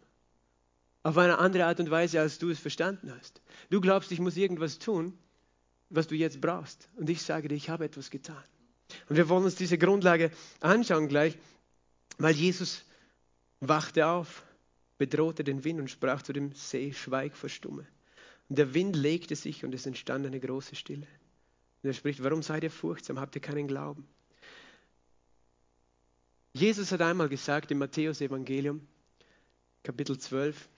Auf 1.03 1.18
eine 1.18 1.38
andere 1.38 1.64
Art 1.64 1.81
und 1.81 1.90
Weise, 1.90 2.20
als 2.20 2.38
du 2.38 2.51
es 2.51 2.61
verstanden 2.61 3.12
hast. 3.18 3.40
Du 3.70 3.81
glaubst, 3.81 4.12
ich 4.12 4.20
muss 4.20 4.37
irgendwas 4.37 4.79
tun, 4.79 5.18
was 5.92 6.07
du 6.07 6.14
jetzt 6.14 6.40
brauchst. 6.40 6.88
Und 6.96 7.09
ich 7.11 7.22
sage 7.22 7.48
dir, 7.48 7.55
ich 7.55 7.68
habe 7.68 7.85
etwas 7.85 8.11
getan. 8.11 8.42
Und 9.09 9.16
wir 9.16 9.28
wollen 9.28 9.44
uns 9.44 9.55
diese 9.55 9.78
Grundlage 9.78 10.31
anschauen 10.61 11.09
gleich, 11.09 11.38
weil 12.18 12.35
Jesus 12.35 12.85
wachte 13.61 14.07
auf, 14.07 14.42
bedrohte 14.98 15.44
den 15.44 15.64
Wind 15.64 15.81
und 15.81 15.90
sprach 15.90 16.22
zu 16.22 16.33
dem 16.33 16.52
See, 16.52 16.92
schweig, 16.92 17.37
verstumme. 17.37 17.87
Und 18.48 18.59
der 18.59 18.74
Wind 18.74 18.96
legte 18.96 19.37
sich 19.37 19.64
und 19.64 19.74
es 19.74 19.87
entstand 19.87 20.26
eine 20.26 20.40
große 20.40 20.76
Stille. 20.76 21.07
Und 21.83 21.90
er 21.90 21.94
spricht, 21.94 22.22
warum 22.22 22.42
seid 22.42 22.62
ihr 22.64 22.70
furchtsam, 22.70 23.18
habt 23.18 23.35
ihr 23.35 23.40
keinen 23.40 23.66
Glauben? 23.66 24.07
Jesus 26.55 26.92
hat 26.92 27.00
einmal 27.00 27.28
gesagt 27.28 27.70
im 27.70 27.78
Matthäus-Evangelium, 27.78 28.87
Kapitel 29.83 30.18
12, 30.18 30.68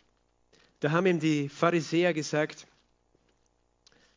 da 0.81 0.93
haben 0.93 1.07
ihm 1.07 1.19
die 1.19 1.49
Pharisäer 1.49 2.15
gesagt, 2.15 2.67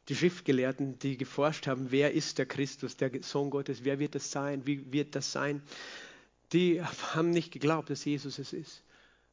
die 0.09 0.15
Schriftgelehrten, 0.15 0.99
die 0.99 1.17
geforscht 1.17 1.67
haben, 1.67 1.91
wer 1.91 2.13
ist 2.13 2.37
der 2.37 2.45
Christus, 2.45 2.95
der 2.97 3.11
Sohn 3.21 3.49
Gottes, 3.49 3.83
wer 3.83 3.99
wird 3.99 4.15
das 4.15 4.31
sein, 4.31 4.65
wie 4.65 4.91
wird 4.91 5.15
das 5.15 5.31
sein, 5.31 5.61
die 6.53 6.81
haben 6.81 7.29
nicht 7.29 7.51
geglaubt, 7.51 7.89
dass 7.89 8.05
Jesus 8.05 8.39
es 8.39 8.53
ist. 8.53 8.83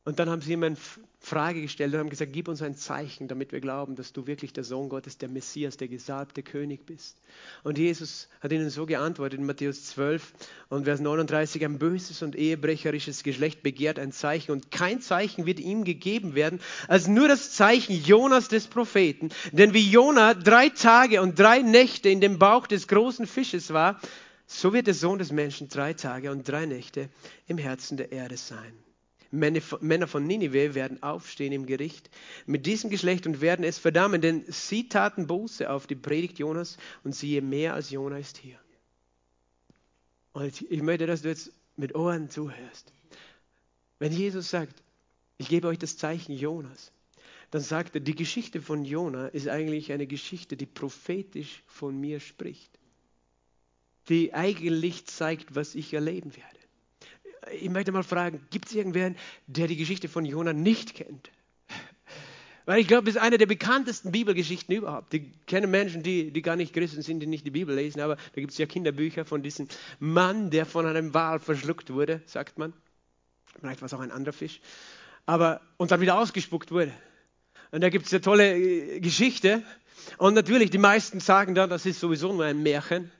Und 0.07 0.19
dann 0.19 0.29
haben 0.29 0.43
sie 0.43 0.53
ihm 0.53 0.63
eine 0.63 0.77
Frage 1.19 1.63
gestellt 1.63 1.95
und 1.95 2.01
haben 2.01 2.11
gesagt, 2.11 2.35
gib 2.35 2.49
uns 2.49 2.61
ein 2.61 2.77
Zeichen, 2.77 3.27
damit 3.27 3.53
wir 3.53 3.61
glauben, 3.61 3.97
dass 3.97 4.13
du 4.13 4.27
wirklich 4.27 4.53
der 4.53 4.63
Sohn 4.63 4.91
Gottes, 4.91 5.17
der 5.17 5.31
Messias, 5.31 5.79
der 5.79 5.89
gesalbte 5.89 6.43
König 6.43 6.85
bist. 6.85 7.17
Und 7.63 7.79
Jesus 7.79 8.29
hat 8.43 8.53
ihnen 8.53 8.69
so 8.69 8.85
geantwortet 8.85 9.41
in 9.41 9.47
Matthäus 9.47 9.87
12 9.87 10.35
und 10.69 10.85
Vers 10.85 11.01
39, 11.01 11.65
ein 11.65 11.79
böses 11.79 12.21
und 12.21 12.37
ehebrecherisches 12.37 13.23
Geschlecht 13.23 13.63
begehrt 13.63 13.99
ein 13.99 14.13
Zeichen 14.13 14.53
und 14.53 14.71
kein 14.71 15.01
Zeichen 15.01 15.47
wird 15.47 15.59
ihm 15.59 15.85
gegeben 15.85 16.35
werden, 16.35 16.61
als 16.87 17.09
nur 17.09 17.27
das 17.27 17.53
Zeichen 17.53 17.95
Jonas 18.05 18.49
des 18.49 18.67
Propheten. 18.67 19.31
Denn 19.53 19.73
wie 19.73 19.91
Jona 19.91 20.35
drei 20.35 20.69
Tage 20.69 21.23
und 21.23 21.39
drei 21.39 21.63
Nächte 21.63 22.11
in 22.11 22.21
dem 22.21 22.39
Bauch 22.39 22.67
des 22.67 22.89
großen 22.89 23.27
Fisches 23.27 23.73
war, 23.73 23.99
so 24.47 24.75
wird 24.75 24.87
der 24.87 24.93
Sohn 24.93 25.19
des 25.19 25.33
Menschen 25.33 25.71
drei 25.71 25.95
Tage 25.95 26.31
und 26.31 26.47
drei 26.47 26.67
Nächte 26.67 27.09
im 27.47 27.57
Herzen 27.57 27.97
der 27.97 28.13
Erde 28.13 28.37
sein. 28.37 28.75
Männer 29.35 30.07
von 30.07 30.27
Ninive 30.27 30.75
werden 30.75 31.03
aufstehen 31.03 31.53
im 31.53 31.67
Gericht 31.67 32.11
mit 32.47 32.67
diesem 32.67 32.91
Geschlecht 32.91 33.27
und 33.27 33.41
werden 33.41 33.65
es 33.65 33.79
verdammen, 33.79 34.21
denn 34.21 34.45
sie 34.49 34.89
taten 34.89 35.27
Buße 35.27 35.69
auf 35.71 35.87
die 35.87 35.95
Predigt 35.95 36.39
Jonas 36.39 36.79
und 37.03 37.15
siehe, 37.15 37.43
mehr 37.43 37.75
als 37.75 37.91
Jona 37.91 38.19
ist 38.19 38.39
hier. 38.39 38.59
Und 40.33 40.63
ich 40.63 40.83
möchte, 40.83 41.07
dass 41.07 41.23
du 41.23 41.29
jetzt 41.29 41.53
mit 41.77 41.95
Ohren 41.95 42.31
zuhörst. 42.31 42.93
Wenn 43.99 44.13
Jesus 44.13 44.51
sagt, 44.51 44.83
ich 45.39 45.49
gebe 45.49 45.69
euch 45.69 45.79
das 45.79 45.97
Zeichen 45.97 46.37
Jonas, 46.37 46.93
dann 47.51 47.63
sagt 47.63 47.95
er, 47.95 48.01
die 48.01 48.15
Geschichte 48.15 48.61
von 48.61 48.85
Jona 48.85 49.29
ist 49.29 49.49
eigentlich 49.49 49.93
eine 49.93 50.07
Geschichte, 50.07 50.57
die 50.57 50.67
prophetisch 50.67 51.63
von 51.67 51.99
mir 52.01 52.21
spricht, 52.21 52.79
die 54.09 54.35
eigentlich 54.35 55.07
zeigt, 55.07 55.55
was 55.55 55.75
ich 55.75 55.95
erleben 55.95 56.35
werde 56.37 56.64
ich 57.53 57.71
möchte 57.71 57.93
mal 57.93 58.03
fragen, 58.03 58.41
gibt 58.51 58.67
es 58.67 58.75
irgendwen, 58.75 59.17
der 59.47 59.67
die 59.67 59.77
Geschichte 59.77 60.09
von 60.09 60.25
Jona 60.25 60.53
nicht 60.53 60.95
kennt? 60.95 61.31
Weil 62.67 62.81
ich 62.81 62.89
glaube, 62.89 63.11
es 63.11 63.17
ist 63.17 63.21
eine 63.21 63.37
der 63.37 63.47
bekanntesten 63.47 64.11
Bibelgeschichten 64.11 64.75
überhaupt. 64.75 65.13
Die 65.13 65.31
kennen 65.47 65.71
Menschen, 65.71 66.03
die, 66.03 66.31
die 66.31 66.41
gar 66.41 66.57
nicht 66.57 66.73
Christen 66.73 67.03
sind, 67.03 67.21
die 67.21 67.27
nicht 67.27 67.45
die 67.45 67.51
Bibel 67.51 67.75
lesen, 67.75 68.01
aber 68.01 68.17
da 68.17 68.41
gibt 68.41 68.53
es 68.53 68.59
ja 68.59 68.65
Kinderbücher 68.65 69.27
von 69.27 69.43
diesem 69.43 69.69
Mann, 69.99 70.51
der 70.51 70.65
von 70.65 70.87
einem 70.87 71.13
Wal 71.13 71.41
verschluckt 71.41 71.93
wurde, 71.93 72.23
sagt 72.25 72.59
man. 72.59 72.73
Vielleicht 73.61 73.83
war 73.83 73.87
es 73.87 73.95
auch 73.95 74.01
ein 74.01 74.11
anderer 74.11 74.33
Fisch. 74.33 74.61
Aber, 75.27 75.61
und 75.77 75.91
dann 75.91 76.01
wieder 76.01 76.19
ausgespuckt 76.19 76.71
wurde. 76.71 76.93
Und 77.71 77.83
da 77.83 77.91
gibt 77.91 78.07
es 78.07 78.13
eine 78.13 78.23
tolle 78.23 78.57
äh, 78.57 79.01
Geschichte. 79.01 79.63
Und 80.17 80.35
natürlich, 80.35 80.71
die 80.71 80.79
meisten 80.79 81.21
sagen 81.21 81.55
dann, 81.55 81.69
das 81.69 81.87
ist 81.87 82.01
sowieso 82.01 82.33
nur 82.33 82.45
ein 82.45 82.63
Märchen 82.63 83.11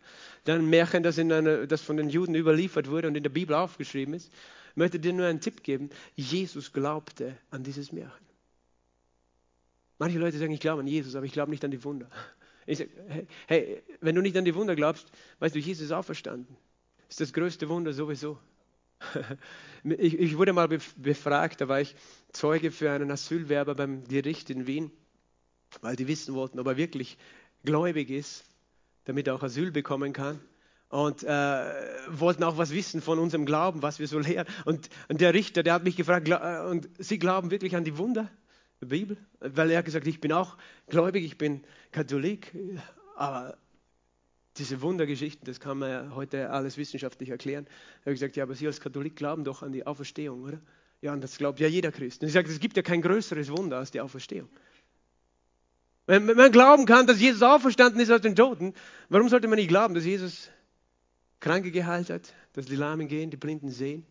ein 0.47 0.69
Märchen, 0.69 1.03
das, 1.03 1.19
eine, 1.19 1.67
das 1.67 1.83
von 1.83 1.97
den 1.97 2.09
Juden 2.09 2.35
überliefert 2.35 2.91
wurde 2.91 3.09
und 3.09 3.17
in 3.17 3.23
der 3.23 3.31
Bibel 3.31 3.55
aufgeschrieben 3.55 4.15
ist. 4.15 4.31
Möchte 4.75 4.99
dir 4.99 5.13
nur 5.13 5.27
einen 5.27 5.41
Tipp 5.41 5.63
geben. 5.63 5.91
Jesus 6.17 6.73
glaubte 6.73 7.37
an 7.51 7.63
dieses 7.63 7.93
Märchen. 7.93 8.27
Manche 9.99 10.19
Leute 10.19 10.39
sagen, 10.39 10.53
ich 10.53 10.61
glaube 10.61 10.81
an 10.81 10.87
Jesus, 10.87 11.15
aber 11.15 11.25
ich 11.25 11.33
glaube 11.33 11.51
nicht 11.51 11.65
an 11.65 11.71
die 11.71 11.83
Wunder. 11.85 12.11
Ich 12.67 12.79
sage, 12.79 12.91
hey, 13.09 13.27
hey, 13.47 13.83
wenn 14.01 14.15
du 14.15 14.23
nicht 14.23 14.37
an 14.37 14.45
die 14.45 14.55
Wunder 14.55 14.75
glaubst, 14.75 15.11
weißt 15.39 15.55
du, 15.55 15.59
Jesus 15.59 15.87
ist 15.87 15.93
auferstanden. 15.93 16.57
Ist 17.09 17.21
das 17.21 17.33
größte 17.33 17.69
Wunder 17.69 17.93
sowieso. 17.93 18.39
Ich, 19.87 20.19
ich 20.19 20.39
wurde 20.39 20.55
mal 20.55 20.67
befragt, 20.67 21.61
da 21.61 21.69
war 21.69 21.79
ich 21.79 21.95
Zeuge 22.33 22.71
für 22.71 22.91
einen 22.91 23.11
Asylwerber 23.11 23.75
beim 23.75 24.09
Gericht 24.09 24.49
in 24.49 24.67
Wien, 24.67 24.91
weil 25.83 25.95
die 25.95 26.09
wissen 26.09 26.35
wollten, 26.35 26.59
ob 26.59 26.67
er 26.69 26.79
wirklich 26.79 27.19
gläubig 27.65 28.09
ist 28.09 28.47
damit 29.05 29.27
er 29.27 29.35
auch 29.35 29.43
Asyl 29.43 29.71
bekommen 29.71 30.13
kann. 30.13 30.41
Und 30.89 31.25
äh, 31.25 31.29
wollten 32.09 32.45
auch 32.45 32.57
was 32.57 32.73
wissen 32.73 33.01
von 33.01 33.19
unserem 33.19 33.47
Glauben, 33.47 33.83
was 33.83 33.99
wir 33.99 34.07
so 34.07 34.19
lehren. 34.19 34.47
Und, 34.65 34.89
und 35.09 35.21
der 35.21 35.35
Richter, 35.35 35.63
der 35.63 35.75
hat 35.75 35.85
mich 35.85 35.97
gefragt, 35.97 36.29
äh, 36.29 36.61
und 36.69 36.89
Sie 36.99 37.19
glauben 37.19 37.51
wirklich 37.51 37.75
an 37.75 37.85
die 37.85 37.99
Wunder 37.99 38.31
der 38.81 38.87
Bibel? 38.87 39.17
Weil 39.41 39.71
er 39.71 39.79
hat 39.79 39.87
gesagt, 39.87 40.07
ich 40.07 40.21
bin 40.21 40.33
auch 40.33 40.57
gläubig, 40.89 41.25
ich 41.25 41.39
bin 41.39 41.65
Katholik, 41.91 42.55
aber 43.17 43.57
diese 44.57 44.83
Wundergeschichten, 44.83 45.45
das 45.47 45.59
kann 45.59 45.79
man 45.79 45.91
ja 45.91 46.13
heute 46.15 46.51
alles 46.51 46.77
wissenschaftlich 46.77 47.31
erklären. 47.31 47.67
Er 48.05 48.11
hat 48.11 48.15
gesagt, 48.15 48.37
ja, 48.37 48.45
aber 48.45 48.55
Sie 48.55 48.67
als 48.67 48.81
Katholik 48.81 49.17
glauben 49.17 49.43
doch 49.43 49.63
an 49.63 49.73
die 49.73 49.87
Auferstehung, 49.87 50.43
oder? 50.45 50.61
Ja, 51.01 51.13
und 51.13 51.23
das 51.23 51.37
glaubt 51.37 51.61
ja 51.61 51.67
jeder 51.67 51.91
Christ. 51.93 52.23
Und 52.23 52.29
ich 52.29 52.35
sage, 52.35 52.49
es 52.49 52.61
gibt 52.61 52.77
ja 52.77 52.83
kein 52.83 53.03
größeres 53.03 53.51
Wunder 53.51 53.79
als 53.79 53.91
die 53.91 54.01
Auferstehung. 54.01 54.49
Wenn 56.07 56.27
man 56.27 56.53
glauben 56.53 56.85
kann, 56.85 57.07
dass 57.07 57.19
Jesus 57.19 57.43
auferstanden 57.43 58.01
ist 58.01 58.11
aus 58.11 58.21
den 58.21 58.37
Toten, 58.37 58.75
warum 59.09 59.29
sollte 59.29 59.49
man 59.49 59.57
nicht 59.57 59.69
glauben, 59.69 59.95
dass 59.95 60.05
Jesus 60.05 60.51
Kranke 61.41 61.71
geheilt 61.71 62.11
hat, 62.11 62.35
dass 62.53 62.67
die 62.67 62.77
Lahmen 62.77 63.09
gehen, 63.09 63.31
die 63.31 63.37
Blinden 63.39 63.71
sehen, 63.71 64.07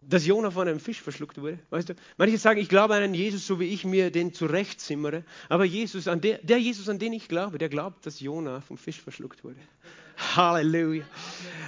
dass 0.00 0.26
Jona 0.26 0.50
von 0.50 0.66
einem 0.66 0.80
Fisch 0.80 1.02
verschluckt 1.02 1.38
wurde? 1.38 1.58
Weißt 1.68 1.90
du, 1.90 1.94
manche 2.16 2.38
sagen, 2.38 2.58
ich 2.58 2.70
glaube 2.70 2.94
an 2.94 3.02
einen 3.02 3.14
Jesus, 3.14 3.46
so 3.46 3.60
wie 3.60 3.66
ich 3.66 3.84
mir 3.84 4.10
den 4.10 4.32
zurechtzimmere, 4.32 5.24
aber 5.50 5.64
Jesus, 5.64 6.08
an 6.08 6.22
der, 6.22 6.38
der 6.38 6.58
Jesus, 6.58 6.88
an 6.88 6.98
den 6.98 7.12
ich 7.12 7.28
glaube, 7.28 7.58
der 7.58 7.68
glaubt, 7.68 8.06
dass 8.06 8.20
Jona 8.20 8.62
vom 8.62 8.78
Fisch 8.78 9.00
verschluckt 9.00 9.44
wurde. 9.44 9.60
Halleluja. 10.36 11.04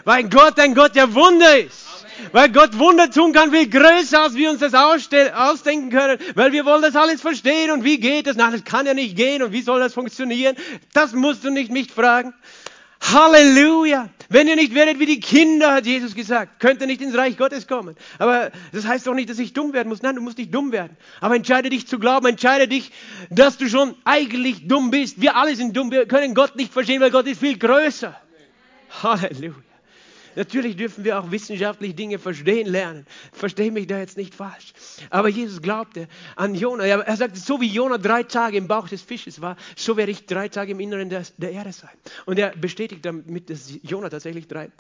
Weil 0.05 0.29
Gott 0.29 0.59
ein 0.59 0.75
Gott 0.75 0.95
der 0.95 1.15
Wunder 1.15 1.59
ist. 1.59 1.89
Weil 2.33 2.51
Gott 2.51 2.79
Wunder 2.79 3.11
tun 3.11 3.33
kann, 3.33 3.51
viel 3.51 3.69
größer, 3.69 4.23
als 4.23 4.35
wir 4.35 4.51
uns 4.51 4.61
das 4.61 4.75
ausdenken 4.75 5.91
können. 5.91 6.19
Weil 6.35 6.53
wir 6.53 6.65
wollen 6.65 6.83
das 6.83 6.95
alles 6.95 7.21
verstehen. 7.21 7.71
Und 7.71 7.85
wie 7.85 7.99
geht 7.99 8.27
das? 8.27 8.37
Nein, 8.37 8.53
das 8.53 8.65
kann 8.65 8.87
ja 8.87 8.95
nicht 8.95 9.17
gehen. 9.17 9.43
Und 9.43 9.53
wie 9.53 9.63
soll 9.63 9.81
das 9.81 9.95
funktionieren? 9.95 10.57
Das 10.93 11.13
musst 11.13 11.45
du 11.45 11.51
nicht 11.51 11.71
mich 11.71 11.91
fragen. 11.91 12.35
Halleluja! 13.01 14.09
Wenn 14.29 14.47
ihr 14.47 14.55
nicht 14.55 14.75
werdet 14.75 14.99
wie 15.01 15.07
die 15.07 15.21
Kinder, 15.21 15.73
hat 15.75 15.85
Jesus 15.85 16.15
gesagt, 16.15 16.61
könnt 16.61 16.81
ihr 16.81 16.87
nicht 16.87 17.03
ins 17.03 17.17
Reich 17.17 17.37
Gottes 17.37 17.67
kommen. 17.67 17.97
Aber 18.19 18.51
das 18.73 18.87
heißt 18.87 19.07
doch 19.07 19.15
nicht, 19.15 19.29
dass 19.29 19.39
ich 19.39 19.53
dumm 19.53 19.73
werden 19.73 19.89
muss. 19.89 20.03
Nein, 20.03 20.15
du 20.15 20.23
musst 20.23 20.39
nicht 20.39 20.55
dumm 20.55 20.73
werden. 20.73 20.97
Aber 21.21 21.35
entscheide 21.35 21.69
dich 21.69 21.87
zu 21.89 21.99
glauben, 21.99 22.27
entscheide 22.27 22.69
dich, 22.69 22.93
dass 23.29 23.59
du 23.59 23.69
schon 23.69 23.95
eigentlich 24.05 24.69
dumm 24.69 24.91
bist. 24.91 25.21
Wir 25.21 25.37
alle 25.37 25.57
sind 25.57 25.77
dumm, 25.77 25.91
wir 25.91 26.07
können 26.07 26.35
Gott 26.35 26.55
nicht 26.55 26.73
verstehen, 26.73 27.01
weil 27.01 27.11
Gott 27.11 27.27
ist 27.27 27.41
viel 27.41 27.59
größer. 27.59 28.17
Halleluja. 29.03 29.73
Natürlich 30.35 30.77
dürfen 30.77 31.05
wir 31.05 31.19
auch 31.19 31.31
wissenschaftlich 31.31 31.95
Dinge 31.95 32.19
verstehen 32.19 32.67
lernen. 32.67 33.07
Verstehe 33.33 33.71
mich 33.71 33.87
da 33.87 33.99
jetzt 33.99 34.17
nicht 34.17 34.35
falsch. 34.35 34.73
Aber 35.11 35.29
Jesus 35.29 35.61
glaubte 35.61 36.09
an 36.37 36.55
Jona. 36.55 36.85
Er 36.85 37.17
sagte, 37.17 37.39
so 37.39 37.61
wie 37.61 37.69
Jona 37.69 37.99
drei 37.99 38.23
Tage 38.23 38.57
im 38.57 38.69
Bauch 38.69 38.89
des 38.89 39.03
Fisches 39.03 39.41
war, 39.41 39.57
so 39.77 39.97
werde 39.97 40.13
ich 40.13 40.27
drei 40.27 40.49
Tage 40.49 40.73
im 40.73 40.81
Inneren 40.81 41.11
der, 41.11 41.25
der 41.37 41.53
Erde 41.53 41.73
sein. 41.73 41.91
Und 42.25 42.39
er 42.39 42.51
bestätigt 42.57 43.05
damit, 43.05 43.51
dass 43.51 43.73
Jona 43.83 44.09
tatsächlich 44.09 44.49
drei 44.49 44.71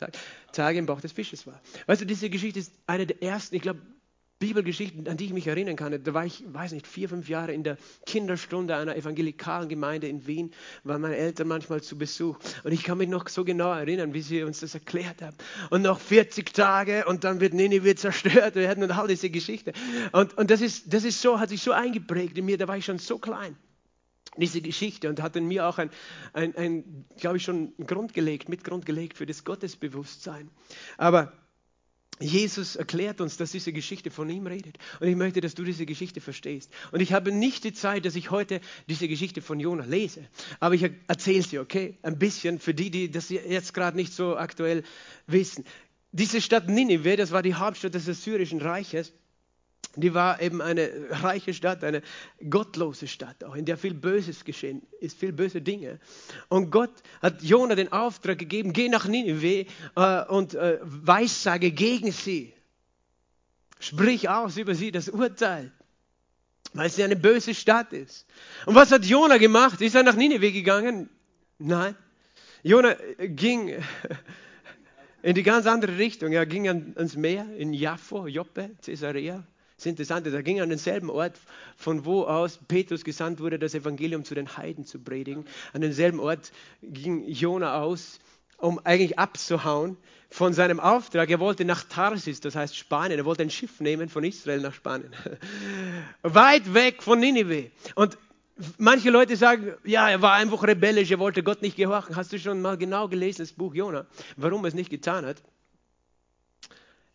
Tage 0.52 0.78
im 0.78 0.86
Bauch 0.86 1.00
des 1.00 1.12
Fisches 1.12 1.46
war. 1.46 1.60
Weißt 1.86 2.00
du, 2.00 2.06
diese 2.06 2.30
Geschichte 2.30 2.58
ist 2.58 2.72
eine 2.86 3.06
der 3.06 3.22
ersten, 3.22 3.54
ich 3.56 3.62
glaube, 3.62 3.80
Bibelgeschichten, 4.42 5.06
an 5.06 5.16
die 5.16 5.26
ich 5.26 5.32
mich 5.32 5.46
erinnern 5.46 5.76
kann. 5.76 6.02
Da 6.02 6.14
war 6.14 6.26
ich, 6.26 6.42
weiß 6.44 6.72
nicht, 6.72 6.88
vier, 6.88 7.08
fünf 7.08 7.28
Jahre 7.28 7.52
in 7.52 7.62
der 7.62 7.78
Kinderstunde 8.06 8.74
einer 8.74 8.96
evangelikalen 8.96 9.68
Gemeinde 9.68 10.08
in 10.08 10.26
Wien, 10.26 10.52
waren 10.82 11.00
meine 11.00 11.16
Eltern 11.16 11.46
manchmal 11.46 11.80
zu 11.80 11.96
Besuch. 11.96 12.36
Und 12.64 12.72
ich 12.72 12.82
kann 12.82 12.98
mich 12.98 13.08
noch 13.08 13.28
so 13.28 13.44
genau 13.44 13.72
erinnern, 13.72 14.14
wie 14.14 14.20
sie 14.20 14.42
uns 14.42 14.58
das 14.58 14.74
erklärt 14.74 15.22
haben. 15.22 15.36
Und 15.70 15.82
noch 15.82 16.00
40 16.00 16.52
Tage 16.52 17.04
und 17.04 17.22
dann 17.22 17.38
wird 17.38 17.54
Ninive 17.54 17.94
zerstört 17.94 18.56
werden 18.56 18.82
und 18.82 18.90
all 18.90 19.06
diese 19.06 19.30
Geschichte. 19.30 19.72
Und, 20.10 20.36
und 20.36 20.50
das, 20.50 20.60
ist, 20.60 20.92
das 20.92 21.04
ist 21.04 21.22
so, 21.22 21.38
hat 21.38 21.50
sich 21.50 21.62
so 21.62 21.70
eingeprägt 21.70 22.36
in 22.36 22.44
mir, 22.44 22.58
da 22.58 22.66
war 22.66 22.76
ich 22.76 22.84
schon 22.84 22.98
so 22.98 23.18
klein 23.18 23.56
diese 24.38 24.62
Geschichte 24.62 25.10
und 25.10 25.20
hat 25.20 25.36
in 25.36 25.46
mir 25.46 25.66
auch 25.66 25.76
ein, 25.76 25.90
ein, 26.32 26.56
ein 26.56 27.04
glaube 27.18 27.36
ich, 27.36 27.42
schon 27.42 27.74
Grund 27.86 28.14
gelegt, 28.14 28.48
mit 28.48 28.64
Grund 28.64 28.86
gelegt 28.86 29.18
für 29.18 29.26
das 29.26 29.44
Gottesbewusstsein. 29.44 30.50
Aber 30.96 31.32
Jesus 32.22 32.76
erklärt 32.76 33.20
uns, 33.20 33.36
dass 33.36 33.52
diese 33.52 33.72
Geschichte 33.72 34.10
von 34.10 34.28
ihm 34.30 34.46
redet. 34.46 34.78
Und 35.00 35.08
ich 35.08 35.16
möchte, 35.16 35.40
dass 35.40 35.54
du 35.54 35.64
diese 35.64 35.86
Geschichte 35.86 36.20
verstehst. 36.20 36.70
Und 36.90 37.00
ich 37.00 37.12
habe 37.12 37.32
nicht 37.32 37.64
die 37.64 37.72
Zeit, 37.72 38.04
dass 38.04 38.16
ich 38.16 38.30
heute 38.30 38.60
diese 38.88 39.08
Geschichte 39.08 39.42
von 39.42 39.60
Jonah 39.60 39.84
lese. 39.84 40.26
Aber 40.60 40.74
ich 40.74 40.90
erzähle 41.06 41.42
sie, 41.42 41.58
okay? 41.58 41.98
Ein 42.02 42.18
bisschen 42.18 42.58
für 42.58 42.74
die, 42.74 42.90
die 42.90 43.10
das 43.10 43.28
jetzt 43.28 43.74
gerade 43.74 43.96
nicht 43.96 44.12
so 44.12 44.36
aktuell 44.36 44.82
wissen. 45.26 45.64
Diese 46.12 46.40
Stadt 46.40 46.68
Ninive, 46.68 47.16
das 47.16 47.30
war 47.30 47.42
die 47.42 47.54
Hauptstadt 47.54 47.94
des 47.94 48.08
Assyrischen 48.08 48.60
Reiches 48.60 49.12
die 49.96 50.14
war 50.14 50.40
eben 50.40 50.62
eine 50.62 50.90
reiche 51.10 51.52
Stadt, 51.52 51.84
eine 51.84 52.02
gottlose 52.48 53.06
Stadt, 53.06 53.44
auch 53.44 53.54
in 53.54 53.66
der 53.66 53.76
viel 53.76 53.94
Böses 53.94 54.44
geschehen 54.44 54.82
ist, 55.00 55.18
viel 55.18 55.32
böse 55.32 55.60
Dinge. 55.60 56.00
Und 56.48 56.70
Gott 56.70 56.92
hat 57.20 57.42
Jona 57.42 57.74
den 57.74 57.92
Auftrag 57.92 58.38
gegeben, 58.38 58.72
geh 58.72 58.88
nach 58.88 59.06
Nineveh 59.06 59.66
äh, 59.96 60.24
und 60.26 60.54
äh, 60.54 60.78
weissage 60.82 61.70
gegen 61.72 62.10
sie. 62.10 62.54
Sprich 63.80 64.28
aus 64.28 64.56
über 64.56 64.74
sie 64.74 64.92
das 64.92 65.08
Urteil, 65.08 65.72
weil 66.72 66.88
sie 66.88 67.02
eine 67.02 67.16
böse 67.16 67.54
Stadt 67.54 67.92
ist. 67.92 68.26
Und 68.64 68.74
was 68.74 68.92
hat 68.92 69.04
Jona 69.04 69.36
gemacht? 69.36 69.80
Ist 69.80 69.94
er 69.94 70.04
nach 70.04 70.16
Nineveh 70.16 70.52
gegangen? 70.52 71.10
Nein. 71.58 71.96
Jona 72.62 72.96
ging 73.18 73.74
in 75.22 75.34
die 75.34 75.42
ganz 75.42 75.66
andere 75.66 75.98
Richtung. 75.98 76.32
Er 76.32 76.46
ging 76.46 76.68
ans 76.68 77.16
Meer 77.16 77.46
in 77.56 77.74
Jaffo, 77.74 78.26
Joppe, 78.26 78.70
Caesarea. 78.84 79.44
Das 79.82 79.86
Interessante, 79.88 80.30
da 80.30 80.42
ging 80.42 80.60
an 80.60 80.68
denselben 80.68 81.10
Ort, 81.10 81.32
von 81.76 82.04
wo 82.04 82.22
aus 82.22 82.60
Petrus 82.68 83.02
gesandt 83.02 83.40
wurde, 83.40 83.58
das 83.58 83.74
Evangelium 83.74 84.24
zu 84.24 84.36
den 84.36 84.56
Heiden 84.56 84.86
zu 84.86 85.00
predigen. 85.00 85.44
An 85.72 85.80
denselben 85.80 86.20
Ort 86.20 86.52
ging 86.82 87.26
Jona 87.26 87.82
aus 87.82 88.20
um 88.58 88.78
eigentlich 88.84 89.18
abzuhauen 89.18 89.96
von 90.30 90.52
seinem 90.52 90.78
Auftrag. 90.78 91.28
Er 91.30 91.40
wollte 91.40 91.64
nach 91.64 91.82
Tarsis, 91.82 92.38
das 92.38 92.54
heißt 92.54 92.76
Spanien. 92.76 93.18
Er 93.18 93.24
wollte 93.24 93.42
ein 93.42 93.50
Schiff 93.50 93.80
nehmen 93.80 94.08
von 94.08 94.22
Israel 94.22 94.60
nach 94.60 94.72
Spanien. 94.72 95.10
Weit 96.22 96.72
weg 96.72 97.02
von 97.02 97.18
Ninive. 97.18 97.72
Und 97.96 98.16
manche 98.78 99.10
Leute 99.10 99.34
sagen, 99.34 99.74
ja, 99.82 100.08
er 100.08 100.22
war 100.22 100.34
einfach 100.34 100.62
rebellisch, 100.62 101.10
er 101.10 101.18
wollte 101.18 101.42
Gott 101.42 101.60
nicht 101.60 101.76
gehorchen. 101.76 102.14
Hast 102.14 102.32
du 102.32 102.38
schon 102.38 102.62
mal 102.62 102.78
genau 102.78 103.08
gelesen, 103.08 103.42
das 103.42 103.52
Buch 103.52 103.74
Jona, 103.74 104.06
warum 104.36 104.64
er 104.64 104.68
es 104.68 104.74
nicht 104.74 104.90
getan 104.90 105.26
hat? 105.26 105.42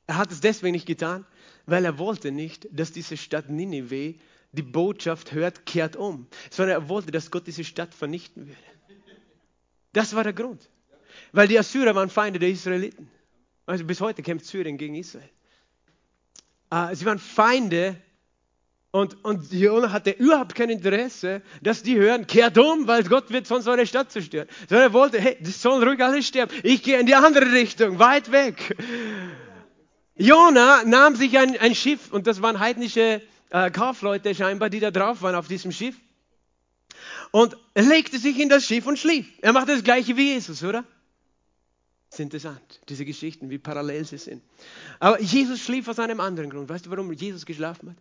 Er 0.05 0.17
hat 0.17 0.31
es 0.31 0.41
deswegen 0.41 0.73
nicht 0.73 0.85
getan, 0.85 1.25
weil 1.67 1.85
er 1.85 1.99
wollte 1.99 2.31
nicht, 2.31 2.67
dass 2.71 2.91
diese 2.91 3.17
Stadt 3.17 3.49
Ninive 3.49 4.15
die 4.53 4.61
Botschaft 4.63 5.33
hört, 5.33 5.65
kehrt 5.65 5.95
um, 5.95 6.27
sondern 6.49 6.81
er 6.81 6.89
wollte, 6.89 7.11
dass 7.11 7.29
Gott 7.29 7.45
diese 7.45 7.63
Stadt 7.63 7.93
vernichten 7.93 8.47
würde. 8.47 8.57
Das 9.93 10.15
war 10.15 10.23
der 10.23 10.33
Grund. 10.33 10.69
Weil 11.33 11.47
die 11.47 11.59
Assyrer 11.59 11.93
waren 11.93 12.09
Feinde 12.09 12.39
der 12.39 12.49
Israeliten. 12.49 13.09
Also 13.65 13.83
bis 13.83 13.99
heute 14.01 14.23
kämpft 14.23 14.45
Syrien 14.45 14.77
gegen 14.77 14.95
Israel. 14.95 15.29
Uh, 16.73 16.93
sie 16.93 17.05
waren 17.05 17.19
Feinde 17.19 17.97
und, 18.91 19.23
und 19.23 19.51
Jonah 19.51 19.91
hatte 19.91 20.11
überhaupt 20.11 20.55
kein 20.55 20.69
Interesse, 20.69 21.41
dass 21.61 21.83
die 21.83 21.97
hören, 21.97 22.27
kehrt 22.27 22.57
um, 22.57 22.87
weil 22.87 23.03
Gott 23.03 23.29
wird 23.29 23.45
sonst 23.45 23.67
eure 23.67 23.85
Stadt 23.85 24.11
zerstören. 24.11 24.47
Sondern 24.69 24.87
er 24.87 24.93
wollte, 24.93 25.19
hey, 25.19 25.37
die 25.39 25.51
sollen 25.51 25.83
ruhig 25.83 26.01
alle 26.01 26.23
sterben. 26.23 26.53
Ich 26.63 26.83
gehe 26.83 26.99
in 26.99 27.05
die 27.05 27.15
andere 27.15 27.51
Richtung, 27.51 27.99
weit 27.99 28.31
weg. 28.31 28.75
Jonah 30.17 30.83
nahm 30.83 31.15
sich 31.15 31.37
ein, 31.37 31.57
ein 31.57 31.75
Schiff 31.75 32.11
und 32.11 32.27
das 32.27 32.41
waren 32.41 32.59
heidnische 32.59 33.21
äh, 33.49 33.71
Kaufleute 33.71 34.33
scheinbar, 34.33 34.69
die 34.69 34.79
da 34.79 34.91
drauf 34.91 35.21
waren 35.21 35.35
auf 35.35 35.47
diesem 35.47 35.71
Schiff. 35.71 35.95
Und 37.31 37.57
legte 37.75 38.17
sich 38.17 38.39
in 38.39 38.49
das 38.49 38.65
Schiff 38.65 38.85
und 38.87 38.97
schlief. 38.97 39.27
Er 39.41 39.53
machte 39.53 39.73
das 39.73 39.83
gleiche 39.83 40.15
wie 40.17 40.33
Jesus, 40.33 40.63
oder? 40.63 40.83
Ist 42.09 42.19
interessant, 42.19 42.81
diese 42.87 43.05
Geschichten, 43.05 43.49
wie 43.49 43.57
parallel 43.57 44.05
sie 44.05 44.17
sind. 44.17 44.41
Aber 44.99 45.19
Jesus 45.21 45.59
schlief 45.59 45.87
aus 45.87 45.99
einem 45.99 46.19
anderen 46.19 46.49
Grund. 46.49 46.69
Weißt 46.69 46.85
du, 46.85 46.89
warum 46.89 47.11
Jesus 47.11 47.45
geschlafen 47.45 47.89
hat? 47.89 47.97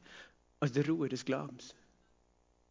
Aus 0.61 0.73
der 0.73 0.87
Ruhe 0.87 1.09
des 1.09 1.25
Glaubens. 1.25 1.75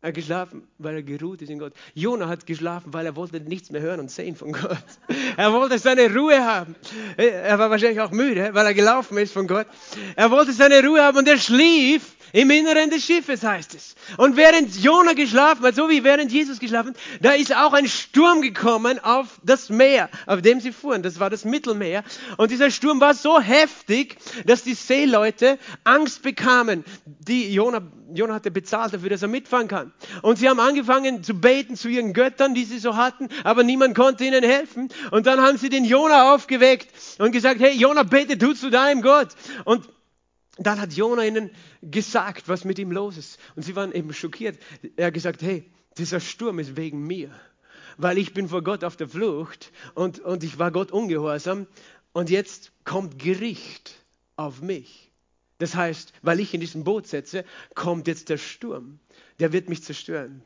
Er 0.06 0.10
hat 0.10 0.16
geschlafen, 0.18 0.68
weil 0.78 0.98
er 0.98 1.02
geruht 1.02 1.42
ist 1.42 1.50
in 1.50 1.58
Gott. 1.58 1.74
Jonah 1.96 2.28
hat 2.28 2.46
geschlafen, 2.46 2.94
weil 2.94 3.08
er 3.08 3.16
wollte 3.16 3.40
nichts 3.40 3.72
mehr 3.72 3.82
hören 3.82 4.00
und 4.00 4.12
sehen 4.12 4.36
von 4.36 4.52
Gott. 4.52 4.78
Er 5.36 5.52
wollte 5.52 5.80
seine 5.80 6.14
Ruhe 6.14 6.46
haben. 6.46 6.76
Er 7.18 7.58
war 7.58 7.72
wahrscheinlich 7.72 8.00
auch 8.00 8.12
müde, 8.12 8.52
weil 8.54 8.68
er 8.68 8.76
gelaufen 8.76 9.18
ist 9.18 9.34
von 9.34 9.48
Gott. 9.48 9.66
Er 10.16 10.30
wollte 10.30 10.54
seine 10.54 10.86
Ruhe 10.86 11.02
haben 11.02 11.18
und 11.18 11.28
er 11.28 11.40
schlief 11.40 12.15
im 12.34 12.50
Inneren 12.50 12.90
des 12.90 13.04
Schiffes 13.04 13.44
heißt 13.44 13.76
es. 13.76 13.96
Und 14.18 14.36
während 14.36 14.76
Jona 14.76 15.14
geschlafen 15.14 15.64
hat, 15.66 15.76
so 15.76 15.90
wie 15.90 16.04
während 16.04 16.32
Jesus 16.32 16.60
geschlafen 16.60 16.90
hat, 16.90 16.98
da 17.22 17.32
ist 17.32 17.56
auch 17.56 17.74
ein 17.74 17.88
Sturm 17.88 18.42
gekommen 18.42 19.00
auf 19.00 19.40
das 19.44 19.70
Meer, 19.70 20.10
auf 20.26 20.42
dem 20.42 20.60
sie 20.60 20.72
fuhren. 20.72 21.04
Das 21.04 21.20
war 21.20 21.30
das 21.30 21.46
Mittelmeer. 21.46 22.04
Und 22.38 22.52
dieser 22.52 22.72
Sturm 22.72 23.00
war 23.02 23.14
so 23.14 23.40
heftig, 23.40 24.18
dass 24.46 24.64
die 24.64 24.74
Seeleute 24.74 25.58
Angst 25.84 26.24
bekamen. 26.24 26.84
Die 27.06 27.54
Jona, 27.54 27.82
Jona 28.14 28.36
hatte 28.36 28.52
bezahlt 28.52 28.94
dafür, 28.94 29.10
dass 29.10 29.22
er 29.22 29.28
mitfahren 29.28 29.68
kann. 29.68 29.92
Und 30.22 30.38
sie 30.38 30.50
haben 30.50 30.60
angefangen 30.60 31.24
zu 31.24 31.34
beten 31.34 31.76
zu 31.76 31.88
ihren 31.88 32.14
Göttern, 32.14 32.54
die 32.54 32.66
sie 32.66 32.80
so 32.80 32.96
hatten, 32.96 33.30
aber 33.44 33.64
niemand 33.64 33.96
konnte 33.96 34.26
ihnen 34.26 34.44
helfen. 34.44 34.90
Und 35.12 35.26
dann 35.26 35.42
haben 35.42 35.58
sie 35.58 35.70
den 35.70 35.86
Jona 35.86 36.34
aufgeweckt 36.34 36.90
und 37.20 37.32
gesagt, 37.32 37.60
hey 37.60 37.74
Jona, 37.74 38.04
bete 38.04 38.38
du 38.38 38.54
zu 38.54 38.70
deinem 38.70 39.02
Gott. 39.02 39.30
Und 39.64 39.88
dann 40.58 40.80
hat 40.80 40.94
Jona 40.94 41.26
ihnen 41.26 41.52
gesagt, 41.82 42.48
was 42.48 42.64
mit 42.66 42.80
ihm 42.80 42.92
los 42.92 43.18
ist. 43.18 43.40
Und 43.56 43.64
sie 43.64 43.76
waren 43.76 43.92
eben 43.92 44.14
schockiert. 44.14 44.58
Er 44.96 45.08
hat 45.08 45.14
gesagt, 45.14 45.42
hey, 45.42 45.70
dieser 45.98 46.20
Sturm 46.20 46.60
ist 46.60 46.76
wegen 46.78 47.06
mir, 47.06 47.32
weil 47.98 48.18
ich 48.18 48.34
bin 48.34 48.50
vor 48.50 48.64
Gott 48.64 48.84
auf 48.84 48.96
der 48.96 49.08
Flucht 49.08 49.72
und, 49.94 50.20
und 50.20 50.44
ich 50.44 50.60
war 50.60 50.72
Gott 50.72 50.92
ungehorsam 50.92 51.68
und 52.14 52.30
jetzt 52.30 52.72
kommt 52.84 53.20
Gericht 53.20 54.06
auf 54.36 54.62
mich. 54.62 55.12
Das 55.58 55.76
heißt, 55.76 56.12
weil 56.22 56.40
ich 56.42 56.54
in 56.54 56.60
diesem 56.60 56.84
Boot 56.84 57.08
setze, 57.08 57.46
kommt 57.76 58.08
jetzt 58.08 58.30
der 58.30 58.38
Sturm. 58.38 59.00
Der 59.40 59.54
wird 59.54 59.70
mich 59.70 59.84
zerstören. 59.84 60.44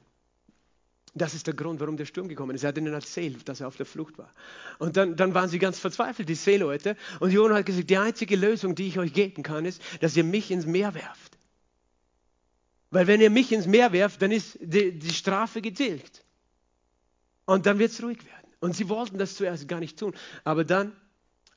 Das 1.16 1.34
ist 1.34 1.48
der 1.48 1.54
Grund, 1.54 1.80
warum 1.80 1.98
der 1.98 2.06
Sturm 2.06 2.28
gekommen 2.28 2.56
ist. 2.56 2.64
Er 2.64 2.70
hat 2.70 2.78
ihnen 2.78 2.94
erzählt, 2.94 3.48
dass 3.50 3.62
er 3.62 3.68
auf 3.68 3.76
der 3.76 3.86
Flucht 3.86 4.18
war. 4.18 4.32
Und 4.78 4.96
dann, 4.96 5.16
dann 5.16 5.34
waren 5.34 5.50
sie 5.50 5.60
ganz 5.60 5.80
verzweifelt, 5.80 6.30
die 6.30 6.36
Seeleute. 6.36 6.96
Und 7.20 7.32
Jonah 7.32 7.56
hat 7.56 7.66
gesagt, 7.66 7.90
die 7.90 7.98
einzige 7.98 8.36
Lösung, 8.36 8.76
die 8.76 8.88
ich 8.88 9.00
euch 9.00 9.14
geben 9.14 9.42
kann, 9.42 9.66
ist, 9.66 9.82
dass 10.02 10.16
ihr 10.16 10.24
mich 10.24 10.52
ins 10.52 10.66
Meer 10.66 10.94
werft. 10.94 11.38
Weil 12.92 13.08
wenn 13.08 13.22
ihr 13.22 13.30
mich 13.30 13.52
ins 13.52 13.68
Meer 13.68 13.92
werft, 13.92 14.22
dann 14.22 14.32
ist 14.32 14.58
die, 14.62 14.98
die 14.98 15.14
Strafe 15.14 15.62
getilgt. 15.62 16.24
Und 17.46 17.66
dann 17.66 17.80
wird 17.80 17.92
es 17.92 18.02
ruhig 18.04 18.24
werden. 18.26 18.54
Und 18.60 18.76
sie 18.76 18.90
wollten 18.90 19.18
das 19.18 19.36
zuerst 19.36 19.68
gar 19.68 19.80
nicht 19.80 19.98
tun. 19.98 20.14
Aber 20.44 20.64
dann 20.64 20.92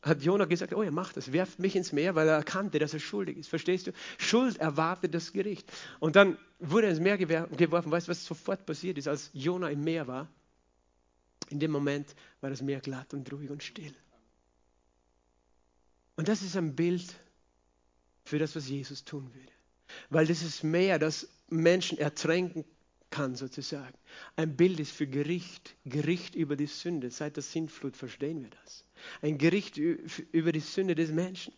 hat 0.03 0.23
Jonah 0.23 0.47
gesagt, 0.47 0.75
oh, 0.75 0.83
er 0.83 0.91
macht 0.91 1.17
das, 1.17 1.33
werft 1.33 1.61
mich 1.61 1.77
ins 1.77 1.93
Meer, 1.93 2.15
weil 2.17 2.29
er 2.29 2.35
erkannte, 2.35 2.81
dass 2.81 2.93
er 2.93 3.01
schuldig 3.01 3.39
ist. 3.39 3.49
Verstehst 3.49 3.87
du? 3.87 3.93
Schuld 4.19 4.57
erwartet 4.59 5.15
das 5.15 5.33
Gericht. 5.33 5.71
Und 6.01 6.17
dann 6.17 6.37
wurde 6.59 6.89
er 6.89 6.91
ins 6.91 7.01
Meer 7.01 7.17
geworfen. 7.19 7.93
Weißt 7.93 8.09
du, 8.09 8.11
was 8.11 8.25
sofort 8.25 8.67
passiert 8.67 8.99
ist, 8.99 9.07
als 9.07 9.31
Jonah 9.33 9.71
im 9.71 9.85
Meer 9.85 10.09
war? 10.09 10.29
In 11.51 11.61
dem 11.61 11.71
Moment 11.71 12.15
war 12.41 12.51
das 12.51 12.63
Meer 12.63 12.81
glatt 12.81 13.15
und 13.15 13.31
ruhig 13.33 13.51
und 13.51 13.63
still. 13.63 13.95
Und 16.17 16.29
das 16.29 16.43
ist 16.43 16.57
ein 16.57 16.75
Bild 16.75 17.15
für 18.25 18.39
das, 18.39 18.57
was 18.57 18.69
Jesus 18.69 19.05
tun 19.05 19.33
würde. 19.35 19.53
Weil 20.11 20.27
dieses 20.27 20.63
Meer, 20.63 20.99
das 20.99 21.29
Menschen 21.49 21.99
ertränken 21.99 22.65
kann 23.13 23.37
sozusagen, 23.37 23.95
ein 24.35 24.57
Bild 24.57 24.81
ist 24.81 24.91
für 24.91 25.07
Gericht, 25.07 25.77
Gericht 25.85 26.35
über 26.35 26.57
die 26.57 26.67
Sünde. 26.67 27.11
Seit 27.11 27.37
der 27.37 27.45
Sintflut 27.45 27.97
verstehen 27.97 28.43
wir 28.43 28.51
das. 28.65 28.85
Ein 29.21 29.39
Gericht 29.39 29.77
über 29.77 30.51
die 30.51 30.61
Sünde 30.61 30.97
des 30.97 31.13
Menschen. 31.13 31.53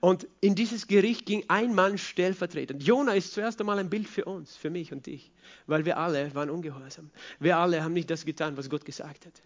Und 0.00 0.26
in 0.40 0.54
dieses 0.54 0.86
Gericht 0.86 1.26
ging 1.26 1.44
ein 1.48 1.74
Mann 1.74 1.98
stellvertretend. 1.98 2.82
Jona 2.82 3.14
ist 3.14 3.32
zuerst 3.32 3.60
einmal 3.60 3.78
ein 3.78 3.90
Bild 3.90 4.08
für 4.08 4.24
uns, 4.24 4.56
für 4.56 4.70
mich 4.70 4.92
und 4.92 5.06
dich, 5.06 5.32
weil 5.66 5.84
wir 5.84 5.96
alle 5.96 6.34
waren 6.34 6.50
ungehorsam. 6.50 7.10
Wir 7.40 7.56
alle 7.56 7.82
haben 7.82 7.94
nicht 7.94 8.10
das 8.10 8.24
getan, 8.24 8.56
was 8.56 8.68
Gott 8.68 8.84
gesagt 8.84 9.26
hat. 9.26 9.42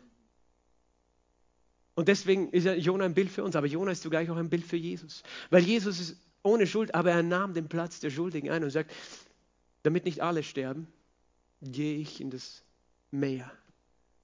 Und 1.94 2.08
deswegen 2.08 2.50
ist 2.50 2.66
Jona 2.84 3.06
ein 3.06 3.14
Bild 3.14 3.30
für 3.30 3.44
uns, 3.44 3.56
aber 3.56 3.66
Jona 3.66 3.92
ist 3.92 4.02
zugleich 4.02 4.28
auch 4.30 4.36
ein 4.36 4.50
Bild 4.50 4.64
für 4.64 4.76
Jesus. 4.76 5.22
Weil 5.50 5.62
Jesus 5.62 6.00
ist 6.00 6.16
ohne 6.42 6.66
Schuld, 6.66 6.94
aber 6.94 7.10
er 7.10 7.22
nahm 7.22 7.54
den 7.54 7.68
Platz 7.68 8.00
der 8.00 8.10
Schuldigen 8.10 8.50
ein 8.50 8.64
und 8.64 8.70
sagt, 8.70 8.92
damit 9.82 10.04
nicht 10.04 10.20
alle 10.20 10.42
sterben, 10.42 10.88
gehe 11.72 11.98
ich 11.98 12.20
in 12.20 12.30
das 12.30 12.62
Meer 13.10 13.50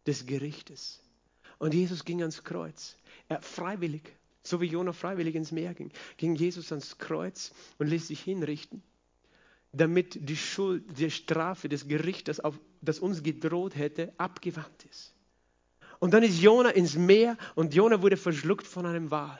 des 0.07 0.27
Gerichtes. 0.27 1.01
Und 1.59 1.75
Jesus 1.75 2.05
ging 2.05 2.21
ans 2.21 2.43
Kreuz. 2.43 2.97
Er 3.29 3.41
freiwillig, 3.41 4.03
so 4.43 4.61
wie 4.61 4.67
Jonah 4.67 4.93
freiwillig 4.93 5.35
ins 5.35 5.53
Meer 5.53 5.75
ging, 5.75 5.91
ging 6.17 6.35
Jesus 6.35 6.73
ans 6.73 6.99
Kreuz 6.99 7.53
und 7.79 7.87
ließ 7.87 8.09
sich 8.09 8.21
hinrichten, 8.21 8.83
damit 9.73 10.29
die 10.29 10.37
Schuld, 10.37 10.99
die 10.99 11.11
Strafe 11.11 11.69
des 11.69 11.87
Gerichtes, 11.87 12.41
auf, 12.41 12.59
das 12.81 12.99
uns 12.99 13.23
gedroht 13.23 13.77
hätte, 13.77 14.13
abgewandt 14.19 14.85
ist. 14.91 15.15
Und 16.01 16.13
dann 16.15 16.25
ist 16.25 16.41
Jonah 16.41 16.71
ins 16.71 16.97
Meer 16.97 17.39
und 17.55 17.75
Jonah 17.75 18.03
wurde 18.03 18.17
verschluckt 18.17 18.67
von 18.67 18.87
einem 18.87 19.11
Wal. 19.13 19.39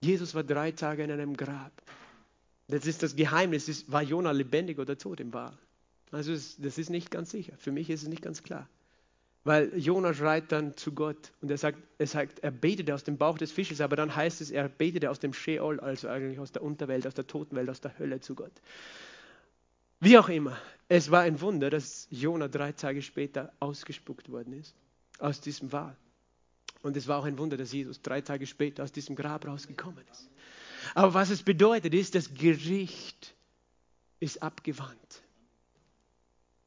Jesus 0.00 0.34
war 0.34 0.44
drei 0.44 0.72
Tage 0.72 1.02
in 1.02 1.10
einem 1.10 1.34
Grab. 1.34 1.72
Das 2.68 2.84
ist 2.84 3.02
das 3.02 3.16
Geheimnis. 3.16 3.90
War 3.90 4.02
Jonah 4.02 4.32
lebendig 4.32 4.78
oder 4.78 4.98
tot 4.98 5.18
im 5.20 5.32
Wal? 5.32 5.56
Also 6.10 6.32
das 6.32 6.78
ist 6.78 6.90
nicht 6.90 7.10
ganz 7.10 7.30
sicher. 7.30 7.54
Für 7.58 7.72
mich 7.72 7.90
ist 7.90 8.02
es 8.02 8.08
nicht 8.08 8.22
ganz 8.22 8.42
klar. 8.42 8.68
Weil 9.44 9.72
Jonah 9.78 10.12
schreit 10.12 10.52
dann 10.52 10.76
zu 10.76 10.92
Gott 10.92 11.32
und 11.40 11.50
er 11.50 11.58
sagt, 11.58 11.78
er 11.98 12.06
sagt, 12.06 12.40
er 12.40 12.50
betete 12.50 12.94
aus 12.94 13.04
dem 13.04 13.16
Bauch 13.16 13.38
des 13.38 13.52
Fisches, 13.52 13.80
aber 13.80 13.96
dann 13.96 14.14
heißt 14.14 14.40
es, 14.40 14.50
er 14.50 14.68
betete 14.68 15.10
aus 15.10 15.20
dem 15.20 15.32
Sheol, 15.32 15.80
also 15.80 16.08
eigentlich 16.08 16.38
aus 16.38 16.52
der 16.52 16.62
Unterwelt, 16.62 17.06
aus 17.06 17.14
der 17.14 17.26
Totenwelt, 17.26 17.70
aus 17.70 17.80
der 17.80 17.98
Hölle 17.98 18.20
zu 18.20 18.34
Gott. 18.34 18.52
Wie 20.00 20.18
auch 20.18 20.28
immer, 20.28 20.56
es 20.88 21.10
war 21.10 21.22
ein 21.22 21.40
Wunder, 21.40 21.70
dass 21.70 22.08
Jonah 22.10 22.48
drei 22.48 22.72
Tage 22.72 23.00
später 23.02 23.52
ausgespuckt 23.58 24.30
worden 24.30 24.52
ist 24.52 24.74
aus 25.18 25.40
diesem 25.40 25.72
Wal. 25.72 25.96
Und 26.82 26.96
es 26.96 27.08
war 27.08 27.18
auch 27.18 27.24
ein 27.24 27.38
Wunder, 27.38 27.56
dass 27.56 27.72
Jesus 27.72 28.02
drei 28.02 28.20
Tage 28.20 28.46
später 28.46 28.84
aus 28.84 28.92
diesem 28.92 29.16
Grab 29.16 29.46
rausgekommen 29.46 30.04
ist. 30.12 30.28
Aber 30.94 31.14
was 31.14 31.30
es 31.30 31.42
bedeutet, 31.42 31.94
ist, 31.94 32.14
das 32.14 32.34
Gericht 32.34 33.34
ist 34.20 34.42
abgewandt. 34.42 35.22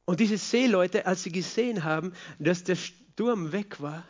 Und 0.04 0.20
diese 0.20 0.38
Seeleute, 0.38 1.06
als 1.06 1.22
sie 1.22 1.32
gesehen 1.32 1.84
haben, 1.84 2.12
dass 2.38 2.64
der 2.64 2.76
Sturm 2.76 3.52
weg 3.52 3.80
war, 3.80 4.04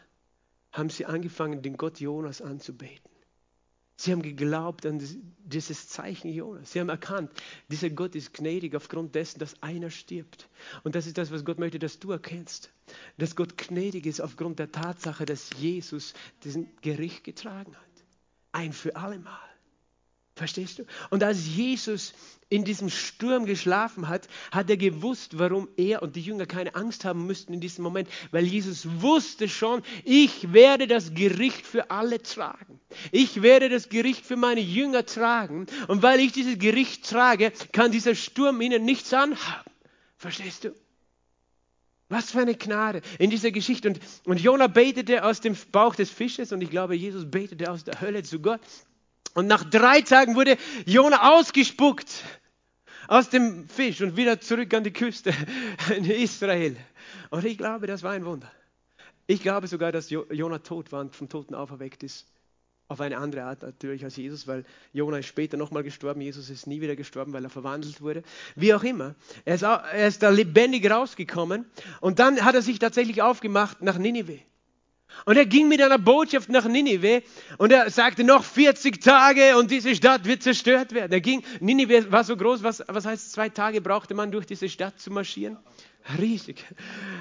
haben 0.72 0.90
sie 0.90 1.04
angefangen, 1.04 1.62
den 1.62 1.76
Gott 1.76 2.00
Jonas 2.00 2.40
anzubeten. 2.40 3.12
Sie 3.96 4.10
haben 4.10 4.22
geglaubt 4.22 4.84
an 4.86 5.00
dieses 5.44 5.88
Zeichen 5.88 6.32
Jonas. 6.32 6.72
Sie 6.72 6.80
haben 6.80 6.88
erkannt, 6.88 7.30
dieser 7.68 7.90
Gott 7.90 8.16
ist 8.16 8.32
gnädig 8.32 8.74
aufgrund 8.74 9.14
dessen, 9.14 9.38
dass 9.38 9.62
einer 9.62 9.90
stirbt. 9.90 10.48
Und 10.82 10.94
das 10.94 11.06
ist 11.06 11.18
das, 11.18 11.30
was 11.30 11.44
Gott 11.44 11.58
möchte, 11.58 11.78
dass 11.78 11.98
du 11.98 12.10
erkennst. 12.10 12.72
Dass 13.18 13.36
Gott 13.36 13.56
gnädig 13.56 14.06
ist 14.06 14.20
aufgrund 14.20 14.58
der 14.58 14.72
Tatsache, 14.72 15.24
dass 15.24 15.50
Jesus 15.56 16.14
diesen 16.42 16.68
Gericht 16.80 17.22
getragen 17.22 17.76
hat. 17.76 18.04
Ein 18.50 18.72
für 18.72 18.96
alle 18.96 19.18
Mal. 19.18 19.51
Verstehst 20.34 20.78
du? 20.78 20.84
Und 21.10 21.22
als 21.22 21.46
Jesus 21.46 22.14
in 22.48 22.64
diesem 22.64 22.88
Sturm 22.88 23.44
geschlafen 23.44 24.08
hat, 24.08 24.28
hat 24.50 24.70
er 24.70 24.78
gewusst, 24.78 25.38
warum 25.38 25.68
er 25.76 26.02
und 26.02 26.16
die 26.16 26.22
Jünger 26.22 26.46
keine 26.46 26.74
Angst 26.74 27.04
haben 27.04 27.26
müssten 27.26 27.52
in 27.52 27.60
diesem 27.60 27.82
Moment, 27.82 28.08
weil 28.30 28.44
Jesus 28.44 28.86
wusste 29.00 29.48
schon, 29.48 29.82
ich 30.04 30.52
werde 30.52 30.86
das 30.86 31.14
Gericht 31.14 31.66
für 31.66 31.90
alle 31.90 32.22
tragen. 32.22 32.80
Ich 33.10 33.42
werde 33.42 33.68
das 33.68 33.90
Gericht 33.90 34.24
für 34.24 34.36
meine 34.36 34.60
Jünger 34.60 35.04
tragen. 35.04 35.66
Und 35.88 36.02
weil 36.02 36.20
ich 36.20 36.32
dieses 36.32 36.58
Gericht 36.58 37.08
trage, 37.08 37.52
kann 37.72 37.92
dieser 37.92 38.14
Sturm 38.14 38.60
ihnen 38.60 38.84
nichts 38.84 39.12
anhaben. 39.12 39.70
Verstehst 40.16 40.64
du? 40.64 40.74
Was 42.08 42.30
für 42.30 42.40
eine 42.40 42.54
Gnade 42.54 43.00
in 43.18 43.30
dieser 43.30 43.50
Geschichte. 43.50 43.88
Und, 43.88 44.00
und 44.26 44.40
Jona 44.40 44.66
betete 44.66 45.24
aus 45.24 45.40
dem 45.40 45.56
Bauch 45.72 45.94
des 45.94 46.10
Fisches 46.10 46.52
und 46.52 46.60
ich 46.60 46.68
glaube, 46.68 46.94
Jesus 46.94 47.30
betete 47.30 47.70
aus 47.70 47.84
der 47.84 48.00
Hölle 48.02 48.22
zu 48.22 48.40
Gott. 48.40 48.60
Und 49.34 49.46
nach 49.46 49.64
drei 49.64 50.02
Tagen 50.02 50.34
wurde 50.34 50.56
Jona 50.86 51.32
ausgespuckt 51.32 52.24
aus 53.08 53.28
dem 53.30 53.68
Fisch 53.68 54.00
und 54.00 54.16
wieder 54.16 54.40
zurück 54.40 54.72
an 54.74 54.84
die 54.84 54.92
Küste 54.92 55.32
in 55.96 56.04
Israel. 56.04 56.76
Und 57.30 57.44
ich 57.44 57.58
glaube, 57.58 57.86
das 57.86 58.02
war 58.02 58.12
ein 58.12 58.24
Wunder. 58.24 58.50
Ich 59.26 59.42
glaube 59.42 59.66
sogar, 59.66 59.92
dass 59.92 60.10
Jona 60.10 60.58
tot 60.58 60.92
war 60.92 61.00
und 61.00 61.14
vom 61.14 61.28
Toten 61.28 61.54
auferweckt 61.54 62.02
ist. 62.02 62.26
Auf 62.88 63.00
eine 63.00 63.16
andere 63.16 63.44
Art 63.44 63.62
natürlich 63.62 64.04
als 64.04 64.16
Jesus, 64.16 64.46
weil 64.46 64.64
Jona 64.92 65.18
ist 65.18 65.26
später 65.26 65.56
nochmal 65.56 65.82
gestorben. 65.82 66.20
Jesus 66.20 66.50
ist 66.50 66.66
nie 66.66 66.82
wieder 66.82 66.94
gestorben, 66.94 67.32
weil 67.32 67.42
er 67.42 67.48
verwandelt 67.48 68.02
wurde. 68.02 68.22
Wie 68.54 68.74
auch 68.74 68.82
immer. 68.82 69.14
Er 69.46 69.54
ist, 69.54 69.62
er 69.62 70.06
ist 70.06 70.22
da 70.22 70.28
lebendig 70.28 70.90
rausgekommen 70.90 71.64
und 72.00 72.18
dann 72.18 72.44
hat 72.44 72.54
er 72.54 72.60
sich 72.60 72.78
tatsächlich 72.78 73.22
aufgemacht 73.22 73.80
nach 73.80 73.96
Ninive. 73.96 74.40
Und 75.24 75.36
er 75.36 75.46
ging 75.46 75.68
mit 75.68 75.80
einer 75.80 75.98
Botschaft 75.98 76.48
nach 76.48 76.66
Ninive 76.66 77.22
und 77.58 77.72
er 77.72 77.90
sagte, 77.90 78.24
noch 78.24 78.44
40 78.44 79.00
Tage 79.00 79.56
und 79.56 79.70
diese 79.70 79.94
Stadt 79.94 80.24
wird 80.24 80.42
zerstört 80.42 80.92
werden. 80.92 81.12
Er 81.12 81.20
ging, 81.20 81.42
Ninive 81.60 82.10
war 82.10 82.24
so 82.24 82.36
groß, 82.36 82.62
was, 82.62 82.82
was 82.88 83.06
heißt, 83.06 83.32
zwei 83.32 83.48
Tage 83.48 83.80
brauchte 83.80 84.14
man 84.14 84.32
durch 84.32 84.46
diese 84.46 84.68
Stadt 84.68 84.98
zu 84.98 85.10
marschieren? 85.10 85.58
Riesig. 86.18 86.64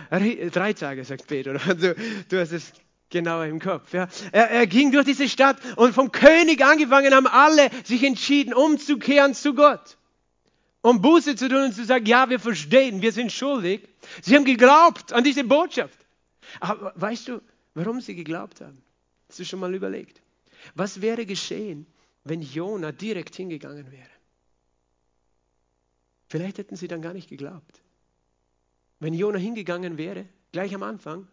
Drei 0.09 0.73
Tage, 0.73 1.03
sagt 1.03 1.27
Peter. 1.27 1.53
Du, 1.53 1.95
du 2.29 2.39
hast 2.39 2.51
es 2.51 2.73
genauer 3.11 3.45
im 3.45 3.59
Kopf. 3.59 3.93
Ja. 3.93 4.07
Er, 4.31 4.49
er 4.49 4.67
ging 4.67 4.91
durch 4.91 5.05
diese 5.05 5.29
Stadt 5.29 5.57
und 5.75 5.93
vom 5.93 6.11
König 6.11 6.63
angefangen 6.63 7.13
haben 7.13 7.27
alle 7.27 7.69
sich 7.83 8.03
entschieden, 8.03 8.53
umzukehren 8.53 9.35
zu 9.35 9.53
Gott. 9.53 9.97
Um 10.81 11.01
Buße 11.01 11.35
zu 11.35 11.47
tun 11.47 11.65
und 11.65 11.73
zu 11.73 11.85
sagen, 11.85 12.07
ja, 12.07 12.29
wir 12.29 12.39
verstehen, 12.39 13.03
wir 13.03 13.11
sind 13.11 13.31
schuldig. 13.31 13.87
Sie 14.23 14.35
haben 14.35 14.45
geglaubt 14.45 15.13
an 15.13 15.23
diese 15.23 15.43
Botschaft. 15.43 15.93
Aber 16.59 16.91
weißt 16.95 17.27
du, 17.27 17.41
warum 17.73 18.01
sie 18.01 18.15
geglaubt 18.15 18.61
haben. 18.61 18.81
Hast 19.29 19.39
du 19.39 19.45
schon 19.45 19.59
mal 19.59 19.73
überlegt? 19.73 20.21
Was 20.75 21.01
wäre 21.01 21.25
geschehen, 21.25 21.85
wenn 22.23 22.41
Jona 22.41 22.91
direkt 22.91 23.35
hingegangen 23.35 23.91
wäre? 23.91 24.09
Vielleicht 26.27 26.57
hätten 26.57 26.75
sie 26.75 26.87
dann 26.87 27.01
gar 27.01 27.13
nicht 27.13 27.29
geglaubt. 27.29 27.81
Wenn 28.99 29.13
Jona 29.13 29.37
hingegangen 29.37 29.97
wäre, 29.97 30.27
gleich 30.51 30.73
am 30.75 30.83
Anfang, 30.83 31.27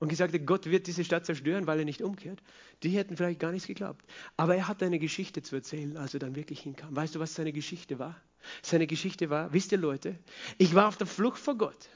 und 0.00 0.08
gesagt 0.08 0.32
hätte, 0.32 0.44
Gott 0.44 0.66
wird 0.66 0.86
diese 0.86 1.04
Stadt 1.04 1.26
zerstören, 1.26 1.66
weil 1.66 1.78
er 1.78 1.84
nicht 1.84 2.02
umkehrt, 2.02 2.42
die 2.82 2.88
hätten 2.88 3.16
vielleicht 3.16 3.38
gar 3.38 3.52
nichts 3.52 3.68
geglaubt. 3.68 4.04
Aber 4.36 4.56
er 4.56 4.66
hatte 4.66 4.86
eine 4.86 4.98
Geschichte 4.98 5.42
zu 5.42 5.54
erzählen, 5.54 5.96
als 5.98 6.14
er 6.14 6.20
dann 6.20 6.34
wirklich 6.34 6.60
hinkam. 6.60 6.96
Weißt 6.96 7.14
du, 7.14 7.20
was 7.20 7.34
seine 7.34 7.52
Geschichte 7.52 7.98
war? 7.98 8.20
Seine 8.62 8.86
Geschichte 8.86 9.28
war, 9.28 9.52
wisst 9.52 9.72
ihr 9.72 9.78
Leute, 9.78 10.18
ich 10.56 10.74
war 10.74 10.88
auf 10.88 10.96
der 10.96 11.06
Flucht 11.06 11.38
vor 11.38 11.56
Gott. 11.56 11.90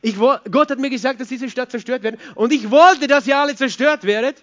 Ich, 0.00 0.16
Gott 0.16 0.70
hat 0.70 0.78
mir 0.78 0.90
gesagt, 0.90 1.20
dass 1.20 1.28
diese 1.28 1.50
Stadt 1.50 1.70
zerstört 1.70 2.02
wird. 2.02 2.18
Und 2.34 2.52
ich 2.52 2.70
wollte, 2.70 3.06
dass 3.06 3.26
ihr 3.26 3.36
alle 3.36 3.54
zerstört 3.56 4.04
werdet. 4.04 4.42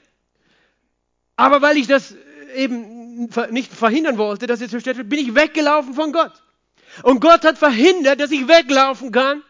Aber 1.36 1.62
weil 1.62 1.78
ich 1.78 1.88
das 1.88 2.16
eben 2.56 3.30
nicht 3.52 3.72
verhindern 3.72 4.18
wollte, 4.18 4.48
dass 4.48 4.62
ihr 4.62 4.70
zerstört 4.70 4.98
wird, 4.98 5.10
bin 5.10 5.20
ich 5.20 5.36
weggelaufen 5.36 5.94
von 5.94 6.12
Gott. 6.12 6.34
Und 7.04 7.22
Gott 7.22 7.44
hat 7.46 7.58
verhindert, 7.58 8.20
dass 8.20 8.32
ich 8.32 8.48
weglaufen 8.48 9.12
kann, 9.12 9.44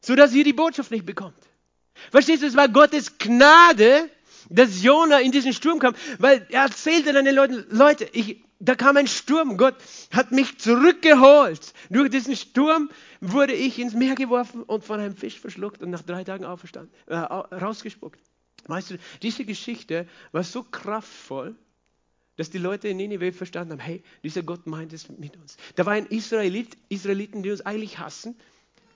sodass 0.00 0.32
ihr 0.32 0.44
die 0.44 0.52
Botschaft 0.52 0.90
nicht 0.90 1.06
bekommt. 1.06 1.36
Verstehst 2.10 2.42
du, 2.42 2.46
es 2.46 2.56
war 2.56 2.68
Gottes 2.68 3.18
Gnade, 3.18 4.08
dass 4.48 4.82
Jona 4.82 5.20
in 5.20 5.32
diesen 5.32 5.52
Sturm 5.52 5.78
kam, 5.78 5.94
weil 6.18 6.46
er 6.50 6.62
erzählte 6.62 7.12
dann 7.12 7.24
den 7.24 7.34
Leuten, 7.34 7.66
Leute, 7.70 8.08
ich, 8.12 8.42
da 8.60 8.74
kam 8.74 8.96
ein 8.98 9.06
Sturm, 9.06 9.56
Gott 9.56 9.76
hat 10.12 10.32
mich 10.32 10.58
zurückgeholt. 10.58 11.72
Durch 11.88 12.10
diesen 12.10 12.36
Sturm 12.36 12.90
wurde 13.20 13.54
ich 13.54 13.78
ins 13.78 13.94
Meer 13.94 14.14
geworfen 14.14 14.62
und 14.62 14.84
von 14.84 15.00
einem 15.00 15.16
Fisch 15.16 15.40
verschluckt 15.40 15.82
und 15.82 15.90
nach 15.90 16.02
drei 16.02 16.24
Tagen 16.24 16.44
auferstanden, 16.44 16.92
äh, 17.06 17.16
rausgespuckt. 17.16 18.20
Weißt 18.66 18.90
du, 18.90 18.98
diese 19.22 19.46
Geschichte 19.46 20.06
war 20.32 20.44
so 20.44 20.62
kraftvoll, 20.62 21.56
dass 22.36 22.50
die 22.50 22.58
Leute 22.58 22.88
in 22.88 22.98
Nineveh 22.98 23.32
verstanden 23.32 23.72
haben, 23.72 23.80
hey, 23.80 24.02
dieser 24.22 24.42
Gott 24.42 24.66
meint 24.66 24.92
es 24.92 25.08
mit 25.08 25.36
uns. 25.38 25.56
Da 25.76 25.86
war 25.86 25.94
ein 25.94 26.06
Israelit, 26.06 26.76
Israeliten, 26.90 27.42
die 27.42 27.50
uns 27.50 27.62
eigentlich 27.62 27.98
hassen, 27.98 28.36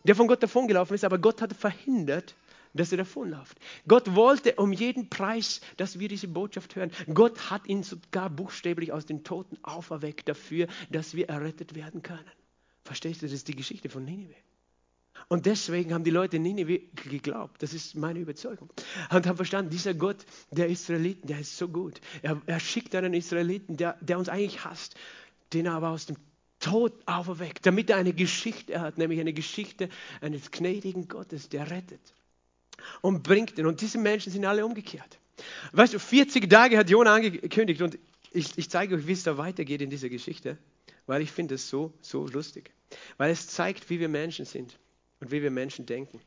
der 0.05 0.15
von 0.15 0.29
Gott 0.29 0.43
davongelaufen 0.43 0.95
ist, 0.95 1.05
aber 1.05 1.19
Gott 1.19 1.41
hat 1.41 1.55
verhindert, 1.55 2.35
dass 2.75 2.93
er 2.93 2.99
davonläuft. 2.99 3.59
Gott 3.89 4.14
wollte 4.14 4.57
um 4.57 4.72
jeden 4.72 5.09
Preis, 5.09 5.61
dass 5.77 5.99
wir 5.99 6.09
diese 6.09 6.29
Botschaft 6.29 6.77
hören. 6.77 6.91
Gott 7.12 7.51
hat 7.51 7.66
ihn 7.66 7.83
sogar 7.83 8.29
buchstäblich 8.29 8.93
aus 8.93 9.07
den 9.07 9.25
Toten 9.25 9.57
auferweckt 9.62 10.29
dafür, 10.29 10.66
dass 10.91 11.14
wir 11.14 11.29
errettet 11.29 11.75
werden 11.75 12.03
können. 12.03 12.31
Verstehst 12.83 13.22
du, 13.22 13.27
das 13.27 13.33
ist 13.33 13.49
die 13.49 13.57
Geschichte 13.57 13.89
von 13.89 14.05
Nineveh. 14.05 14.35
Und 15.29 15.47
deswegen 15.47 15.95
haben 15.95 16.05
die 16.05 16.11
Leute 16.11 16.37
in 16.37 16.43
Nineveh 16.43 16.83
geglaubt, 17.09 17.62
das 17.62 17.72
ist 17.72 17.95
meine 17.95 18.18
Überzeugung, 18.18 18.68
und 19.11 19.27
haben 19.27 19.37
verstanden, 19.37 19.70
dieser 19.70 19.95
Gott 19.95 20.27
der 20.51 20.68
Israeliten, 20.68 21.29
der 21.29 21.39
ist 21.39 21.57
so 21.57 21.68
gut. 21.68 22.01
Er, 22.20 22.43
er 22.47 22.61
schickt 22.61 22.95
einen 22.95 23.14
Israeliten, 23.14 23.77
der, 23.77 23.97
der 24.01 24.18
uns 24.18 24.29
eigentlich 24.29 24.64
hasst, 24.64 24.97
den 25.53 25.66
er 25.66 25.72
aber 25.75 25.91
aus 25.91 26.07
dem 26.07 26.16
Tod 26.59 26.93
auferweckt, 27.07 27.64
damit 27.64 27.91
er 27.91 27.97
eine 27.97 28.12
Geschichte 28.12 28.81
hat, 28.81 28.99
nämlich 28.99 29.20
eine 29.20 29.33
Geschichte 29.33 29.89
eines 30.20 30.51
gnädigen 30.51 31.09
Gottes, 31.09 31.49
der 31.49 31.70
rettet 31.70 32.14
und 33.01 33.22
bringt 33.22 33.59
ihn. 33.59 33.66
Und 33.66 33.81
diese 33.81 33.99
Menschen 33.99 34.33
sind 34.33 34.45
alle 34.45 34.64
umgekehrt. 34.64 35.18
Weißt 35.72 35.95
du, 35.95 35.99
40 35.99 36.49
Tage 36.49 36.79
hat 36.79 36.91
Jona 36.91 37.14
angekündigt 37.14 37.83
und 37.83 37.99
ich, 38.31 38.57
ich 38.57 38.70
zeige 38.70 38.97
euch, 38.97 39.07
wie 39.07 39.12
es 39.12 39.22
da 39.22 39.37
weitergeht 39.39 39.81
in 39.83 39.91
dieser 39.91 40.09
Geschichte, 40.09 40.59
weil 41.07 41.22
ich 41.22 41.31
finde 41.31 41.57
es 41.57 41.68
so, 41.68 41.93
so 42.01 42.27
lustig. 42.27 42.72
Weil 43.16 43.31
es 43.31 43.49
zeigt, 43.49 43.91
wie 43.91 44.01
wir 44.01 44.09
Menschen 44.09 44.45
sind 44.45 44.79
und 45.20 45.31
wie 45.31 45.43
wir 45.43 45.51
Menschen 45.51 45.87
denken. 45.87 46.20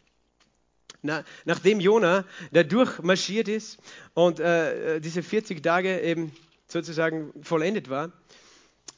Na, 1.01 1.23
nachdem 1.45 1.79
Jona 1.79 2.25
da 2.51 2.63
durchmarschiert 2.63 3.47
ist 3.47 3.77
und 4.13 4.39
äh, 4.39 4.99
diese 4.99 5.21
40 5.21 5.61
Tage 5.61 6.01
eben 6.01 6.31
sozusagen 6.67 7.31
vollendet 7.43 7.89
war, 7.89 8.11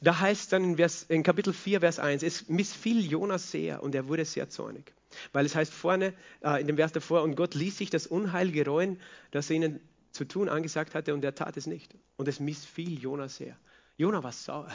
da 0.00 0.18
heißt 0.18 0.52
dann 0.52 0.64
in, 0.64 0.76
Vers, 0.76 1.04
in 1.08 1.22
Kapitel 1.22 1.52
4, 1.52 1.80
Vers 1.80 1.98
1, 1.98 2.22
es 2.22 2.48
missfiel 2.48 3.04
Jonas 3.04 3.50
sehr 3.50 3.82
und 3.82 3.94
er 3.94 4.08
wurde 4.08 4.24
sehr 4.24 4.48
zornig. 4.48 4.92
Weil 5.32 5.46
es 5.46 5.54
heißt 5.54 5.72
vorne, 5.72 6.14
äh, 6.42 6.60
in 6.60 6.66
dem 6.66 6.76
Vers 6.76 6.92
davor, 6.92 7.22
und 7.22 7.36
Gott 7.36 7.54
ließ 7.54 7.78
sich 7.78 7.90
das 7.90 8.06
Unheil 8.06 8.50
gereuen, 8.50 9.00
das 9.30 9.50
er 9.50 9.56
ihnen 9.56 9.80
zu 10.12 10.24
tun 10.24 10.48
angesagt 10.48 10.94
hatte, 10.94 11.14
und 11.14 11.24
er 11.24 11.34
tat 11.34 11.56
es 11.56 11.66
nicht. 11.66 11.94
Und 12.16 12.28
es 12.28 12.40
missfiel 12.40 12.98
Jonas 12.98 13.36
sehr. 13.36 13.56
Jona 13.96 14.22
war 14.22 14.32
sauer. 14.32 14.68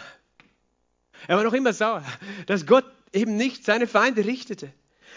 Er 1.28 1.38
war 1.38 1.44
noch 1.44 1.54
immer 1.54 1.74
sauer, 1.74 2.04
dass 2.46 2.66
Gott 2.66 2.86
eben 3.14 3.38
nicht 3.38 3.66
seine 3.66 3.88
Feinde 3.88 4.26
richtete. 4.26 4.72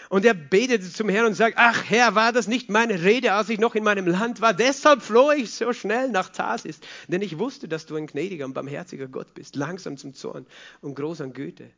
Und 0.07 0.25
er 0.25 0.33
betete 0.33 0.89
zum 0.89 1.09
Herrn 1.09 1.25
und 1.25 1.33
sagt, 1.33 1.55
ach 1.57 1.83
Herr, 1.89 2.15
war 2.15 2.31
das 2.31 2.47
nicht 2.47 2.69
meine 2.69 3.03
Rede, 3.03 3.33
als 3.33 3.49
ich 3.49 3.59
noch 3.59 3.75
in 3.75 3.83
meinem 3.83 4.07
Land 4.07 4.39
war? 4.39 4.53
Deshalb 4.53 5.01
floh 5.01 5.31
ich 5.31 5.51
so 5.53 5.73
schnell 5.73 6.09
nach 6.09 6.29
Tarsis, 6.29 6.79
denn 7.07 7.21
ich 7.21 7.37
wusste, 7.37 7.67
dass 7.67 7.85
du 7.85 7.95
ein 7.95 8.07
gnädiger 8.07 8.45
und 8.45 8.53
barmherziger 8.53 9.07
Gott 9.07 9.33
bist, 9.33 9.55
langsam 9.55 9.97
zum 9.97 10.13
Zorn 10.13 10.45
und 10.81 10.95
groß 10.95 11.21
an 11.21 11.33
Güte. 11.33 11.69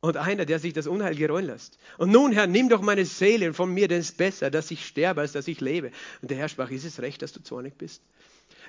Und 0.00 0.16
einer, 0.16 0.44
der 0.44 0.58
sich 0.58 0.72
das 0.72 0.86
Unheil 0.86 1.14
gereuen 1.16 1.46
lässt. 1.46 1.78
Und 1.98 2.12
nun, 2.12 2.32
Herr, 2.32 2.46
nimm 2.46 2.68
doch 2.68 2.82
meine 2.82 3.04
Seele 3.04 3.54
von 3.54 3.72
mir, 3.72 3.88
denn 3.88 4.00
es 4.00 4.10
ist 4.10 4.18
besser, 4.18 4.50
dass 4.50 4.70
ich 4.70 4.86
sterbe, 4.86 5.22
als 5.22 5.32
dass 5.32 5.48
ich 5.48 5.60
lebe. 5.60 5.90
Und 6.22 6.30
der 6.30 6.38
Herr 6.38 6.48
sprach, 6.48 6.70
ist 6.70 6.84
es 6.84 7.00
recht, 7.00 7.22
dass 7.22 7.32
du 7.32 7.42
zornig 7.42 7.76
bist? 7.76 8.02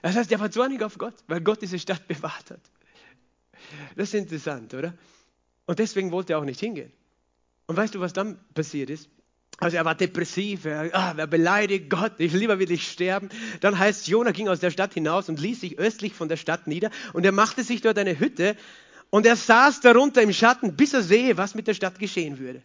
Das 0.01 0.15
heißt, 0.15 0.31
er 0.31 0.39
war 0.39 0.49
zornig 0.49 0.81
auf 0.81 0.97
Gott, 0.97 1.15
weil 1.27 1.41
Gott 1.41 1.61
diese 1.61 1.79
Stadt 1.79 2.07
bewahrt 2.07 2.51
hat. 2.51 2.61
Das 3.95 4.09
ist 4.09 4.13
interessant, 4.13 4.73
oder? 4.73 4.93
Und 5.65 5.79
deswegen 5.79 6.11
wollte 6.11 6.33
er 6.33 6.39
auch 6.39 6.45
nicht 6.45 6.59
hingehen. 6.59 6.91
Und 7.67 7.75
weißt 7.75 7.95
du, 7.95 7.99
was 7.99 8.13
dann 8.13 8.39
passiert 8.53 8.89
ist? 8.89 9.09
Also 9.59 9.75
er 9.77 9.85
war 9.85 9.95
depressiv, 9.95 10.65
er, 10.65 10.93
ah, 10.93 11.15
er 11.17 11.25
beleidigt 11.25 11.89
Gott, 11.89 12.13
ich 12.19 12.31
lieber 12.31 12.59
will 12.59 12.71
ich 12.71 12.87
sterben. 12.87 13.29
Dann 13.59 13.77
heißt 13.77 14.07
Jona 14.07 14.31
ging 14.31 14.47
aus 14.49 14.59
der 14.59 14.69
Stadt 14.69 14.93
hinaus 14.93 15.29
und 15.29 15.39
ließ 15.39 15.61
sich 15.61 15.79
östlich 15.79 16.13
von 16.13 16.29
der 16.29 16.37
Stadt 16.37 16.67
nieder 16.67 16.91
und 17.13 17.25
er 17.25 17.31
machte 17.31 17.63
sich 17.63 17.81
dort 17.81 17.97
eine 17.97 18.19
Hütte 18.19 18.55
und 19.09 19.25
er 19.25 19.35
saß 19.35 19.81
darunter 19.81 20.21
im 20.21 20.33
Schatten, 20.33 20.75
bis 20.75 20.93
er 20.93 21.03
sehe, 21.03 21.37
was 21.37 21.55
mit 21.55 21.67
der 21.67 21.73
Stadt 21.73 21.99
geschehen 21.99 22.39
würde. 22.39 22.61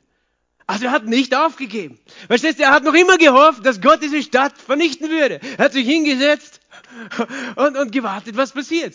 Also 0.67 0.87
er 0.87 0.93
hat 0.93 1.07
nicht 1.07 1.35
aufgegeben. 1.35 1.99
Verstehst 2.29 2.59
du, 2.59 2.63
er 2.63 2.71
hat 2.71 2.85
noch 2.85 2.95
immer 2.95 3.19
gehofft, 3.19 3.67
dass 3.67 3.81
Gott 3.81 4.03
diese 4.03 4.23
Stadt 4.23 4.57
vernichten 4.59 5.11
würde. 5.11 5.41
Er 5.59 5.67
hat 5.67 5.73
sich 5.73 5.87
hingesetzt 5.87 6.61
und, 7.57 7.77
und 7.77 7.93
gewartet, 7.93 8.37
was 8.37 8.53
passiert. 8.53 8.95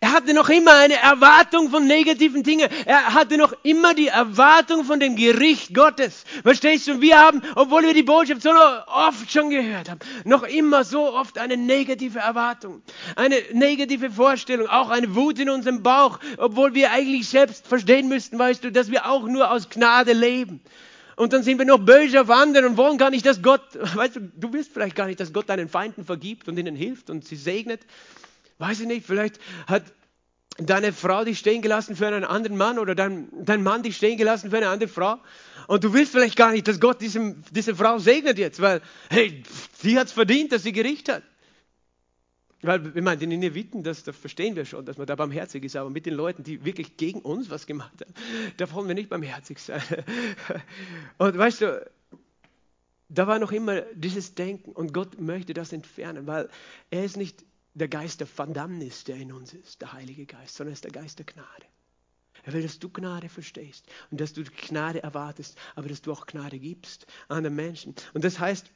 Er 0.00 0.12
hatte 0.12 0.32
noch 0.32 0.48
immer 0.48 0.76
eine 0.76 0.94
Erwartung 0.94 1.70
von 1.70 1.86
negativen 1.86 2.44
Dingen. 2.44 2.68
Er 2.84 3.14
hatte 3.14 3.36
noch 3.36 3.52
immer 3.64 3.94
die 3.94 4.06
Erwartung 4.06 4.84
von 4.84 5.00
dem 5.00 5.16
Gericht 5.16 5.74
Gottes. 5.74 6.24
Verstehst 6.44 6.86
du? 6.86 7.00
Wir 7.00 7.18
haben, 7.18 7.42
obwohl 7.56 7.82
wir 7.82 7.94
die 7.94 8.04
Botschaft 8.04 8.42
so 8.42 8.50
oft 8.50 9.32
schon 9.32 9.50
gehört 9.50 9.90
haben, 9.90 9.98
noch 10.24 10.44
immer 10.44 10.84
so 10.84 11.12
oft 11.12 11.36
eine 11.38 11.56
negative 11.56 12.20
Erwartung, 12.20 12.82
eine 13.16 13.36
negative 13.52 14.10
Vorstellung, 14.10 14.68
auch 14.68 14.90
eine 14.90 15.16
Wut 15.16 15.40
in 15.40 15.50
unserem 15.50 15.82
Bauch, 15.82 16.20
obwohl 16.36 16.74
wir 16.74 16.92
eigentlich 16.92 17.28
selbst 17.28 17.66
verstehen 17.66 18.08
müssten, 18.08 18.38
weißt 18.38 18.62
du, 18.62 18.70
dass 18.70 18.92
wir 18.92 19.10
auch 19.10 19.24
nur 19.24 19.50
aus 19.50 19.68
Gnade 19.68 20.12
leben. 20.12 20.60
Und 21.16 21.32
dann 21.32 21.42
sind 21.42 21.58
wir 21.58 21.64
noch 21.64 21.80
böse 21.80 22.20
auf 22.20 22.30
anderen 22.30 22.66
und 22.66 22.76
wollen 22.76 22.98
gar 22.98 23.10
nicht, 23.10 23.26
dass 23.26 23.42
Gott, 23.42 23.62
weißt 23.96 24.14
du, 24.14 24.20
du 24.36 24.52
willst 24.52 24.72
vielleicht 24.72 24.94
gar 24.94 25.06
nicht, 25.06 25.18
dass 25.18 25.32
Gott 25.32 25.48
deinen 25.48 25.68
Feinden 25.68 26.04
vergibt 26.04 26.46
und 26.46 26.56
ihnen 26.56 26.76
hilft 26.76 27.10
und 27.10 27.24
sie 27.24 27.34
segnet. 27.34 27.80
Weiß 28.58 28.80
ich 28.80 28.86
nicht, 28.86 29.06
vielleicht 29.06 29.38
hat 29.66 29.84
deine 30.58 30.92
Frau 30.92 31.24
dich 31.24 31.38
stehen 31.38 31.62
gelassen 31.62 31.96
für 31.96 32.06
einen 32.06 32.24
anderen 32.24 32.56
Mann 32.56 32.78
oder 32.78 32.94
dein, 32.94 33.28
dein 33.44 33.62
Mann 33.62 33.82
dich 33.82 33.96
stehen 33.96 34.18
gelassen 34.18 34.50
für 34.50 34.56
eine 34.56 34.68
andere 34.68 34.88
Frau. 34.88 35.18
Und 35.68 35.84
du 35.84 35.92
willst 35.92 36.12
vielleicht 36.12 36.36
gar 36.36 36.50
nicht, 36.50 36.66
dass 36.66 36.80
Gott 36.80 37.00
diesem, 37.00 37.42
diese 37.50 37.74
Frau 37.76 37.98
segnet 37.98 38.38
jetzt, 38.38 38.60
weil, 38.60 38.80
hey, 39.10 39.42
sie 39.74 39.98
hat 39.98 40.08
es 40.08 40.12
verdient, 40.12 40.52
dass 40.52 40.64
sie 40.64 40.72
Gericht 40.72 41.08
hat. 41.08 41.22
Weil, 42.62 42.92
ich 42.96 43.02
meine, 43.02 43.18
die 43.18 43.28
Nineviten, 43.28 43.84
das, 43.84 44.02
das 44.02 44.16
verstehen 44.16 44.56
wir 44.56 44.64
schon, 44.64 44.84
dass 44.84 44.98
man 44.98 45.06
da 45.06 45.14
barmherzig 45.14 45.62
ist, 45.62 45.76
aber 45.76 45.90
mit 45.90 46.06
den 46.06 46.14
Leuten, 46.14 46.42
die 46.42 46.64
wirklich 46.64 46.96
gegen 46.96 47.20
uns 47.20 47.50
was 47.50 47.66
gemacht 47.66 47.92
haben, 48.00 48.12
da 48.56 48.72
wollen 48.72 48.88
wir 48.88 48.96
nicht 48.96 49.10
barmherzig 49.10 49.60
sein. 49.60 49.82
Und 51.18 51.38
weißt 51.38 51.60
du, 51.60 51.86
da 53.08 53.26
war 53.26 53.38
noch 53.38 53.52
immer 53.52 53.82
dieses 53.94 54.34
Denken 54.34 54.72
und 54.72 54.92
Gott 54.92 55.18
möchte 55.18 55.54
das 55.54 55.72
entfernen, 55.72 56.26
weil 56.26 56.50
er 56.90 57.04
ist 57.04 57.16
nicht 57.16 57.42
der 57.78 57.88
Geist 57.88 58.20
der 58.20 58.26
Verdammnis, 58.26 59.04
der 59.04 59.16
in 59.16 59.32
uns 59.32 59.54
ist, 59.54 59.80
der 59.80 59.92
Heilige 59.92 60.26
Geist, 60.26 60.56
sondern 60.56 60.72
er 60.72 60.74
ist 60.74 60.84
der 60.84 60.90
Geist 60.90 61.18
der 61.18 61.26
Gnade. 61.26 61.66
Er 62.44 62.52
will, 62.52 62.62
dass 62.62 62.78
du 62.78 62.88
Gnade 62.88 63.28
verstehst 63.28 63.86
und 64.10 64.20
dass 64.20 64.32
du 64.32 64.44
Gnade 64.44 65.02
erwartest, 65.02 65.58
aber 65.74 65.88
dass 65.88 66.02
du 66.02 66.12
auch 66.12 66.26
Gnade 66.26 66.58
gibst 66.58 67.06
anderen 67.28 67.56
Menschen. 67.56 67.94
Und 68.14 68.24
das 68.24 68.38
heißt, 68.38 68.70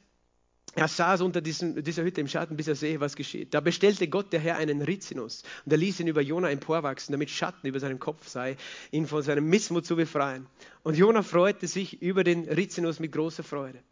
er 0.75 0.87
saß 0.87 1.21
unter 1.21 1.41
diesem, 1.41 1.83
dieser 1.83 2.03
Hütte 2.03 2.21
im 2.21 2.27
Schatten, 2.27 2.57
bis 2.57 2.67
er 2.67 2.75
sehe, 2.75 2.99
was 2.99 3.15
geschieht. 3.15 3.53
Da 3.53 3.59
bestellte 3.59 4.07
Gott 4.07 4.33
der 4.33 4.39
Herr 4.39 4.57
einen 4.57 4.81
Rizinus 4.81 5.43
und 5.65 5.71
er 5.71 5.77
ließ 5.77 5.99
ihn 5.99 6.07
über 6.07 6.21
Jona 6.21 6.49
emporwachsen, 6.49 7.11
damit 7.11 7.29
Schatten 7.29 7.67
über 7.67 7.79
seinem 7.79 7.99
Kopf 7.99 8.27
sei, 8.27 8.57
ihn 8.91 9.05
von 9.05 9.21
seinem 9.21 9.47
Missmut 9.49 9.85
zu 9.85 9.95
befreien. 9.95 10.47
Und 10.81 10.97
Jona 10.97 11.21
freute 11.21 11.67
sich 11.67 12.01
über 12.01 12.23
den 12.23 12.49
Rizinus 12.49 12.99
mit 12.99 13.11
großer 13.11 13.43
Freude. 13.43 13.83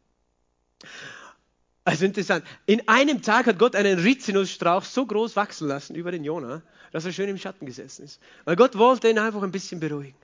Also 1.84 2.06
interessant. 2.06 2.46
In 2.68 2.88
einem 2.88 3.22
Tag 3.22 3.48
hat 3.48 3.58
Gott 3.58 3.76
einen 3.76 3.98
Rizinusstrauch 4.00 4.84
so 4.84 5.06
groß 5.06 5.36
wachsen 5.36 5.68
lassen 5.68 5.96
über 5.96 6.12
den 6.12 6.24
Jona, 6.24 6.62
dass 6.92 7.06
er 7.06 7.12
schön 7.12 7.30
im 7.30 7.40
Schatten 7.40 7.66
gesessen 7.66 8.06
ist. 8.06 8.20
Weil 8.46 8.56
Gott 8.56 8.78
wollte 8.78 9.10
ihn 9.10 9.18
einfach 9.18 9.42
ein 9.42 9.52
bisschen 9.52 9.80
beruhigen. 9.80 10.18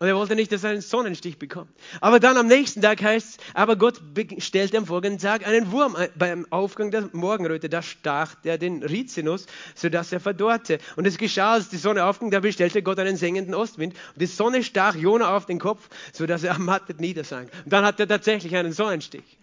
Und 0.00 0.08
er 0.08 0.16
wollte 0.16 0.34
nicht, 0.34 0.50
dass 0.50 0.64
er 0.64 0.70
einen 0.70 0.80
Sonnenstich 0.80 1.38
bekommt. 1.38 1.70
Aber 2.00 2.20
dann 2.20 2.38
am 2.38 2.46
nächsten 2.46 2.80
Tag 2.80 3.02
heißt 3.02 3.28
es, 3.28 3.36
aber 3.52 3.76
Gott 3.76 4.00
stellte 4.38 4.78
am 4.78 4.86
folgenden 4.86 5.20
Tag 5.20 5.46
einen 5.46 5.70
Wurm 5.72 5.94
beim 6.16 6.46
Aufgang 6.48 6.90
der 6.90 7.10
Morgenröte. 7.12 7.68
Da 7.68 7.82
stach 7.82 8.34
der 8.36 8.56
den 8.56 8.82
Rizinus, 8.82 9.44
sodass 9.74 10.10
er 10.10 10.18
verdorrte. 10.18 10.78
Und 10.96 11.06
es 11.06 11.18
geschah, 11.18 11.52
als 11.52 11.68
die 11.68 11.76
Sonne 11.76 12.06
aufging, 12.06 12.30
da 12.30 12.40
bestellte 12.40 12.82
Gott 12.82 12.98
einen 12.98 13.18
sengenden 13.18 13.54
Ostwind. 13.54 13.94
Und 14.14 14.22
die 14.22 14.26
Sonne 14.26 14.64
stach 14.64 14.94
Jona 14.94 15.36
auf 15.36 15.44
den 15.44 15.58
Kopf, 15.58 15.90
sodass 16.14 16.44
er 16.44 16.54
ermattet 16.54 16.98
niedersank. 16.98 17.50
Und 17.64 17.72
dann 17.72 17.84
hat 17.84 18.00
er 18.00 18.08
tatsächlich 18.08 18.56
einen 18.56 18.72
Sonnenstich. 18.72 19.39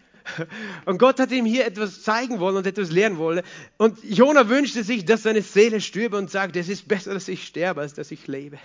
Und 0.85 0.97
Gott 0.97 1.19
hat 1.19 1.31
ihm 1.31 1.45
hier 1.45 1.65
etwas 1.65 2.03
zeigen 2.03 2.39
wollen 2.39 2.57
und 2.57 2.67
etwas 2.67 2.91
lernen 2.91 3.17
wollen. 3.17 3.43
Und 3.77 4.03
Jona 4.03 4.49
wünschte 4.49 4.83
sich, 4.83 5.05
dass 5.05 5.23
seine 5.23 5.41
Seele 5.41 5.81
stürbe 5.81 6.17
und 6.17 6.29
sagte, 6.29 6.59
es 6.59 6.69
ist 6.69 6.87
besser, 6.87 7.13
dass 7.13 7.27
ich 7.27 7.45
sterbe, 7.45 7.81
als 7.81 7.93
dass 7.93 8.11
ich 8.11 8.27
lebe. 8.27 8.59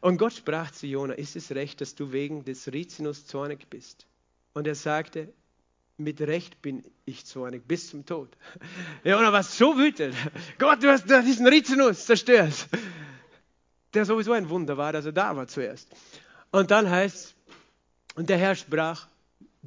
Und 0.00 0.18
Gott 0.18 0.34
sprach 0.34 0.70
zu 0.70 0.86
Jona, 0.86 1.14
ist 1.14 1.36
es 1.36 1.50
recht, 1.52 1.80
dass 1.80 1.94
du 1.94 2.12
wegen 2.12 2.44
des 2.44 2.72
Rizinus 2.72 3.26
zornig 3.26 3.68
bist? 3.68 4.06
Und 4.52 4.66
er 4.66 4.74
sagte, 4.74 5.32
mit 5.98 6.20
Recht 6.20 6.60
bin 6.62 6.84
ich 7.06 7.24
zornig, 7.24 7.66
bis 7.66 7.88
zum 7.88 8.04
Tod. 8.04 8.28
Jona 9.04 9.32
war 9.32 9.42
so 9.42 9.78
wütend. 9.78 10.14
Gott, 10.58 10.82
du 10.82 10.90
hast 10.90 11.08
diesen 11.08 11.46
Rizinus 11.46 12.06
zerstört. 12.06 12.68
Der 13.94 14.04
sowieso 14.04 14.32
ein 14.32 14.48
Wunder 14.50 14.76
war, 14.76 14.92
dass 14.92 15.06
er 15.06 15.12
da 15.12 15.34
war 15.36 15.48
zuerst. 15.48 15.88
Und 16.50 16.70
dann 16.70 16.90
heißt 16.90 17.34
und 18.14 18.30
der 18.30 18.38
Herr 18.38 18.54
sprach, 18.54 19.08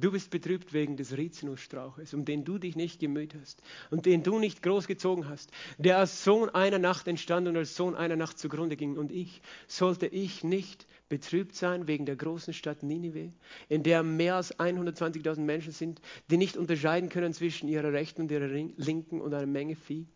Du 0.00 0.10
bist 0.10 0.30
betrübt 0.30 0.72
wegen 0.72 0.96
des 0.96 1.16
Rizinusstrauches, 1.16 2.14
um 2.14 2.24
den 2.24 2.44
du 2.44 2.58
dich 2.58 2.74
nicht 2.74 3.00
gemüht 3.00 3.34
hast 3.38 3.62
und 3.90 4.06
den 4.06 4.22
du 4.22 4.38
nicht 4.38 4.62
großgezogen 4.62 5.28
hast, 5.28 5.50
der 5.76 5.98
als 5.98 6.24
Sohn 6.24 6.48
einer 6.48 6.78
Nacht 6.78 7.06
entstand 7.06 7.46
und 7.46 7.56
als 7.56 7.76
Sohn 7.76 7.94
einer 7.94 8.16
Nacht 8.16 8.38
zugrunde 8.38 8.76
ging. 8.76 8.96
Und 8.96 9.12
ich, 9.12 9.42
sollte 9.66 10.06
ich 10.06 10.42
nicht 10.42 10.86
betrübt 11.10 11.54
sein 11.54 11.86
wegen 11.86 12.06
der 12.06 12.16
großen 12.16 12.54
Stadt 12.54 12.82
Ninive, 12.82 13.30
in 13.68 13.82
der 13.82 14.02
mehr 14.02 14.36
als 14.36 14.58
120.000 14.58 15.40
Menschen 15.40 15.72
sind, 15.72 16.00
die 16.30 16.38
nicht 16.38 16.56
unterscheiden 16.56 17.10
können 17.10 17.34
zwischen 17.34 17.68
ihrer 17.68 17.92
rechten 17.92 18.22
und 18.22 18.30
ihrer 18.30 18.48
linken 18.48 19.20
und 19.20 19.34
einer 19.34 19.46
Menge 19.46 19.76
Vieh? 19.76 20.06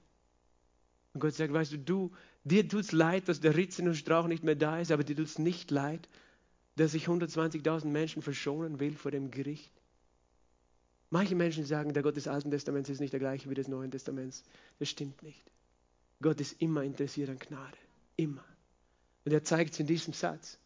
Und 1.12 1.20
Gott 1.20 1.34
sagt, 1.34 1.52
weißt 1.52 1.72
du, 1.72 1.78
du 1.78 2.10
dir 2.44 2.66
es 2.72 2.92
leid, 2.92 3.28
dass 3.28 3.40
der 3.40 3.54
Rizinusstrauch 3.54 4.28
nicht 4.28 4.44
mehr 4.44 4.56
da 4.56 4.80
ist, 4.80 4.90
aber 4.90 5.04
dir 5.04 5.14
tut 5.14 5.26
es 5.26 5.38
nicht 5.38 5.70
leid, 5.70 6.08
dass 6.76 6.94
ich 6.94 7.06
120.000 7.06 7.86
Menschen 7.86 8.22
verschonen 8.22 8.80
will 8.80 8.96
vor 8.96 9.10
dem 9.10 9.30
Gericht. 9.30 9.72
Manche 11.10 11.36
Menschen 11.36 11.64
sagen, 11.64 11.92
der 11.92 12.02
Gott 12.02 12.16
des 12.16 12.26
Alten 12.26 12.50
Testaments 12.50 12.88
ist 12.88 13.00
nicht 13.00 13.12
der 13.12 13.20
gleiche 13.20 13.48
wie 13.48 13.54
des 13.54 13.68
Neuen 13.68 13.90
Testaments. 13.90 14.42
Das 14.78 14.88
stimmt 14.88 15.22
nicht. 15.22 15.44
Gott 16.20 16.40
ist 16.40 16.60
immer 16.60 16.82
interessiert 16.82 17.30
an 17.30 17.38
Gnade. 17.38 17.78
Immer. 18.16 18.44
Und 19.24 19.32
er 19.32 19.44
zeigt 19.44 19.74
es 19.74 19.80
in 19.80 19.86
diesem 19.86 20.12
Satz. 20.12 20.58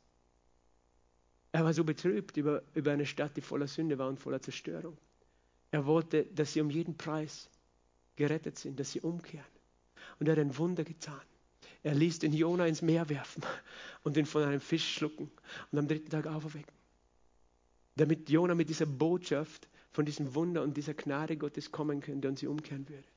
Er 1.52 1.64
war 1.64 1.72
so 1.72 1.84
betrübt 1.84 2.36
über, 2.36 2.62
über 2.74 2.92
eine 2.92 3.06
Stadt, 3.06 3.36
die 3.36 3.40
voller 3.40 3.66
Sünde 3.66 3.98
war 3.98 4.08
und 4.08 4.18
voller 4.18 4.40
Zerstörung. 4.40 4.96
Er 5.70 5.86
wollte, 5.86 6.24
dass 6.24 6.52
sie 6.52 6.60
um 6.60 6.70
jeden 6.70 6.96
Preis 6.96 7.50
gerettet 8.16 8.58
sind, 8.58 8.80
dass 8.80 8.92
sie 8.92 9.00
umkehren. 9.00 9.44
Und 10.18 10.28
er 10.28 10.32
hat 10.32 10.40
ein 10.40 10.56
Wunder 10.56 10.84
getan. 10.84 11.20
Er 11.82 11.94
ließ 11.94 12.18
den 12.18 12.32
Jona 12.32 12.66
ins 12.66 12.82
Meer 12.82 13.08
werfen 13.08 13.42
und 14.02 14.16
ihn 14.16 14.26
von 14.26 14.42
einem 14.42 14.60
Fisch 14.60 14.94
schlucken 14.94 15.30
und 15.70 15.78
am 15.78 15.88
dritten 15.88 16.10
Tag 16.10 16.26
auferwecken. 16.26 16.74
Damit 17.96 18.28
Jona 18.30 18.54
mit 18.54 18.68
dieser 18.68 18.86
Botschaft 18.86 19.68
von 19.92 20.04
diesem 20.04 20.34
Wunder 20.34 20.62
und 20.62 20.76
dieser 20.76 20.94
Gnade 20.94 21.36
Gottes 21.36 21.70
kommen 21.70 22.00
könnte 22.00 22.28
und 22.28 22.38
sie 22.38 22.46
umkehren 22.46 22.88
würde. 22.88 23.08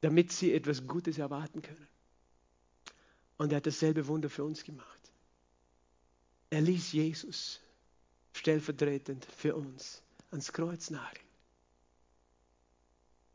Damit 0.00 0.32
sie 0.32 0.52
etwas 0.52 0.86
Gutes 0.86 1.18
erwarten 1.18 1.62
können. 1.62 1.88
Und 3.36 3.52
er 3.52 3.56
hat 3.56 3.66
dasselbe 3.66 4.06
Wunder 4.06 4.30
für 4.30 4.44
uns 4.44 4.64
gemacht. 4.64 4.98
Er 6.50 6.60
ließ 6.60 6.92
Jesus 6.92 7.60
stellvertretend 8.32 9.24
für 9.24 9.54
uns 9.54 10.02
ans 10.30 10.52
Kreuz 10.52 10.90
nageln. 10.90 11.24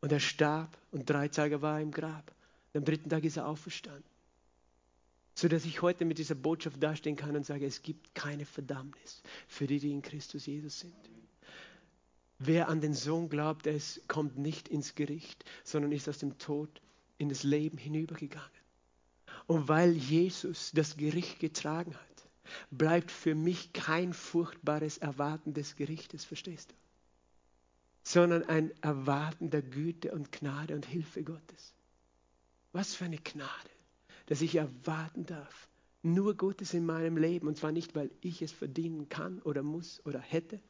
Und 0.00 0.12
er 0.12 0.20
starb 0.20 0.76
und 0.90 1.08
drei 1.08 1.28
Tage 1.28 1.62
war 1.62 1.76
er 1.76 1.82
im 1.82 1.90
Grab. 1.90 2.34
Und 2.74 2.80
am 2.80 2.84
dritten 2.84 3.08
Tag 3.08 3.24
ist 3.24 3.36
er 3.36 3.46
auferstanden. 3.46 4.04
So 5.36 5.48
dass 5.48 5.64
ich 5.64 5.80
heute 5.80 6.04
mit 6.04 6.18
dieser 6.18 6.34
Botschaft 6.34 6.82
dastehen 6.82 7.16
kann 7.16 7.34
und 7.34 7.46
sage, 7.46 7.66
es 7.66 7.82
gibt 7.82 8.14
keine 8.14 8.44
Verdammnis 8.44 9.22
für 9.48 9.66
die, 9.66 9.78
die 9.78 9.92
in 9.92 10.02
Christus 10.02 10.46
Jesus 10.46 10.80
sind. 10.80 10.94
Wer 12.38 12.68
an 12.68 12.80
den 12.80 12.94
Sohn 12.94 13.28
glaubt, 13.28 13.66
es 13.66 14.02
kommt 14.08 14.38
nicht 14.38 14.68
ins 14.68 14.94
Gericht, 14.94 15.44
sondern 15.62 15.92
ist 15.92 16.08
aus 16.08 16.18
dem 16.18 16.36
Tod 16.38 16.82
in 17.16 17.28
das 17.28 17.44
Leben 17.44 17.78
hinübergegangen. 17.78 18.50
Und 19.46 19.68
weil 19.68 19.92
Jesus 19.92 20.72
das 20.74 20.96
Gericht 20.96 21.38
getragen 21.38 21.94
hat, 21.94 22.28
bleibt 22.70 23.10
für 23.10 23.34
mich 23.34 23.72
kein 23.72 24.12
furchtbares 24.12 24.98
Erwarten 24.98 25.54
des 25.54 25.76
Gerichtes, 25.76 26.24
verstehst 26.24 26.70
du? 26.70 26.74
Sondern 28.02 28.42
ein 28.44 28.72
Erwarten 28.82 29.50
der 29.50 29.62
Güte 29.62 30.12
und 30.12 30.32
Gnade 30.32 30.74
und 30.74 30.86
Hilfe 30.86 31.22
Gottes. 31.22 31.72
Was 32.74 32.96
für 32.96 33.04
eine 33.04 33.18
Gnade, 33.18 33.70
dass 34.26 34.42
ich 34.42 34.56
erwarten 34.56 35.24
darf, 35.24 35.68
nur 36.02 36.36
Gutes 36.36 36.74
in 36.74 36.84
meinem 36.84 37.16
Leben. 37.16 37.46
Und 37.46 37.56
zwar 37.56 37.70
nicht, 37.70 37.94
weil 37.94 38.10
ich 38.20 38.42
es 38.42 38.50
verdienen 38.50 39.08
kann 39.08 39.40
oder 39.42 39.62
muss 39.62 40.04
oder 40.04 40.18
hätte, 40.18 40.60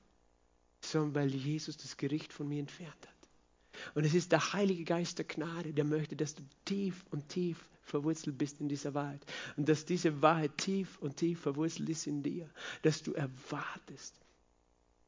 sondern 0.83 1.15
weil 1.15 1.35
Jesus 1.35 1.79
das 1.79 1.97
Gericht 1.97 2.33
von 2.33 2.47
mir 2.47 2.61
entfernt 2.61 2.93
hat. 2.93 3.95
Und 3.95 4.05
es 4.05 4.13
ist 4.13 4.33
der 4.33 4.53
Heilige 4.53 4.85
Geist 4.85 5.17
der 5.17 5.25
Gnade, 5.25 5.73
der 5.73 5.85
möchte, 5.85 6.15
dass 6.15 6.35
du 6.35 6.43
tief 6.67 7.07
und 7.11 7.31
tief 7.31 7.59
verwurzelt 7.81 8.37
bist 8.37 8.61
in 8.61 8.69
dieser 8.69 8.93
Wahrheit. 8.93 9.25
Und 9.57 9.71
dass 9.71 9.87
diese 9.87 10.21
Wahrheit 10.21 10.59
tief 10.59 10.99
und 10.99 11.17
tief 11.17 11.41
verwurzelt 11.41 11.89
ist 11.89 12.07
in 12.07 12.23
dir. 12.23 12.51
Dass 12.83 13.03
du 13.03 13.15
erwartest 13.15 14.15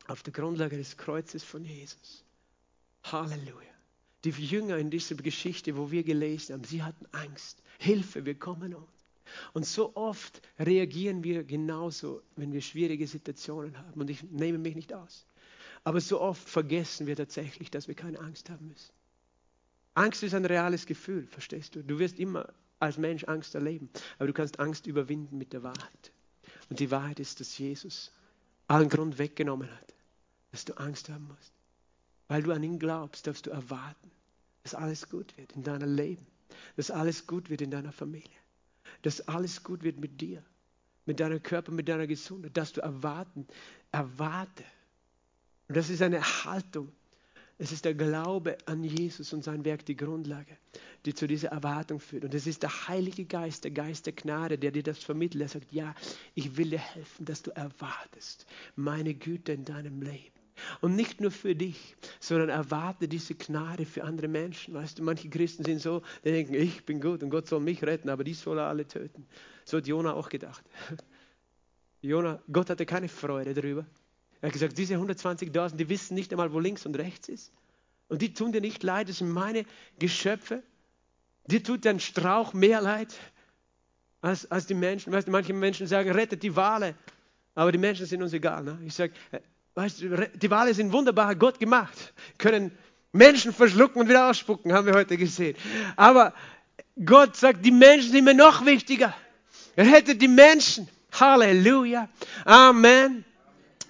auf 0.07 0.23
der 0.23 0.33
Grundlage 0.33 0.79
des 0.79 0.97
Kreuzes 0.97 1.45
von 1.45 1.63
Jesus. 1.63 2.25
Halleluja. 3.05 3.76
Die 4.27 4.45
Jünger 4.45 4.77
in 4.77 4.91
dieser 4.91 5.14
Geschichte, 5.14 5.77
wo 5.77 5.93
wir 5.93 6.03
gelesen 6.03 6.55
haben, 6.55 6.64
sie 6.64 6.83
hatten 6.83 7.07
Angst. 7.12 7.62
Hilfe, 7.79 8.27
wir 8.27 8.35
kommen 8.35 8.74
um. 8.74 8.89
Und 9.53 9.64
so 9.64 9.95
oft 9.95 10.43
reagieren 10.59 11.22
wir 11.22 11.45
genauso, 11.45 12.22
wenn 12.35 12.53
wir 12.53 12.61
schwierige 12.61 13.07
Situationen 13.07 13.79
haben. 13.79 14.01
Und 14.01 14.11
ich 14.11 14.24
nehme 14.24 14.59
mich 14.59 14.74
nicht 14.74 14.93
aus. 14.93 15.27
Aber 15.85 16.01
so 16.01 16.20
oft 16.20 16.49
vergessen 16.49 17.07
wir 17.07 17.14
tatsächlich, 17.14 17.70
dass 17.70 17.87
wir 17.87 17.95
keine 17.95 18.18
Angst 18.18 18.51
haben 18.51 18.66
müssen. 18.66 18.93
Angst 19.95 20.24
ist 20.24 20.35
ein 20.35 20.45
reales 20.45 20.87
Gefühl, 20.87 21.29
verstehst 21.29 21.77
du? 21.77 21.85
Du 21.85 22.01
wirst 22.01 22.18
immer 22.18 22.53
als 22.81 22.99
Mensch 22.99 23.22
Angst 23.24 23.55
erleben, 23.55 23.89
aber 24.18 24.27
du 24.27 24.33
kannst 24.33 24.59
Angst 24.59 24.89
überwinden 24.89 25.39
mit 25.39 25.53
der 25.53 25.62
Wahrheit. 25.62 26.12
Und 26.68 26.81
die 26.81 26.91
Wahrheit 26.91 27.20
ist, 27.20 27.39
dass 27.39 27.57
Jesus 27.57 28.11
allen 28.66 28.89
Grund 28.89 29.18
weggenommen 29.18 29.70
hat, 29.70 29.95
dass 30.51 30.64
du 30.64 30.77
Angst 30.79 31.11
haben 31.11 31.29
musst. 31.29 31.53
Weil 32.27 32.43
du 32.43 32.51
an 32.51 32.64
ihn 32.64 32.81
glaubst, 32.81 33.29
darfst 33.29 33.47
du 33.47 33.51
erwarten, 33.51 34.11
dass 34.67 34.75
alles 34.75 35.09
gut 35.09 35.39
wird 35.39 35.53
in 35.53 35.62
deinem 35.62 35.95
Leben, 35.95 36.27
dass 36.75 36.91
alles 36.91 37.29
gut 37.29 37.51
wird 37.51 37.61
in 37.62 37.71
deiner 37.71 37.93
Familie, 37.93 38.37
dass 39.03 39.29
alles 39.29 39.62
gut 39.62 39.85
wird 39.85 40.01
mit 40.01 40.21
dir, 40.21 40.43
mit 41.05 41.21
deinem 41.21 41.41
Körper, 41.41 41.71
mit 41.71 41.89
deiner 41.89 42.09
Gesundheit, 42.09 42.57
dass 42.57 42.73
du 42.73 42.81
erwarten, 42.81 43.47
erwarte. 43.93 44.64
Und 45.69 45.77
das 45.77 45.89
ist 45.89 46.03
eine 46.03 46.21
Haltung. 46.21 46.91
Es 47.59 47.71
ist 47.71 47.85
der 47.85 47.95
Glaube 47.95 48.59
an 48.67 48.83
Jesus 48.83 49.33
und 49.33 49.45
sein 49.45 49.64
Werk 49.64 49.87
die 49.87 49.97
Grundlage, 49.97 50.59
die 51.05 51.14
zu 51.14 51.29
dieser 51.29 51.51
Erwartung 51.51 52.01
führt. 52.01 52.25
Und 52.25 52.35
es 52.35 52.49
ist 52.49 52.64
der 52.64 52.89
Heilige 52.89 53.25
Geist, 53.25 53.62
der 53.62 53.71
Geist 53.71 54.07
der 54.07 54.14
Gnade, 54.14 54.59
der 54.59 54.73
dir 54.73 54.83
das 54.83 54.99
vermittelt. 54.99 55.43
Er 55.43 55.49
sagt, 55.49 55.73
ja, 55.73 55.95
ich 56.35 56.57
will 56.57 56.71
dir 56.71 56.81
helfen, 56.81 57.25
dass 57.25 57.41
du 57.41 57.53
erwartest 57.53 58.47
meine 58.75 59.14
Güte 59.14 59.53
in 59.53 59.64
deinem 59.64 60.03
Leben. 60.03 60.37
Und 60.81 60.97
nicht 60.97 61.21
nur 61.21 61.31
für 61.31 61.55
dich, 61.55 61.97
sondern 62.21 62.49
erwarte 62.49 63.09
diese 63.09 63.35
Gnade 63.35 63.85
für 63.85 64.05
andere 64.05 64.29
Menschen. 64.29 64.75
Weißt 64.75 64.99
du, 64.99 65.03
manche 65.03 65.29
Christen 65.29 65.65
sind 65.65 65.81
so, 65.81 66.03
die 66.25 66.31
denken, 66.31 66.55
ich 66.55 66.85
bin 66.85 67.01
gut 67.01 67.23
und 67.23 67.31
Gott 67.31 67.47
soll 67.47 67.61
mich 67.61 67.83
retten, 67.83 68.09
aber 68.09 68.25
die 68.25 68.35
soll 68.35 68.59
er 68.59 68.67
alle 68.67 68.87
töten. 68.87 69.27
So 69.65 69.79
hat 69.79 69.87
Jona 69.87 70.15
auch 70.15 70.29
gedacht. 70.29 70.65
Jona, 72.03 72.41
Gott 72.51 72.71
hatte 72.71 72.87
keine 72.87 73.09
Freude 73.09 73.55
darüber. 73.55 73.87
Er 74.41 74.49
hat 74.49 74.53
gesagt, 74.53 74.79
diese 74.79 74.95
120.000, 74.95 75.77
die 75.77 75.89
wissen 75.89 76.15
nicht 76.15 76.33
einmal, 76.33 76.53
wo 76.53 76.61
links 76.61 76.87
und 76.87 76.97
rechts 76.97 77.29
ist. 77.29 77.53
Und 78.09 78.23
die 78.23 78.33
tun 78.33 78.53
dir 78.53 78.61
nicht 78.61 78.83
leid, 78.83 79.09
das 79.09 79.19
sind 79.19 79.31
meine 79.31 79.65
Geschöpfe. 79.99 80.63
Die 81.47 81.63
tut 81.63 81.85
dein 81.85 82.01
Strauch 82.01 82.53
mehr 82.53 82.81
leid 82.81 83.17
als, 84.21 84.51
als 84.51 84.67
die 84.67 84.75
Menschen. 84.75 85.13
Weißt 85.13 85.27
du, 85.27 85.33
manche 85.33 85.53
Menschen 85.53 85.87
sagen, 85.87 86.11
rettet 86.11 86.43
die 86.43 86.55
Wale. 86.55 86.95
Aber 87.55 87.73
die 87.73 87.79
Menschen 87.79 88.07
sind 88.07 88.23
uns 88.23 88.33
egal. 88.33 88.63
Ne? 88.63 88.79
Ich 88.85 88.95
sage, 88.95 89.13
Weißt 89.77 90.01
du, 90.01 90.31
die 90.35 90.51
Wale 90.51 90.72
sind 90.72 90.91
wunderbar 90.91 91.35
Gott 91.37 91.61
gemacht, 91.61 92.14
können 92.39 92.72
Menschen 93.12 93.53
verschlucken 93.53 94.01
und 94.01 94.09
wieder 94.09 94.31
ausspucken, 94.31 94.72
haben 94.72 94.87
wir 94.87 94.95
heute 94.95 95.18
gesehen. 95.18 95.55
Aber 95.97 96.33
Gott 97.05 97.37
sagt, 97.37 97.62
die 97.62 97.70
Menschen 97.70 98.11
sind 98.11 98.24
mir 98.24 98.33
noch 98.33 98.64
wichtiger. 98.64 99.14
Er 99.77 99.85
hätte 99.85 100.16
die 100.16 100.29
Menschen. 100.29 100.89
Halleluja. 101.12 102.09
Amen. 102.47 103.27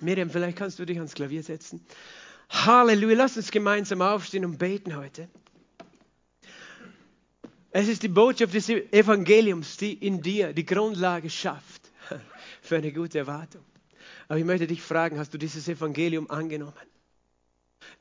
Miriam, 0.01 0.28
vielleicht 0.28 0.59
kannst 0.59 0.80
du 0.80 0.84
dich 0.84 0.97
ans 0.97 1.14
Klavier 1.14 1.45
setzen. 1.45 1.80
Halleluja. 2.51 3.16
Lass 3.16 3.37
uns 3.37 3.53
gemeinsam 3.53 4.03
aufstehen 4.03 4.45
und 4.45 4.59
beten 4.59 4.97
heute. 4.97 5.28
Es 7.70 7.87
ist 7.87 8.03
die 8.03 8.09
Botschaft 8.09 8.55
des 8.55 8.68
Evangeliums, 8.68 9.76
die 9.76 9.93
in 9.93 10.20
dir 10.20 10.53
die 10.53 10.66
Grundlage 10.66 11.30
schafft 11.30 11.93
für 12.61 12.76
eine 12.76 12.93
gute 12.93 13.18
Erwartung. 13.18 13.62
Aber 14.29 14.39
ich 14.39 14.45
möchte 14.45 14.67
dich 14.67 14.83
fragen, 14.83 15.19
hast 15.19 15.33
du 15.35 15.39
dieses 15.39 15.69
Evangelium 15.69 16.31
angenommen? 16.31 16.75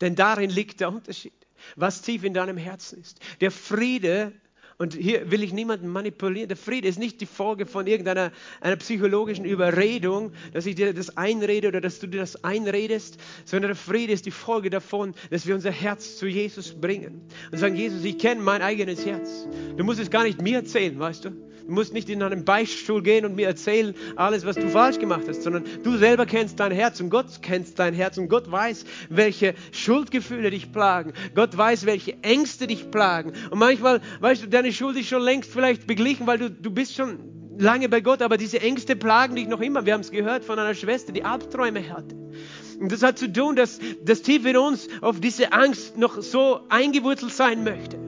Denn 0.01 0.16
darin 0.16 0.49
liegt 0.49 0.80
der 0.80 0.89
Unterschied, 0.89 1.34
was 1.76 2.01
tief 2.01 2.24
in 2.24 2.34
deinem 2.34 2.58
Herzen 2.58 2.99
ist. 2.99 3.20
Der 3.41 3.51
Friede, 3.51 4.34
und 4.78 4.93
hier 4.93 5.32
will 5.32 5.41
ich 5.41 5.53
niemanden 5.53 5.88
manipulieren, 5.88 6.49
der 6.49 6.58
Friede 6.58 6.88
ist 6.88 6.99
nicht 6.99 7.22
die 7.22 7.26
Folge 7.26 7.66
von 7.66 7.88
irgendeiner 7.88 8.32
einer 8.60 8.76
psychologischen 8.76 9.45
Überredung, 9.45 10.34
dass 10.53 10.66
ich 10.66 10.76
dir 10.76 10.93
das 10.93 11.16
einrede 11.16 11.70
oder 11.70 11.82
dass 11.82 11.99
du 11.99 12.08
dir 12.08 12.20
das 12.20 12.43
einredest, 12.43 13.18
sondern 13.45 13.70
der 13.70 13.78
Friede 13.78 14.12
ist 14.12 14.26
die 14.26 14.32
Folge 14.32 14.70
davon, 14.70 15.14
dass 15.30 15.45
wir 15.45 15.56
unser 15.56 15.72
Herz 15.72 16.18
zu 16.18 16.28
Jesus 16.28 16.74
bringen 16.74 17.22
und 17.51 17.58
sagen, 17.58 17.76
Jesus, 17.76 18.03
ich 18.03 18.18
kenne 18.18 18.41
mein 18.41 18.62
eigenes 18.62 19.06
Herz. 19.06 19.47
Du 19.78 19.84
musst 19.84 19.99
es 19.99 20.10
gar 20.10 20.24
nicht 20.24 20.41
mir 20.41 20.58
erzählen, 20.58 20.99
weißt 20.99 21.26
du? 21.26 21.55
Du 21.68 21.74
musst 21.74 21.93
nicht 21.93 22.09
in 22.09 22.22
einen 22.22 22.45
Beichtstuhl 22.45 23.01
gehen 23.01 23.26
und 23.26 23.36
mir 23.36 23.47
erzählen, 23.47 23.95
alles, 24.16 24.45
was 24.45 24.55
du 24.55 24.70
falsch 24.70 24.99
gemacht 24.99 25.24
hast, 25.28 25.41
sondern 25.41 25.63
du 25.84 25.97
selber 25.97 26.28
kennst 26.28 26.59
dein 26.59 26.72
Herz 26.72 26.99
und 27.01 27.09
Gott 27.09 27.41
kennt 27.41 27.80
dein 27.80 27.95
Herz 27.95 28.20
und 28.20 28.30
Gott 28.30 28.51
weiß, 28.51 28.86
welche 29.09 29.55
Schuldgefühle 29.72 30.51
dich 30.51 30.72
plagen. 30.72 31.13
Gott 31.34 31.57
weiß, 31.57 31.88
welche 31.88 32.22
Ängste 32.22 32.68
dich 32.68 32.91
plagen. 32.91 33.34
Und 33.49 33.57
manchmal, 33.57 34.01
weißt 34.20 34.43
du, 34.43 34.47
deine 34.47 34.72
Schuld 34.72 34.95
ist 34.97 35.07
schon 35.07 35.24
längst 35.24 35.51
vielleicht 35.51 35.88
beglichen, 35.88 36.28
weil 36.28 36.38
du, 36.38 36.51
du 36.51 36.70
bist 36.70 36.95
schon 36.95 37.18
lange 37.57 37.89
bei 37.89 38.01
Gott, 38.01 38.22
aber 38.22 38.38
diese 38.38 38.61
Ängste 38.61 38.95
plagen 38.95 39.36
dich 39.36 39.47
noch 39.47 39.61
immer. 39.61 39.88
Wir 39.88 39.93
haben 39.93 40.01
es 40.01 40.11
gehört 40.11 40.45
von 40.45 40.59
einer 40.59 40.76
Schwester, 40.76 41.13
die 41.13 41.24
Albträume 41.24 41.89
hatte. 41.89 42.16
Und 42.80 42.91
das 42.91 43.01
hat 43.01 43.18
zu 43.18 43.32
tun, 43.32 43.55
dass 43.55 43.80
das 44.03 44.22
tief 44.22 44.45
in 44.45 44.57
uns 44.57 44.88
auf 45.01 45.20
diese 45.20 45.51
Angst 45.51 45.97
noch 45.97 46.22
so 46.22 46.59
eingewurzelt 46.70 47.32
sein 47.34 47.63
möchte. 47.63 48.05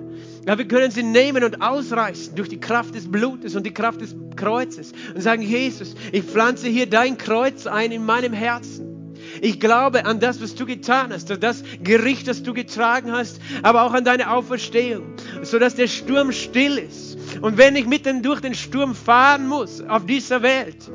Ja, 0.47 0.57
wir 0.57 0.65
können 0.65 0.91
sie 0.91 1.03
nehmen 1.03 1.43
und 1.43 1.61
ausreißen 1.61 2.33
durch 2.35 2.47
die 2.47 2.59
Kraft 2.59 2.95
des 2.95 3.11
Blutes 3.11 3.55
und 3.57 3.65
die 3.65 3.73
Kraft 3.73 3.99
des 3.99 4.15
Kreuzes 4.37 4.93
und 5.13 5.19
sagen, 5.19 5.41
Jesus, 5.41 5.93
ich 6.13 6.23
pflanze 6.23 6.69
hier 6.69 6.89
dein 6.89 7.17
Kreuz 7.17 7.67
ein 7.67 7.91
in 7.91 8.05
meinem 8.05 8.31
Herzen. 8.31 9.13
Ich 9.41 9.59
glaube 9.59 10.05
an 10.05 10.21
das, 10.21 10.41
was 10.41 10.55
du 10.55 10.65
getan 10.65 11.11
hast, 11.11 11.29
an 11.31 11.41
das 11.41 11.63
Gericht, 11.83 12.29
das 12.29 12.43
du 12.43 12.53
getragen 12.53 13.11
hast, 13.11 13.41
aber 13.61 13.83
auch 13.83 13.93
an 13.93 14.05
deine 14.05 14.31
Auferstehung, 14.31 15.15
sodass 15.41 15.75
der 15.75 15.87
Sturm 15.87 16.31
still 16.31 16.77
ist. 16.77 17.17
Und 17.41 17.57
wenn 17.57 17.75
ich 17.75 17.85
mitten 17.85 18.23
durch 18.23 18.39
den 18.39 18.55
Sturm 18.55 18.95
fahren 18.95 19.49
muss 19.49 19.81
auf 19.81 20.05
dieser 20.05 20.43
Welt, 20.43 20.89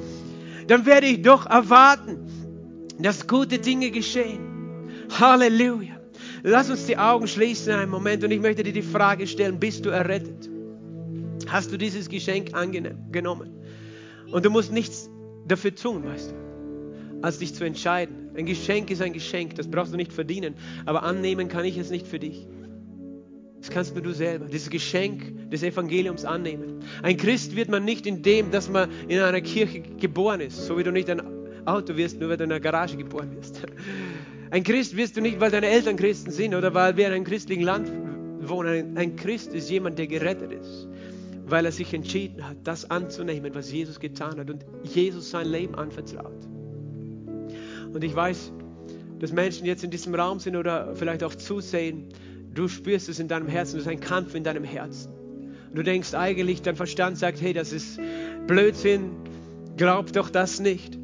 dann 0.67 0.87
werde 0.87 1.09
ich 1.09 1.21
doch 1.21 1.45
erwarten, 1.45 2.27
dass 2.99 3.27
gute 3.27 3.59
Dinge 3.59 3.91
geschehen. 3.91 4.41
Halleluja. 5.21 6.02
Lass 6.45 6.71
uns 6.71 6.87
die 6.87 6.99
Augen 6.99 7.29
schließen 7.29 7.73
einen 7.73 7.91
Moment 7.91 8.25
und 8.25 8.31
ich 8.33 8.41
möchte 8.41 8.65
dir 8.65 8.73
die 8.73 8.83
Frage 8.83 9.27
stellen, 9.27 9.61
bist 9.61 9.87
du 9.87 9.91
errettet? 9.91 10.51
Hast 11.47 11.71
du 11.73 11.77
dieses 11.77 12.09
Geschenk 12.09 12.55
angenommen? 12.55 13.51
Und 14.31 14.45
du 14.45 14.51
musst 14.51 14.73
nichts 14.73 15.09
dafür 15.47 15.75
tun, 15.75 16.05
weißt 16.05 16.33
du, 16.33 17.23
als 17.23 17.39
dich 17.39 17.55
zu 17.55 17.65
entscheiden. 17.65 18.31
Ein 18.37 18.47
Geschenk 18.47 18.91
ist 18.91 19.03
ein 19.03 19.13
Geschenk, 19.13 19.55
das 19.55 19.71
brauchst 19.71 19.93
du 19.93 19.97
nicht 19.97 20.13
verdienen, 20.13 20.55
aber 20.85 21.05
annehmen 21.05 21.49
kann 21.49 21.65
ich 21.65 21.77
es 21.77 21.91
nicht 21.91 22.09
für 22.09 22.19
dich. 22.19 22.47
Das 23.61 23.71
kannst 23.71 23.95
nur 23.95 24.03
du 24.03 24.13
selber, 24.13 24.47
dieses 24.47 24.71
Geschenk 24.71 25.51
des 25.51 25.63
Evangeliums 25.63 26.25
annehmen. 26.25 26.81
Ein 27.03 27.17
Christ 27.17 27.55
wird 27.55 27.69
man 27.69 27.85
nicht 27.85 28.07
in 28.09 28.23
dem, 28.23 28.51
dass 28.51 28.69
man 28.69 28.91
in 29.07 29.21
einer 29.21 29.41
Kirche 29.41 29.83
geboren 29.83 30.41
ist, 30.41 30.67
so 30.67 30.77
wie 30.77 30.83
du 30.83 30.91
nicht 30.91 31.09
ein 31.09 31.23
Auto 31.65 31.97
wirst, 31.97 32.19
nur 32.19 32.31
weil 32.31 32.37
du 32.37 32.45
in 32.45 32.51
einer 32.51 32.61
Garage 32.61 32.97
geboren 32.97 33.37
wirst. 33.37 33.63
Ein 34.53 34.65
Christ 34.65 34.99
wirst 34.99 35.17
du 35.17 35.23
nicht, 35.23 35.41
weil 35.41 35.51
deine 35.51 35.69
Eltern 35.69 35.97
Christen 35.97 36.31
sind 36.31 36.55
oder 36.55 36.75
weil 36.75 36.99
wir 36.99 37.07
in 37.07 37.15
einem 37.15 37.25
christlichen 37.25 37.63
Land 37.63 37.91
wohnen. 38.43 38.99
Ein 38.99 39.17
Christ 39.17 39.55
ist 39.55 39.71
jemand, 39.71 39.99
der 39.99 40.07
gerettet 40.07 40.53
ist, 40.53 40.89
weil 41.47 41.65
er 41.65 41.73
sich 41.73 41.95
entschieden 41.95 42.47
hat, 42.47 42.59
das 42.63 42.91
anzunehmen, 42.91 43.55
was 43.55 43.73
Jesus 43.73 43.99
getan 43.99 44.39
hat 44.39 44.51
und 44.51 44.63
Jesus 44.83 45.31
sein 45.31 45.49
Leben 45.49 45.75
anvertraut. 45.75 46.47
Und 47.95 48.05
ich 48.05 48.15
weiß, 48.15 48.53
dass 49.21 49.33
Menschen 49.33 49.65
jetzt 49.65 49.85
in 49.85 49.91
diesem 49.91 50.15
Raum 50.15 50.39
sind 50.39 50.55
oder 50.55 50.95
vielleicht 50.97 51.25
auch 51.25 51.35
zusehen, 51.35 52.11
du 52.53 52.69
spürst 52.69 53.09
es 53.09 53.19
in 53.19 53.29
deinem 53.29 53.49
Herzen, 53.49 53.77
das 53.77 53.87
ist 53.87 53.91
ein 53.91 54.01
Kampf 54.01 54.35
in 54.35 54.45
deinem 54.45 54.65
Herzen. 54.65 55.13
Und 55.71 55.77
du 55.77 55.83
denkst 55.83 56.13
eigentlich, 56.13 56.61
dein 56.61 56.77
Verstand 56.77 57.17
sagt, 57.17 57.41
hey, 57.41 57.55
das 57.55 57.73
ist 57.73 57.99
Blödsinn, 58.47 59.13
glaub 59.79 60.13
doch 60.13 60.29
das 60.29 60.61
nicht. 60.61 60.99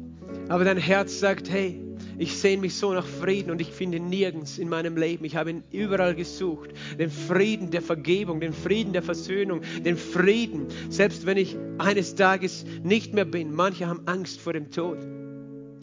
Aber 0.49 0.65
dein 0.65 0.77
Herz 0.77 1.19
sagt, 1.19 1.49
hey, 1.49 1.88
ich 2.19 2.37
sehne 2.37 2.61
mich 2.61 2.75
so 2.75 2.93
nach 2.93 3.05
Frieden 3.05 3.49
und 3.49 3.61
ich 3.61 3.71
finde 3.71 3.97
nirgends 4.01 4.57
in 4.57 4.67
meinem 4.67 4.97
Leben. 4.97 5.23
Ich 5.23 5.37
habe 5.37 5.51
ihn 5.51 5.63
überall 5.71 6.15
gesucht. 6.15 6.71
Den 6.99 7.09
Frieden 7.09 7.71
der 7.71 7.81
Vergebung, 7.81 8.41
den 8.41 8.51
Frieden 8.51 8.91
der 8.91 9.01
Versöhnung, 9.01 9.61
den 9.85 9.95
Frieden, 9.95 10.67
selbst 10.89 11.25
wenn 11.25 11.37
ich 11.37 11.55
eines 11.77 12.15
Tages 12.15 12.65
nicht 12.83 13.13
mehr 13.13 13.23
bin. 13.23 13.53
Manche 13.53 13.87
haben 13.87 14.01
Angst 14.05 14.41
vor 14.41 14.51
dem 14.51 14.69
Tod. 14.69 14.97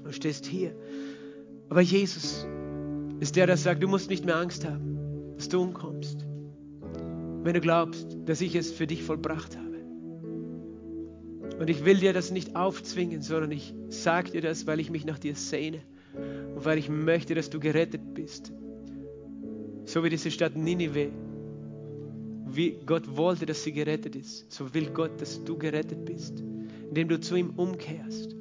Du 0.04 0.12
stehst 0.12 0.44
hier. 0.44 0.76
Aber 1.70 1.80
Jesus 1.80 2.46
ist 3.18 3.34
der, 3.34 3.46
der 3.46 3.56
sagt, 3.56 3.82
du 3.82 3.88
musst 3.88 4.10
nicht 4.10 4.26
mehr 4.26 4.36
Angst 4.36 4.66
haben, 4.66 5.34
dass 5.38 5.48
du 5.48 5.62
umkommst. 5.62 6.26
Wenn 7.44 7.54
du 7.54 7.60
glaubst, 7.62 8.14
dass 8.26 8.42
ich 8.42 8.54
es 8.56 8.70
für 8.70 8.86
dich 8.86 9.02
vollbracht 9.02 9.56
habe. 9.56 9.66
Und 11.58 11.70
ich 11.70 11.86
will 11.86 11.96
dir 11.96 12.12
das 12.12 12.30
nicht 12.30 12.56
aufzwingen, 12.56 13.22
sondern 13.22 13.52
ich 13.52 13.72
sage 13.88 14.32
dir 14.32 14.42
das, 14.42 14.66
weil 14.66 14.80
ich 14.80 14.90
mich 14.90 15.06
nach 15.06 15.18
dir 15.18 15.34
sehne 15.34 15.80
und 16.56 16.64
weil 16.64 16.78
ich 16.78 16.88
möchte, 16.88 17.34
dass 17.34 17.50
du 17.50 17.60
gerettet 17.60 18.14
bist. 18.14 18.50
So 19.84 20.02
wie 20.02 20.08
diese 20.08 20.30
Stadt 20.30 20.56
Ninive, 20.56 21.10
wie 22.46 22.78
Gott 22.86 23.14
wollte, 23.14 23.44
dass 23.44 23.62
sie 23.62 23.72
gerettet 23.72 24.16
ist, 24.16 24.50
so 24.50 24.72
will 24.72 24.86
Gott, 24.86 25.20
dass 25.20 25.44
du 25.44 25.58
gerettet 25.58 26.06
bist, 26.06 26.42
indem 26.88 27.08
du 27.08 27.20
zu 27.20 27.36
ihm 27.36 27.50
umkehrst. 27.56 28.34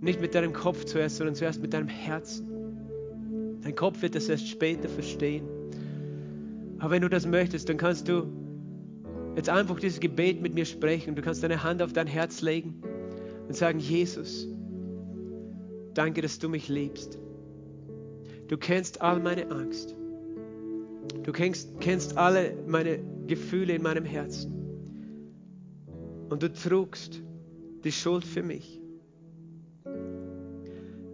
Nicht 0.00 0.20
mit 0.20 0.34
deinem 0.34 0.52
Kopf 0.52 0.84
zuerst, 0.84 1.16
sondern 1.16 1.34
zuerst 1.34 1.62
mit 1.62 1.72
deinem 1.72 1.88
Herzen. 1.88 2.46
Dein 3.62 3.74
Kopf 3.74 4.02
wird 4.02 4.14
das 4.14 4.28
erst 4.28 4.46
später 4.46 4.90
verstehen. 4.90 5.48
Aber 6.78 6.90
wenn 6.90 7.02
du 7.02 7.08
das 7.08 7.26
möchtest, 7.26 7.70
dann 7.70 7.78
kannst 7.78 8.06
du 8.06 8.26
jetzt 9.34 9.48
einfach 9.48 9.80
dieses 9.80 9.98
Gebet 9.98 10.42
mit 10.42 10.54
mir 10.54 10.66
sprechen. 10.66 11.14
Du 11.14 11.22
kannst 11.22 11.42
deine 11.42 11.62
Hand 11.62 11.80
auf 11.80 11.94
dein 11.94 12.06
Herz 12.06 12.42
legen 12.42 12.82
und 13.48 13.56
sagen, 13.56 13.78
Jesus, 13.78 14.46
Danke, 15.94 16.22
dass 16.22 16.38
du 16.38 16.48
mich 16.48 16.68
liebst. 16.68 17.18
Du 18.50 18.58
kennst 18.58 19.00
all 19.00 19.20
meine 19.20 19.48
Angst. 19.52 19.94
Du 21.22 21.30
kennst, 21.30 21.80
kennst 21.80 22.18
alle 22.18 22.52
meine 22.66 22.98
Gefühle 23.28 23.76
in 23.76 23.82
meinem 23.82 24.04
Herzen. 24.04 24.52
Und 26.30 26.42
du 26.42 26.52
trugst 26.52 27.22
die 27.84 27.92
Schuld 27.92 28.24
für 28.24 28.42
mich. 28.42 28.80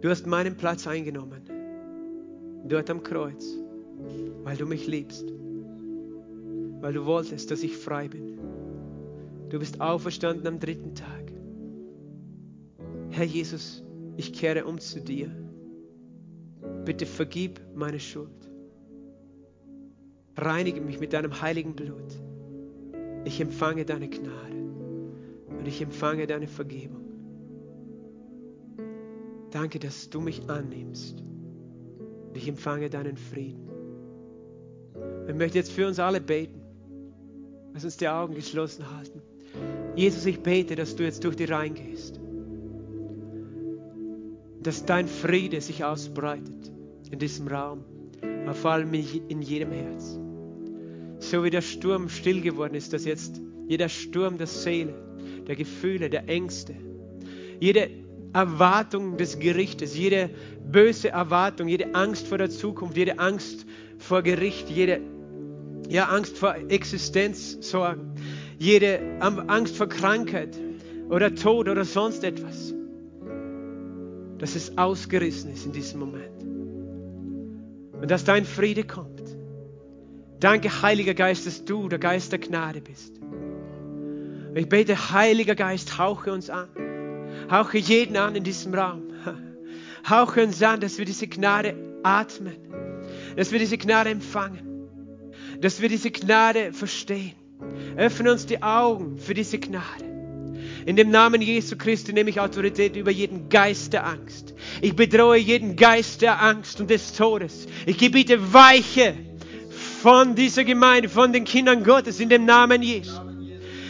Du 0.01 0.09
hast 0.09 0.25
meinen 0.25 0.57
Platz 0.57 0.87
eingenommen. 0.87 1.43
Dort 2.67 2.89
am 2.89 3.03
Kreuz. 3.03 3.45
Weil 4.43 4.57
du 4.57 4.65
mich 4.65 4.87
liebst. 4.87 5.31
Weil 6.81 6.93
du 6.93 7.05
wolltest, 7.05 7.51
dass 7.51 7.61
ich 7.61 7.77
frei 7.77 8.07
bin. 8.07 8.39
Du 9.49 9.59
bist 9.59 9.79
auferstanden 9.79 10.47
am 10.47 10.59
dritten 10.59 10.95
Tag. 10.95 11.31
Herr 13.11 13.25
Jesus, 13.25 13.83
ich 14.15 14.33
kehre 14.33 14.65
um 14.65 14.79
zu 14.79 14.99
dir. 15.01 15.29
Bitte 16.85 17.05
vergib 17.05 17.59
meine 17.75 17.99
Schuld. 17.99 18.29
Reinige 20.37 20.81
mich 20.81 20.99
mit 20.99 21.13
deinem 21.13 21.41
heiligen 21.41 21.75
Blut. 21.75 22.15
Ich 23.25 23.41
empfange 23.41 23.85
deine 23.85 24.07
Gnade 24.07 24.55
und 25.57 25.67
ich 25.67 25.81
empfange 25.81 26.27
deine 26.27 26.47
Vergebung. 26.47 27.07
Danke, 29.51 29.79
dass 29.79 30.09
du 30.09 30.21
mich 30.21 30.49
annimmst. 30.49 31.23
Und 32.27 32.37
ich 32.37 32.47
empfange 32.47 32.89
deinen 32.89 33.17
Frieden. 33.17 33.67
Ich 35.27 35.35
möchte 35.35 35.57
jetzt 35.57 35.71
für 35.71 35.87
uns 35.87 35.99
alle 35.99 36.21
beten. 36.21 36.61
Lass 37.73 37.83
uns 37.83 37.97
die 37.97 38.07
Augen 38.07 38.35
geschlossen 38.35 38.85
halten. 38.95 39.21
Jesus, 39.95 40.25
ich 40.25 40.41
bete, 40.41 40.75
dass 40.75 40.95
du 40.95 41.03
jetzt 41.03 41.23
durch 41.23 41.35
die 41.35 41.45
Reihen 41.45 41.73
gehst. 41.73 42.19
Dass 44.67 44.83
dein 44.83 45.07
Friede 45.07 45.61
sich 45.61 45.85
ausbreitet 45.85 46.73
in 47.09 47.19
diesem 47.19 47.47
Raum, 47.47 47.85
vor 48.51 48.71
allem 48.71 48.93
in 48.93 49.41
jedem 49.41 49.71
Herz. 49.71 50.19
So 51.19 51.45
wie 51.45 51.49
der 51.49 51.61
Sturm 51.61 52.09
still 52.09 52.41
geworden 52.41 52.75
ist, 52.75 52.91
dass 52.91 53.05
jetzt 53.05 53.39
jeder 53.69 53.87
Sturm 53.87 54.37
der 54.37 54.47
Seele, 54.47 54.93
der 55.47 55.55
Gefühle, 55.55 56.09
der 56.09 56.27
Ängste, 56.27 56.75
jede 57.61 57.89
Erwartung 58.33 59.15
des 59.15 59.39
Gerichtes, 59.39 59.97
jede 59.97 60.31
böse 60.69 61.11
Erwartung, 61.11 61.69
jede 61.69 61.95
Angst 61.95 62.27
vor 62.27 62.37
der 62.37 62.49
Zukunft, 62.49 62.97
jede 62.97 63.19
Angst 63.19 63.65
vor 63.99 64.21
Gericht, 64.21 64.69
jede 64.69 64.99
ja, 65.87 66.09
Angst 66.09 66.37
vor 66.37 66.55
Existenzsorgen, 66.67 68.11
jede 68.59 68.99
Angst 69.21 69.77
vor 69.77 69.87
Krankheit 69.87 70.59
oder 71.09 71.33
Tod 71.33 71.69
oder 71.69 71.85
sonst 71.85 72.25
etwas, 72.25 72.73
dass 74.39 74.55
es 74.55 74.77
ausgerissen 74.77 75.51
ist 75.51 75.65
in 75.65 75.71
diesem 75.71 75.99
Moment. 75.99 76.43
Und 77.93 78.11
dass 78.11 78.23
dein 78.23 78.45
Friede 78.45 78.83
kommt. 78.83 79.23
Danke, 80.39 80.81
Heiliger 80.81 81.15
Geist, 81.15 81.47
dass 81.47 81.65
du 81.65 81.89
der 81.89 81.99
Geist 81.99 82.31
der 82.31 82.39
Gnade 82.39 82.81
bist. 82.81 83.17
Und 83.19 84.55
ich 84.55 84.69
bete, 84.69 85.11
Heiliger 85.11 85.55
Geist, 85.55 85.97
hauche 85.97 86.31
uns 86.31 86.49
an. 86.49 86.69
Hauche 87.49 87.77
jeden 87.77 88.17
an 88.17 88.35
in 88.35 88.43
diesem 88.43 88.73
Raum. 88.73 89.03
Hauche 90.09 90.43
uns 90.43 90.61
an, 90.61 90.79
dass 90.79 90.97
wir 90.97 91.05
diese 91.05 91.27
Gnade 91.27 91.75
atmen. 92.03 92.57
Dass 93.35 93.51
wir 93.51 93.59
diese 93.59 93.77
Gnade 93.77 94.11
empfangen. 94.11 94.87
Dass 95.59 95.81
wir 95.81 95.89
diese 95.89 96.11
Gnade 96.11 96.71
verstehen. 96.71 97.33
Öffne 97.95 98.31
uns 98.31 98.45
die 98.45 98.61
Augen 98.61 99.17
für 99.17 99.33
diese 99.33 99.57
Gnade. 99.59 100.16
In 100.87 100.95
dem 100.95 101.11
Namen 101.11 101.41
Jesu 101.41 101.75
Christi 101.75 102.13
nehme 102.13 102.29
ich 102.29 102.39
Autorität 102.39 102.95
über 102.95 103.11
jeden 103.11 103.49
Geist 103.49 103.91
der 103.91 104.07
Angst. 104.07 104.53
Ich 104.81 104.95
bedrohe 104.95 105.35
jeden 105.35 105.75
Geist 105.75 106.21
der 106.21 106.41
Angst 106.41 106.79
und 106.79 106.89
des 106.89 107.11
Todes. 107.11 107.67
Ich 107.85 107.97
gebiete 107.97 108.53
Weiche 108.53 109.13
von 110.01 110.33
dieser 110.33 110.63
Gemeinde, 110.63 111.09
von 111.09 111.33
den 111.33 111.43
Kindern 111.43 111.83
Gottes, 111.83 112.21
in 112.21 112.29
dem 112.29 112.45
Namen 112.45 112.81
Jesu. 112.81 113.19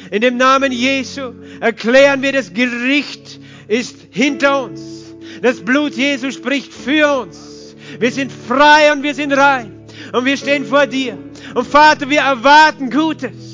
In 0.09 0.21
dem 0.21 0.37
Namen 0.37 0.71
Jesu 0.71 1.33
erklären 1.59 2.23
wir, 2.23 2.31
das 2.31 2.51
Gericht 2.51 3.41
ist 3.67 4.07
hinter 4.09 4.63
uns. 4.63 5.13
Das 5.43 5.63
Blut 5.63 5.93
Jesu 5.93 6.31
spricht 6.31 6.73
für 6.73 7.21
uns. 7.21 7.75
Wir 7.99 8.09
sind 8.09 8.31
frei 8.31 8.91
und 8.91 9.03
wir 9.03 9.13
sind 9.13 9.33
rein. 9.33 9.85
Und 10.13 10.25
wir 10.25 10.35
stehen 10.35 10.65
vor 10.65 10.87
dir. 10.87 11.15
Und 11.53 11.67
Vater, 11.67 12.09
wir 12.09 12.21
erwarten 12.21 12.89
Gutes. 12.89 13.46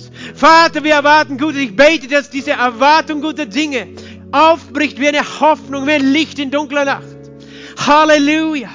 Vater, 0.44 0.84
wir 0.84 0.96
erwarten 0.96 1.38
Gutes. 1.38 1.62
Ich 1.62 1.74
bete, 1.74 2.10
dass 2.10 2.30
diese 2.30 2.52
Erwartung 2.52 3.22
guter 3.22 3.46
Dinge 3.46 3.88
aufbricht 4.34 5.00
wie 5.00 5.08
eine 5.08 5.24
Hoffnung, 5.40 5.88
wie 5.88 5.92
ein 5.92 6.12
Licht 6.12 6.38
in 6.38 6.52
dunkler 6.52 6.84
Nacht. 6.84 7.16
Halleluja. 7.78 8.68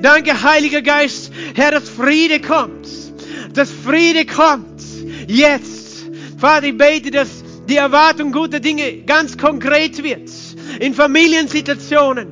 Danke, 0.00 0.40
Heiliger 0.40 0.82
Geist. 0.82 1.32
Herr, 1.56 1.72
dass 1.72 1.88
Friede 1.88 2.40
kommt. 2.40 2.86
Dass 3.54 3.72
Friede 3.72 4.24
kommt. 4.24 4.80
Jetzt. 5.26 6.04
Vater, 6.38 6.68
ich 6.68 6.78
bete, 6.78 7.10
dass 7.10 7.42
die 7.68 7.74
Erwartung 7.74 8.30
guter 8.30 8.60
Dinge 8.60 8.98
ganz 8.98 9.36
konkret 9.36 10.00
wird. 10.04 10.30
In 10.78 10.94
Familiensituationen, 10.94 12.28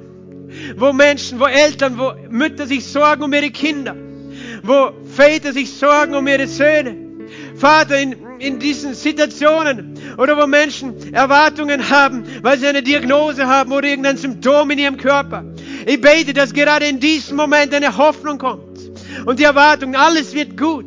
wo 0.76 0.92
Menschen, 0.92 1.40
wo 1.40 1.46
Eltern, 1.46 1.98
wo 1.98 2.12
Mütter 2.30 2.68
sich 2.68 2.86
sorgen 2.86 3.24
um 3.24 3.32
ihre 3.32 3.50
Kinder, 3.50 3.96
wo 4.62 4.92
Väter 5.16 5.52
sich 5.52 5.72
sorgen 5.72 6.14
um 6.14 6.28
ihre 6.28 6.46
Söhne. 6.46 6.96
Vater, 7.56 7.98
in, 8.00 8.23
in 8.38 8.58
diesen 8.58 8.94
Situationen 8.94 9.98
oder 10.18 10.36
wo 10.36 10.46
Menschen 10.46 11.12
Erwartungen 11.14 11.90
haben, 11.90 12.24
weil 12.42 12.58
sie 12.58 12.66
eine 12.66 12.82
Diagnose 12.82 13.46
haben 13.46 13.72
oder 13.72 13.88
irgendein 13.88 14.16
Symptom 14.16 14.70
in 14.70 14.78
ihrem 14.78 14.96
Körper. 14.96 15.44
Ich 15.86 16.00
bete, 16.00 16.32
dass 16.32 16.52
gerade 16.52 16.86
in 16.86 17.00
diesem 17.00 17.36
Moment 17.36 17.74
eine 17.74 17.96
Hoffnung 17.96 18.38
kommt 18.38 18.78
und 19.26 19.38
die 19.38 19.44
Erwartung, 19.44 19.94
alles 19.94 20.34
wird 20.34 20.56
gut. 20.56 20.86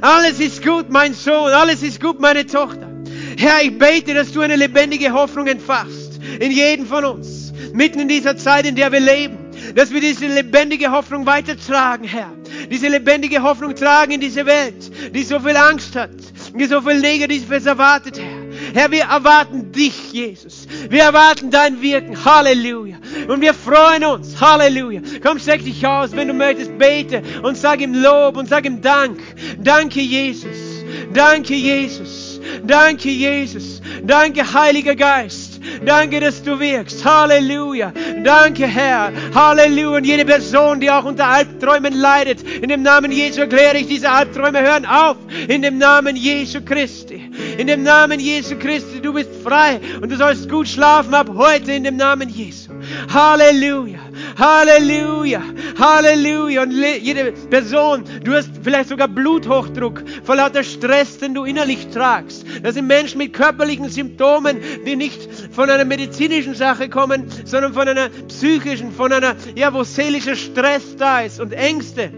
Alles 0.00 0.40
ist 0.40 0.64
gut, 0.64 0.90
mein 0.90 1.14
Sohn, 1.14 1.52
alles 1.52 1.82
ist 1.82 2.00
gut, 2.00 2.20
meine 2.20 2.46
Tochter. 2.46 2.90
Herr, 3.38 3.62
ich 3.62 3.78
bete, 3.78 4.14
dass 4.14 4.32
du 4.32 4.40
eine 4.40 4.56
lebendige 4.56 5.12
Hoffnung 5.12 5.46
entfachst 5.46 6.20
in 6.38 6.50
jeden 6.50 6.86
von 6.86 7.04
uns, 7.04 7.52
mitten 7.72 8.00
in 8.00 8.08
dieser 8.08 8.36
Zeit, 8.36 8.66
in 8.66 8.76
der 8.76 8.92
wir 8.92 9.00
leben, 9.00 9.38
dass 9.74 9.92
wir 9.92 10.00
diese 10.00 10.26
lebendige 10.26 10.90
Hoffnung 10.90 11.26
weitertragen, 11.26 12.06
Herr. 12.06 12.32
Diese 12.70 12.88
lebendige 12.88 13.42
Hoffnung 13.42 13.74
tragen 13.74 14.12
in 14.12 14.20
diese 14.20 14.46
Welt, 14.46 15.14
die 15.14 15.22
so 15.22 15.38
viel 15.40 15.56
Angst 15.56 15.96
hat, 15.96 16.10
die 16.54 16.66
so 16.66 16.80
viel 16.80 17.00
Negatives 17.00 17.66
erwartet, 17.66 18.18
Herr. 18.18 18.46
Herr, 18.74 18.90
wir 18.90 19.04
erwarten 19.04 19.72
dich, 19.72 20.12
Jesus. 20.12 20.66
Wir 20.88 21.02
erwarten 21.02 21.50
dein 21.50 21.80
Wirken. 21.82 22.24
Halleluja. 22.24 22.96
Und 23.28 23.40
wir 23.40 23.54
freuen 23.54 24.04
uns. 24.04 24.40
Halleluja. 24.40 25.00
Komm, 25.22 25.38
streck 25.38 25.64
dich 25.64 25.86
aus, 25.86 26.12
wenn 26.12 26.28
du 26.28 26.34
möchtest, 26.34 26.76
bete 26.78 27.22
und 27.42 27.56
sag 27.56 27.80
ihm 27.80 27.94
Lob 27.94 28.36
und 28.36 28.48
sag 28.48 28.64
ihm 28.64 28.82
Dank. 28.82 29.20
Danke, 29.58 30.00
Jesus. 30.00 30.84
Danke, 31.12 31.54
Jesus. 31.54 32.40
Danke, 32.64 33.10
Jesus. 33.10 33.80
Danke, 34.02 34.52
Heiliger 34.52 34.94
Geist. 34.94 35.45
Danke, 35.84 36.20
dass 36.20 36.42
du 36.42 36.58
wirkst. 36.58 37.04
Halleluja. 37.04 37.92
Danke, 38.22 38.66
Herr. 38.66 39.12
Halleluja. 39.34 39.98
Und 39.98 40.04
jede 40.04 40.24
Person, 40.24 40.80
die 40.80 40.90
auch 40.90 41.04
unter 41.04 41.26
Albträumen 41.26 41.94
leidet, 41.94 42.42
in 42.42 42.68
dem 42.68 42.82
Namen 42.82 43.12
Jesu 43.12 43.40
erkläre 43.40 43.78
ich, 43.78 43.86
diese 43.86 44.10
Albträume 44.10 44.60
hören 44.60 44.86
auf. 44.86 45.16
In 45.48 45.62
dem 45.62 45.78
Namen 45.78 46.16
Jesu 46.16 46.60
Christi. 46.62 47.30
In 47.58 47.66
dem 47.66 47.82
Namen 47.82 48.20
Jesu 48.20 48.56
Christi. 48.56 49.00
Du 49.00 49.12
bist 49.12 49.30
frei 49.42 49.80
und 50.00 50.10
du 50.10 50.16
sollst 50.16 50.48
gut 50.50 50.68
schlafen 50.68 51.14
ab 51.14 51.30
heute 51.34 51.72
in 51.72 51.84
dem 51.84 51.96
Namen 51.96 52.28
Jesu. 52.28 52.72
Halleluja. 53.12 54.05
Halleluja, 54.38 55.42
Halleluja. 55.78 56.62
Und 56.62 56.72
jede 56.72 57.32
Person, 57.32 58.04
du 58.22 58.34
hast 58.34 58.50
vielleicht 58.62 58.90
sogar 58.90 59.08
Bluthochdruck 59.08 60.02
vor 60.24 60.36
lauter 60.36 60.62
Stress, 60.62 61.18
den 61.18 61.34
du 61.34 61.44
innerlich 61.44 61.88
tragst. 61.88 62.44
Das 62.62 62.74
sind 62.74 62.86
Menschen 62.86 63.18
mit 63.18 63.32
körperlichen 63.32 63.88
Symptomen, 63.88 64.58
die 64.86 64.96
nicht 64.96 65.28
von 65.52 65.70
einer 65.70 65.84
medizinischen 65.84 66.54
Sache 66.54 66.88
kommen, 66.88 67.26
sondern 67.44 67.72
von 67.72 67.88
einer 67.88 68.10
psychischen, 68.28 68.92
von 68.92 69.12
einer, 69.12 69.36
ja, 69.54 69.72
wo 69.72 69.84
seelischer 69.84 70.36
Stress 70.36 70.96
da 70.96 71.20
ist 71.20 71.40
und 71.40 71.52
Ängste 71.52 72.10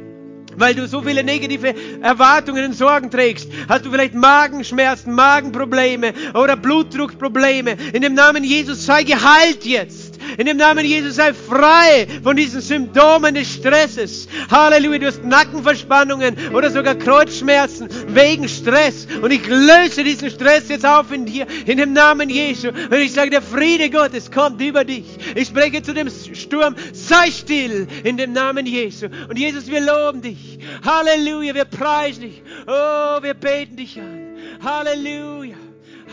weil 0.58 0.74
du 0.74 0.88
so 0.88 1.02
viele 1.02 1.22
negative 1.22 1.72
Erwartungen 2.02 2.64
und 2.64 2.72
Sorgen 2.72 3.12
trägst, 3.12 3.48
hast 3.68 3.86
du 3.86 3.92
vielleicht 3.92 4.14
Magenschmerzen, 4.14 5.14
Magenprobleme 5.14 6.12
oder 6.34 6.56
Blutdruckprobleme. 6.56 7.76
In 7.92 8.02
dem 8.02 8.14
Namen 8.14 8.42
Jesus 8.42 8.84
sei 8.84 9.04
geheilt 9.04 9.64
jetzt. 9.64 10.07
In 10.36 10.46
dem 10.46 10.56
Namen 10.56 10.84
Jesus 10.84 11.16
sei 11.16 11.32
frei 11.32 12.06
von 12.22 12.36
diesen 12.36 12.60
Symptomen 12.60 13.34
des 13.34 13.54
Stresses. 13.54 14.28
Halleluja, 14.50 14.98
du 14.98 15.06
hast 15.06 15.24
Nackenverspannungen 15.24 16.36
oder 16.52 16.70
sogar 16.70 16.94
Kreuzschmerzen 16.94 17.88
wegen 18.08 18.48
Stress. 18.48 19.06
Und 19.22 19.30
ich 19.30 19.46
löse 19.46 20.04
diesen 20.04 20.30
Stress 20.30 20.68
jetzt 20.68 20.84
auf 20.84 21.10
in 21.12 21.26
dir, 21.26 21.46
in 21.66 21.78
dem 21.78 21.92
Namen 21.92 22.28
Jesu. 22.28 22.68
Und 22.68 22.92
ich 22.92 23.12
sage, 23.12 23.30
der 23.30 23.42
Friede 23.42 23.90
Gottes 23.90 24.30
kommt 24.30 24.60
über 24.60 24.84
dich. 24.84 25.06
Ich 25.34 25.48
spreche 25.48 25.82
zu 25.82 25.94
dem 25.94 26.08
Sturm, 26.10 26.76
sei 26.92 27.30
still 27.30 27.86
in 28.04 28.16
dem 28.16 28.32
Namen 28.32 28.66
Jesu. 28.66 29.06
Und 29.28 29.38
Jesus, 29.38 29.68
wir 29.68 29.80
loben 29.80 30.22
dich. 30.22 30.58
Halleluja, 30.84 31.54
wir 31.54 31.64
preisen 31.64 32.22
dich. 32.22 32.42
Oh, 32.66 33.22
wir 33.22 33.34
beten 33.34 33.76
dich 33.76 33.98
an. 34.00 34.36
Halleluja, 34.62 35.56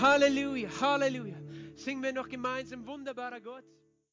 Halleluja, 0.02 0.70
Halleluja. 0.82 1.36
Singen 1.76 2.04
wir 2.04 2.14
noch 2.14 2.30
gemeinsam, 2.30 2.86
wunderbarer 2.86 3.42
Gott. 3.42 3.64